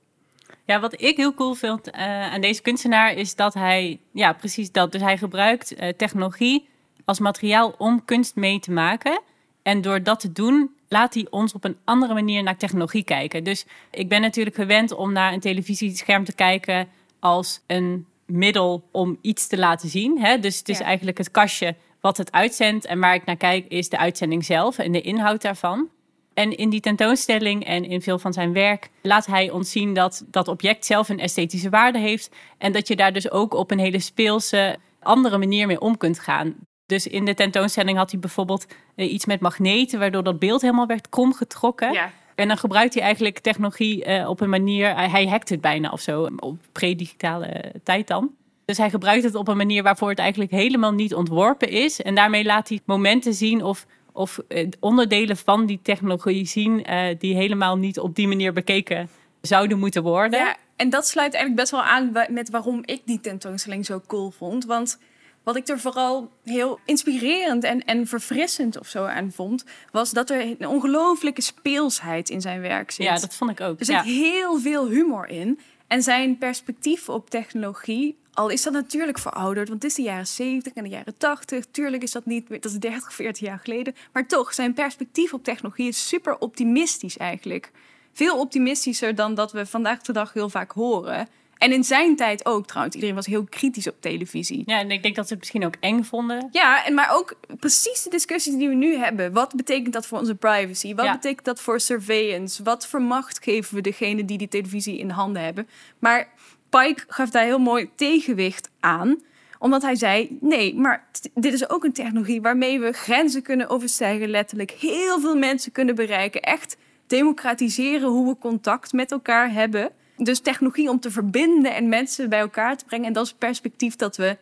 Ja, 0.64 0.81
wat 0.81 1.01
ik 1.01 1.16
heel 1.16 1.35
cool 1.35 1.55
vind 1.55 1.90
eh, 1.90 2.33
aan 2.33 2.40
deze 2.40 2.62
kunstenaar 2.62 3.12
is 3.12 3.35
dat 3.35 3.55
hij, 3.55 4.01
ja, 4.12 4.33
precies 4.33 4.73
dat. 4.73 4.92
Dus 4.92 5.01
hij 5.01 5.18
gebruikt 5.18 5.75
eh, 5.75 5.88
technologie 5.97 6.68
als 7.05 7.18
materiaal 7.18 7.75
om 7.79 8.05
kunst 8.05 8.37
mee 8.37 8.61
te 8.61 8.71
maken. 8.71 9.21
En 9.62 9.81
door 9.81 10.03
dat 10.03 10.21
te 10.21 10.33
doen, 10.33 10.77
laat 10.88 11.14
hij 11.14 11.27
ons 11.31 11.53
op 11.53 11.64
een 11.64 11.77
andere 11.85 12.14
manier 12.14 12.42
naar 12.42 12.57
technologie 12.57 13.05
kijken. 13.05 13.44
Dus 13.44 13.66
ik 13.90 14.09
ben 14.09 14.20
natuurlijk 14.20 14.57
gewend 14.57 14.92
om 14.92 15.12
naar 15.12 15.33
een 15.33 15.40
televisiescherm 15.40 16.24
te 16.24 16.35
kijken 16.35 16.88
als 17.20 17.61
een 17.66 18.07
middel 18.27 18.83
om 18.92 19.18
iets 19.20 19.46
te 19.46 19.59
laten 19.59 19.88
zien. 19.88 20.20
Hè? 20.20 20.38
Dus 20.38 20.59
het 20.59 20.68
is 20.68 20.79
Ja. 20.79 20.85
eigenlijk 20.85 21.18
het 21.18 21.31
kastje 21.31 21.74
wat 22.01 22.16
het 22.16 22.33
uitzendt. 22.33 22.85
En 22.87 23.01
waar 23.01 23.14
ik 23.14 23.24
naar 23.24 23.37
kijk 23.37 23.66
is 23.68 23.88
de 23.88 23.98
uitzending 23.98 24.44
zelf 24.44 24.79
en 24.79 24.92
de 24.92 25.01
inhoud 25.01 25.42
daarvan. 25.42 25.88
En 26.35 26.57
in 26.57 26.70
die 26.70 26.81
tentoonstelling 26.81 27.64
en 27.64 27.85
in 27.85 28.03
veel 28.03 28.18
van 28.18 28.33
zijn 28.33 28.53
werk 28.53 28.90
laat 29.03 29.27
hij 29.27 29.51
ons 29.51 29.70
zien 29.70 29.94
dat 29.94 30.24
dat 30.31 30.48
object 30.48 30.87
zelf 30.87 31.09
een 31.09 31.18
esthetische 31.20 31.70
waarde 31.70 31.98
heeft. 31.98 32.31
En 32.59 32.72
dat 32.72 32.88
je 32.88 32.96
daar 32.96 33.12
dus 33.12 33.31
ook 33.31 33.55
op 33.55 33.70
een 33.70 33.79
hele 33.79 34.01
speelse, 34.01 34.77
andere 35.01 35.38
manier 35.38 35.66
mee 35.66 35.81
om 35.81 35.96
kunt 35.96 36.18
gaan. 36.18 36.55
Dus 36.88 37.07
in 37.07 37.24
de 37.24 37.35
tentoonstelling 37.35 37.96
had 37.96 38.11
hij 38.11 38.20
bijvoorbeeld 38.20 38.66
eh, 38.94 39.12
iets 39.12 39.27
met 39.27 39.40
magneten, 39.40 39.98
waardoor 39.98 40.22
dat 40.22 40.38
beeld 40.38 40.61
helemaal 40.61 40.87
werd 40.87 41.09
kromgetrokken. 41.09 41.92
Ja. 41.92 42.11
En 42.35 42.48
dan 42.48 42.57
gebruikt 42.57 42.94
hij 42.94 43.03
eigenlijk 43.03 43.38
technologie 43.38 44.05
eh, 44.05 44.29
op 44.29 44.40
een 44.40 44.51
manier, 44.51 44.94
hij, 44.94 45.09
hij 45.09 45.27
hackt 45.27 45.48
het 45.48 45.61
bijna 45.61 45.90
of 45.90 46.01
zo, 46.01 46.29
op 46.37 46.59
pre-digitale 46.72 47.46
eh, 47.46 47.70
tijd 47.83 48.07
dan. 48.07 48.31
Dus 48.68 48.79
hij 48.79 48.90
gebruikt 48.90 49.24
het 49.24 49.35
op 49.35 49.48
een 49.48 49.57
manier 49.57 49.83
waarvoor 49.83 50.09
het 50.09 50.18
eigenlijk 50.18 50.51
helemaal 50.51 50.92
niet 50.92 51.14
ontworpen 51.14 51.68
is. 51.68 52.03
En 52.03 52.14
daarmee 52.14 52.44
laat 52.44 52.68
hij 52.68 52.81
momenten 52.85 53.35
zien 53.35 53.62
of, 53.62 53.87
of 54.12 54.38
eh, 54.48 54.68
onderdelen 54.81 55.37
van 55.37 55.66
die 55.66 55.81
technologie 55.83 56.46
zien 56.46 56.85
eh, 56.85 57.14
die 57.18 57.35
helemaal 57.35 57.77
niet 57.77 57.98
op 57.98 58.14
die 58.14 58.29
manier 58.29 58.53
bekeken 58.53 59.09
zouden 59.40 59.79
moeten 59.79 60.03
worden. 60.03 60.40
Ja, 60.40 60.57
en 60.77 60.90
dat 60.90 61.07
sluit 61.07 61.35
eigenlijk 61.35 61.61
best 61.61 61.70
wel 61.70 61.83
aan 61.83 62.12
met 62.29 62.51
waarom 62.51 62.83
ik 62.85 63.01
die 63.05 63.20
tentoonstelling 63.20 63.87
zo 63.87 64.03
cool 64.07 64.31
vond. 64.31 64.64
Want 64.64 64.98
wat 65.42 65.57
ik 65.57 65.68
er 65.68 65.81
vooral 65.81 66.31
heel 66.44 66.79
inspirerend 66.85 67.64
en, 67.64 67.85
en 67.85 68.07
verfrissend 68.07 68.79
of 68.79 68.88
zo 68.88 69.05
aan 69.05 69.33
vond, 69.33 69.64
was 69.92 70.11
dat 70.11 70.31
er 70.31 70.40
een 70.40 70.66
ongelooflijke 70.68 71.42
speelsheid 71.42 72.29
in 72.31 72.40
zijn 72.40 72.61
werk 72.61 72.90
zit. 72.90 73.07
Ja, 73.07 73.18
dat 73.18 73.35
vond 73.35 73.51
ik 73.51 73.61
ook. 73.61 73.79
Er 73.81 73.85
zit 73.85 73.94
Ja. 73.94 74.03
heel 74.03 74.59
veel 74.59 74.88
humor 74.88 75.29
in. 75.29 75.59
En 75.87 76.03
zijn 76.03 76.38
perspectief 76.38 77.09
op 77.09 77.31
technologie, 77.31 78.18
al 78.33 78.48
is 78.48 78.62
dat 78.62 78.72
natuurlijk 78.72 79.18
verouderd, 79.18 79.68
want 79.68 79.83
het 79.83 79.90
is 79.90 79.96
de 79.96 80.03
jaren 80.03 80.27
70 80.27 80.72
en 80.72 80.83
de 80.83 80.88
jaren 80.90 81.16
80. 81.16 81.64
Tuurlijk 81.70 82.03
is 82.03 82.12
dat 82.12 82.27
niet 82.27 82.48
meer, 82.48 82.61
dat 82.61 82.70
is 82.72 82.79
30, 82.79 83.14
40 83.14 83.46
jaar 83.46 83.59
geleden. 83.59 83.94
Maar 84.12 84.27
toch, 84.27 84.55
zijn 84.55 84.74
perspectief 84.74 85.33
op 85.33 85.44
technologie 85.44 85.88
is 85.88 86.09
super 86.09 86.38
optimistisch 86.38 87.16
eigenlijk. 87.16 87.70
Veel 88.12 88.38
optimistischer 88.40 89.14
dan 89.14 89.35
dat 89.35 89.53
we 89.53 89.66
vandaag 89.66 90.01
de 90.03 90.12
dag 90.12 90.33
heel 90.33 90.48
vaak 90.51 90.72
horen. 90.72 91.29
En 91.59 91.73
in 91.73 91.85
zijn 91.85 92.16
tijd 92.16 92.47
ook 92.47 92.66
trouwens. 92.66 92.94
Iedereen 92.94 93.16
was 93.16 93.27
heel 93.27 93.44
kritisch 93.44 93.88
op 93.88 93.94
televisie. 94.01 94.62
Ja, 94.66 94.79
en 94.79 94.90
ik 94.90 95.03
denk 95.03 95.14
dat 95.14 95.25
ze 95.27 95.31
het 95.33 95.38
misschien 95.42 95.64
ook 95.64 95.75
eng 95.81 96.03
vonden. 96.03 96.49
Ja, 96.53 96.85
en 96.85 96.94
maar 96.94 97.11
ook 97.12 97.35
precies 97.61 98.03
de 98.03 98.11
discussies 98.11 98.57
die 98.57 98.68
we 98.68 98.75
nu 98.75 98.97
hebben. 98.97 99.33
Wat 99.33 99.55
betekent 99.57 99.92
dat 99.92 100.07
voor 100.07 100.18
onze 100.18 100.35
privacy? 100.35 100.94
Wat 100.94 101.05
Ja. 101.05 101.12
betekent 101.12 101.44
dat 101.44 101.61
voor 101.61 101.81
surveillance? 101.81 102.62
Wat 102.62 102.87
voor 102.87 103.03
macht 103.03 103.42
geven 103.42 103.75
we 103.75 103.81
degene 103.81 104.25
die 104.25 104.38
die 104.38 104.49
televisie 104.49 104.99
in 104.99 105.11
handen 105.11 105.42
hebben? 105.42 105.68
Maar 105.99 106.29
Pike 106.71 107.05
gaf 107.09 107.31
daar 107.31 107.44
heel 107.44 107.59
mooi 107.59 107.90
tegenwicht 107.94 108.71
aan 108.81 109.27
omdat 109.59 109.83
hij 109.83 109.97
zei: 109.97 110.37
nee, 110.40 110.75
maar 110.75 111.07
dit 111.35 111.53
is 111.53 111.71
ook 111.71 111.85
een 111.85 111.92
technologie 111.92 112.40
waarmee 112.40 112.81
we 112.81 112.92
grenzen 112.92 113.42
kunnen 113.42 113.68
overstijgen, 113.68 114.29
letterlijk. 114.29 114.71
Heel 114.71 115.21
veel 115.21 115.37
mensen 115.37 115.73
kunnen 115.73 115.94
bereiken. 115.94 116.42
Echt 116.42 116.77
democratiseren 117.07 118.09
hoe 118.09 118.29
we 118.29 118.38
contact 118.38 118.92
met 118.92 119.12
elkaar 119.12 119.53
hebben. 119.53 119.90
Dus 120.18 120.40
technologie 120.40 120.90
om 120.90 121.00
te 121.00 121.11
verbinden 121.11 121.74
en 121.74 121.88
mensen 121.88 122.28
bij 122.28 122.38
elkaar 122.38 122.76
te 122.76 122.85
brengen. 122.85 123.07
En 123.07 123.12
dat 123.12 123.24
is 123.24 123.31
het 123.31 123.38
perspectief 123.38 123.96
dat 123.96 124.16
we 124.16 124.37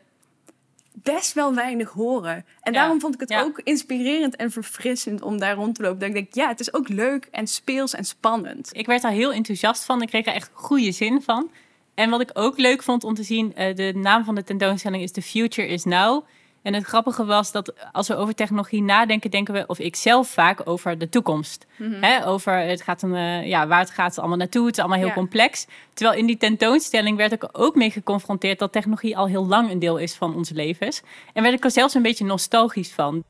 best 0.92 1.32
wel 1.32 1.54
weinig 1.54 1.90
horen. 1.90 2.44
En 2.60 2.72
Ja, 2.72 2.78
daarom 2.78 3.00
vond 3.00 3.14
ik 3.14 3.20
het 3.20 3.28
ja. 3.28 3.42
ook 3.42 3.60
inspirerend 3.64 4.36
en 4.36 4.50
verfrissend 4.50 5.22
om 5.22 5.38
daar 5.38 5.54
rond 5.54 5.74
te 5.74 5.82
lopen. 5.82 5.98
Dat 5.98 6.08
ik 6.08 6.14
denk, 6.14 6.34
ja, 6.34 6.48
het 6.48 6.60
is 6.60 6.74
ook 6.74 6.88
leuk 6.88 7.28
en 7.30 7.46
speels 7.46 7.94
en 7.94 8.04
spannend. 8.04 8.68
Ik 8.72 8.86
werd 8.86 9.02
daar 9.02 9.12
heel 9.12 9.32
enthousiast 9.32 9.84
van. 9.84 10.02
Ik 10.02 10.08
kreeg 10.08 10.26
er 10.26 10.32
echt 10.32 10.50
goede 10.52 10.92
zin 10.92 11.22
van. 11.22 11.50
En 11.94 12.10
wat 12.10 12.20
ik 12.20 12.30
ook 12.32 12.58
leuk 12.58 12.82
vond 12.82 13.04
om 13.04 13.14
te 13.14 13.22
zien, 13.22 13.54
eh, 13.54 13.74
de 13.74 13.92
naam 13.94 14.24
van 14.24 14.34
de 14.34 14.44
tentoonstelling 14.44 15.02
is 15.02 15.12
The 15.12 15.22
Future 15.22 15.68
is 15.68 15.84
Now. 15.84 16.24
En 16.66 16.74
het 16.74 16.84
grappige 16.84 17.24
was 17.24 17.52
dat 17.52 17.72
als 17.92 18.08
we 18.08 18.16
over 18.16 18.34
technologie 18.34 18.82
nadenken, 18.82 19.30
denken 19.30 19.54
we, 19.54 19.64
of 19.66 19.78
ik 19.78 19.96
zelf 19.96 20.28
vaak, 20.28 20.60
over 20.64 20.98
de 20.98 21.08
toekomst. 21.08 21.66
Hè, 22.00 22.26
over 22.26 22.58
het 22.58 22.82
gaat 22.82 23.02
een, 23.02 23.14
eh, 23.14 23.46
ja, 23.46 23.66
waar 23.66 23.78
het 23.78 23.90
gaat 23.90 24.18
allemaal 24.18 24.36
naartoe. 24.36 24.66
Het 24.66 24.72
is 24.76 24.78
allemaal 24.80 24.98
heel 24.98 25.08
Ja. 25.08 25.14
complex. 25.14 25.66
Terwijl 25.94 26.18
in 26.18 26.26
die 26.26 26.36
tentoonstelling 26.36 27.16
werd 27.16 27.32
ik 27.32 27.48
ook 27.52 27.74
mee 27.74 27.90
geconfronteerd 27.90 28.58
dat 28.58 28.72
technologie 28.72 29.16
al 29.16 29.26
heel 29.26 29.46
lang 29.46 29.70
een 29.70 29.78
deel 29.78 29.96
is 29.96 30.14
van 30.14 30.34
onze 30.34 30.54
levens. 30.54 31.02
En 31.32 31.42
werd 31.42 31.54
ik 31.54 31.64
er 31.64 31.70
zelfs 31.70 31.94
een 31.94 32.02
beetje 32.02 32.24
nostalgisch 32.24 32.92
van. 32.92 33.24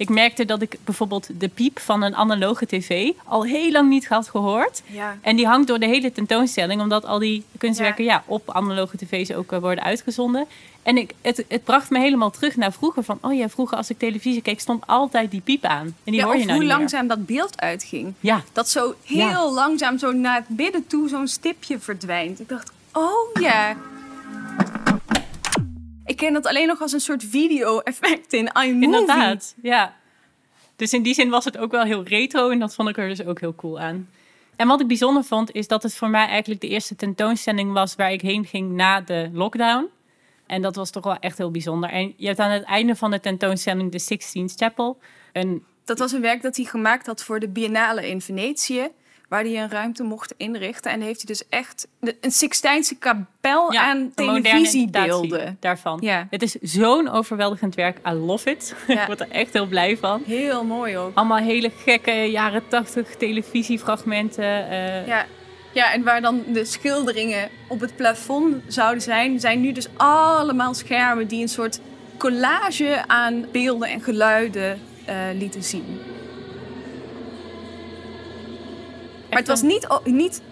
Ik 0.00 0.08
merkte 0.08 0.44
dat 0.44 0.62
ik 0.62 0.76
bijvoorbeeld 0.84 1.28
de 1.40 1.48
piep 1.48 1.78
van 1.78 2.02
een 2.02 2.14
analoge 2.16 2.66
tv 2.66 3.10
al 3.24 3.44
heel 3.44 3.70
lang 3.70 3.88
niet 3.88 4.08
had 4.08 4.28
gehoord. 4.28 4.82
Ja. 4.86 5.18
En 5.20 5.36
die 5.36 5.46
hangt 5.46 5.68
door 5.68 5.78
de 5.78 5.86
hele 5.86 6.12
tentoonstelling, 6.12 6.80
omdat 6.80 7.04
al 7.04 7.18
die 7.18 7.44
kunstwerken 7.58 8.04
ja. 8.04 8.22
op 8.26 8.50
analoge 8.50 8.96
tv's 8.96 9.32
ook 9.32 9.52
eh, 9.52 9.58
worden 9.58 9.84
uitgezonden. 9.84 10.46
En 10.82 10.96
ik, 10.96 11.14
het, 11.22 11.44
het 11.48 11.64
bracht 11.64 11.90
me 11.90 11.98
helemaal 11.98 12.30
terug 12.30 12.56
naar 12.56 12.72
vroeger. 12.72 13.02
Van, 13.04 13.18
oh 13.22 13.34
ja, 13.34 13.48
vroeger 13.48 13.76
als 13.76 13.90
ik 13.90 13.98
televisie 13.98 14.42
keek, 14.42 14.60
stond 14.60 14.86
altijd 14.86 15.30
die 15.30 15.40
piep 15.40 15.64
aan. 15.64 15.86
En 15.86 15.94
die 16.04 16.14
Ja, 16.14 16.24
hoor 16.24 16.36
je 16.36 16.38
nou 16.44 16.50
hoe 16.50 16.58
niet 16.60 16.68
meer. 16.68 16.76
langzaam 16.78 17.06
dat 17.06 17.26
beeld 17.26 17.60
uitging. 17.60 18.14
Ja, 18.20 18.42
Dat 18.52 18.68
zo 18.68 18.94
heel 19.04 19.18
Ja. 19.18 19.50
langzaam 19.50 19.98
zo 19.98 20.12
naar 20.12 20.36
het 20.48 20.58
midden 20.58 20.86
toe 20.86 21.08
zo'n 21.08 21.28
stipje 21.28 21.78
verdwijnt. 21.78 22.40
Ik 22.40 22.48
dacht, 22.48 22.72
oh 22.92 23.40
ja. 23.40 23.76
Ik 26.04 26.16
ken 26.16 26.32
dat 26.32 26.46
alleen 26.46 26.66
nog 26.66 26.80
als 26.80 26.92
een 26.92 27.00
soort 27.00 27.24
video-effect 27.24 28.32
in 28.32 28.50
iMovie. 28.62 28.82
inderdaad. 28.82 29.54
Ja. 29.62 29.98
Dus 30.80 30.92
in 30.92 31.02
die 31.02 31.14
zin 31.14 31.30
was 31.30 31.44
het 31.44 31.58
ook 31.58 31.70
wel 31.70 31.84
heel 31.84 32.02
retro 32.02 32.50
en 32.50 32.58
dat 32.58 32.74
vond 32.74 32.88
ik 32.88 32.98
er 32.98 33.08
dus 33.08 33.24
ook 33.24 33.40
heel 33.40 33.54
cool 33.54 33.80
aan. 33.80 34.08
En 34.56 34.68
wat 34.68 34.80
ik 34.80 34.86
bijzonder 34.86 35.24
vond, 35.24 35.52
is 35.52 35.68
dat 35.68 35.82
het 35.82 35.94
voor 35.94 36.08
mij 36.08 36.26
eigenlijk 36.26 36.60
de 36.60 36.68
eerste 36.68 36.96
tentoonstelling 36.96 37.72
was 37.72 37.94
waar 37.94 38.12
ik 38.12 38.20
heen 38.20 38.44
ging 38.44 38.72
na 38.72 39.00
de 39.00 39.30
lockdown. 39.32 39.88
En 40.46 40.62
dat 40.62 40.76
was 40.76 40.90
toch 40.90 41.04
wel 41.04 41.16
echt 41.16 41.38
heel 41.38 41.50
bijzonder. 41.50 41.90
En 41.90 42.14
je 42.16 42.26
hebt 42.26 42.38
aan 42.38 42.50
het 42.50 42.62
einde 42.62 42.96
van 42.96 43.10
de 43.10 43.20
tentoonstelling 43.20 43.92
de 43.92 43.98
Sixteenth 43.98 44.52
Chapel. 44.56 44.98
Een 45.32 45.64
Dat 45.84 45.98
was 45.98 46.12
een 46.12 46.20
werk 46.20 46.42
dat 46.42 46.56
hij 46.56 46.64
gemaakt 46.64 47.06
had 47.06 47.24
voor 47.24 47.40
de 47.40 47.48
Biennale 47.48 48.08
in 48.08 48.20
Venetië. 48.20 48.88
Waar 49.30 49.42
hij 49.42 49.62
een 49.62 49.70
ruimte 49.70 50.02
mocht 50.02 50.34
inrichten. 50.36 50.90
En 50.90 51.00
heeft 51.00 51.16
hij 51.16 51.26
dus 51.26 51.48
echt 51.48 51.88
de- 52.00 52.16
een 52.20 52.30
Sixtijnse 52.30 52.96
kapel 52.96 53.72
aan 53.74 53.96
een 53.96 54.12
moderne 54.16 54.42
televisiebeelden. 54.42 55.56
daarvan. 55.60 55.98
Ja. 56.02 56.26
Het 56.30 56.42
is 56.42 56.52
zo'n 56.60 57.08
overweldigend 57.10 57.74
werk. 57.74 57.98
I 58.08 58.10
love 58.12 58.50
it. 58.50 58.74
Ja. 58.86 59.00
Ik 59.00 59.06
word 59.06 59.20
er 59.20 59.30
echt 59.30 59.52
heel 59.52 59.66
blij 59.66 59.96
van. 59.96 60.22
Heel 60.26 60.64
mooi 60.64 60.96
ook. 60.98 61.10
Allemaal 61.14 61.38
hele 61.38 61.70
gekke 61.84 62.12
jaren 62.12 62.62
tachtig 62.68 63.16
televisiefragmenten. 63.16 64.68
eh, 64.70 65.06
Ja. 65.06 65.26
ja, 65.72 65.92
en 65.92 66.02
waar 66.02 66.20
dan 66.20 66.42
de 66.52 66.64
schilderingen 66.64 67.48
op 67.68 67.80
het 67.80 67.96
plafond 67.96 68.62
zouden 68.66 69.02
zijn, 69.02 69.40
zijn 69.40 69.60
nu 69.60 69.72
dus 69.72 69.88
allemaal 69.96 70.74
schermen 70.74 71.26
die 71.28 71.42
een 71.42 71.48
soort 71.48 71.80
collage 72.18 73.04
aan 73.06 73.46
beelden 73.52 73.88
en 73.88 74.00
geluiden 74.02 74.80
eh, 75.04 75.16
lieten 75.34 75.62
zien. 75.62 76.00
Maar 79.30 79.38
het 79.38 79.48
was 79.48 79.62
niet, 79.62 79.88
niet 80.04 80.42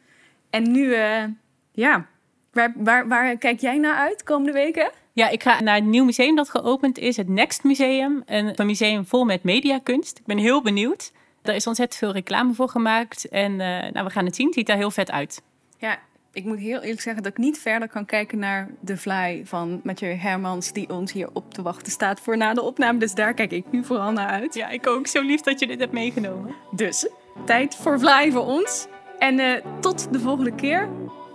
En 0.49 0.71
nu, 0.71 0.93
eh, 0.93 1.23
ja, 1.71 2.07
waar, 2.51 2.73
waar, 2.75 3.07
waar 3.07 3.37
kijk 3.37 3.59
jij 3.59 3.77
naar 3.77 3.95
uit 3.95 4.23
komende 4.23 4.51
weken? 4.51 4.91
Ja, 5.15 5.29
ik 5.29 5.43
ga 5.43 5.61
naar 5.61 5.75
het 5.75 5.83
nieuw 5.83 6.05
museum 6.05 6.35
dat 6.35 6.49
geopend 6.49 6.97
is, 6.97 7.17
het 7.17 7.27
Next 7.27 7.63
Museum. 7.63 8.21
Een, 8.25 8.65
museum 8.65 9.05
vol 9.05 9.25
met 9.25 9.43
mediakunst. 9.43 10.17
Ik 10.17 10.25
ben 10.25 10.37
heel 10.37 10.61
benieuwd. 10.61 11.11
Er 11.41 11.55
is 11.55 11.67
ontzettend 11.67 11.99
veel 11.99 12.11
reclame 12.11 12.53
voor 12.53 12.69
gemaakt. 12.69 13.29
En 13.29 13.51
eh, 13.51 13.91
nou, 13.91 14.05
we 14.05 14.11
gaan 14.11 14.25
het 14.25 14.35
zien. 14.35 14.45
Het 14.45 14.55
ziet 14.55 14.69
er 14.69 14.75
heel 14.75 14.91
vet 14.91 15.11
uit. 15.11 15.41
Ja, 15.77 15.99
ik 16.31 16.43
moet 16.43 16.59
heel 16.59 16.81
eerlijk 16.81 17.01
zeggen 17.01 17.23
dat 17.23 17.31
ik 17.31 17.37
niet 17.37 17.59
verder 17.59 17.87
kan 17.87 18.05
kijken 18.05 18.39
naar 18.39 18.69
The 18.85 18.97
Fly 18.97 19.41
van 19.45 19.81
Mathieu 19.83 20.13
Hermans, 20.13 20.71
die 20.71 20.89
ons 20.89 21.11
hier 21.11 21.29
op 21.33 21.53
te 21.53 21.61
wachten 21.61 21.91
staat 21.91 22.19
voor 22.19 22.37
na 22.37 22.53
de 22.53 22.61
opname. 22.61 22.99
Dus 22.99 23.13
daar 23.13 23.33
kijk 23.33 23.51
ik 23.51 23.65
nu 23.71 23.83
vooral 23.83 24.11
naar 24.11 24.29
uit. 24.29 24.53
Ja, 24.53 24.69
ik 24.69 24.87
ook. 24.87 25.07
Zo 25.07 25.21
lief 25.21 25.41
dat 25.41 25.59
je 25.59 25.67
dit 25.67 25.79
hebt 25.79 25.93
meegenomen. 25.93 26.55
Dus 26.71 27.07
tijd 27.45 27.75
voor 27.75 27.99
Fly 27.99 28.31
voor 28.31 28.45
ons. 28.45 28.87
En 29.19 29.39
eh, 29.39 29.65
tot 29.79 30.13
de 30.13 30.19
volgende 30.19 30.55
keer. 30.55 30.89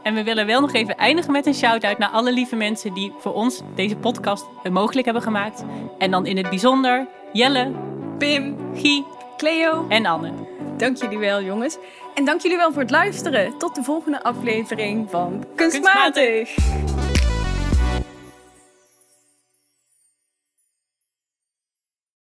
En 0.08 0.14
we 0.14 0.24
willen 0.24 0.46
wel 0.46 0.60
nog 0.60 0.72
even 0.72 0.96
eindigen 0.96 1.32
met 1.32 1.46
een 1.46 1.54
shout-out 1.54 1.98
naar 1.98 2.08
alle 2.08 2.32
lieve 2.32 2.56
mensen 2.56 2.94
die 2.94 3.12
voor 3.18 3.32
ons 3.32 3.62
deze 3.74 3.96
podcast 3.96 4.46
mogelijk 4.70 5.04
hebben 5.04 5.22
gemaakt. 5.22 5.64
En 5.98 6.10
dan 6.10 6.26
in 6.26 6.36
het 6.36 6.48
bijzonder 6.48 7.06
Jelle, 7.32 7.72
Pim, 8.18 8.56
Guy 8.74 9.04
Cleo, 9.36 9.86
en 9.88 10.06
Anne. 10.06 10.32
dank 10.76 10.96
jullie 10.96 11.18
wel 11.18 11.42
jongens. 11.42 11.76
En 12.14 12.24
dank 12.24 12.40
jullie 12.40 12.56
wel 12.56 12.72
voor 12.72 12.82
het 12.82 12.90
luisteren. 12.90 13.58
Tot 13.58 13.74
de 13.74 13.82
volgende 13.82 14.22
aflevering 14.22 15.10
van 15.10 15.44
Kunstmatig. 15.54 16.56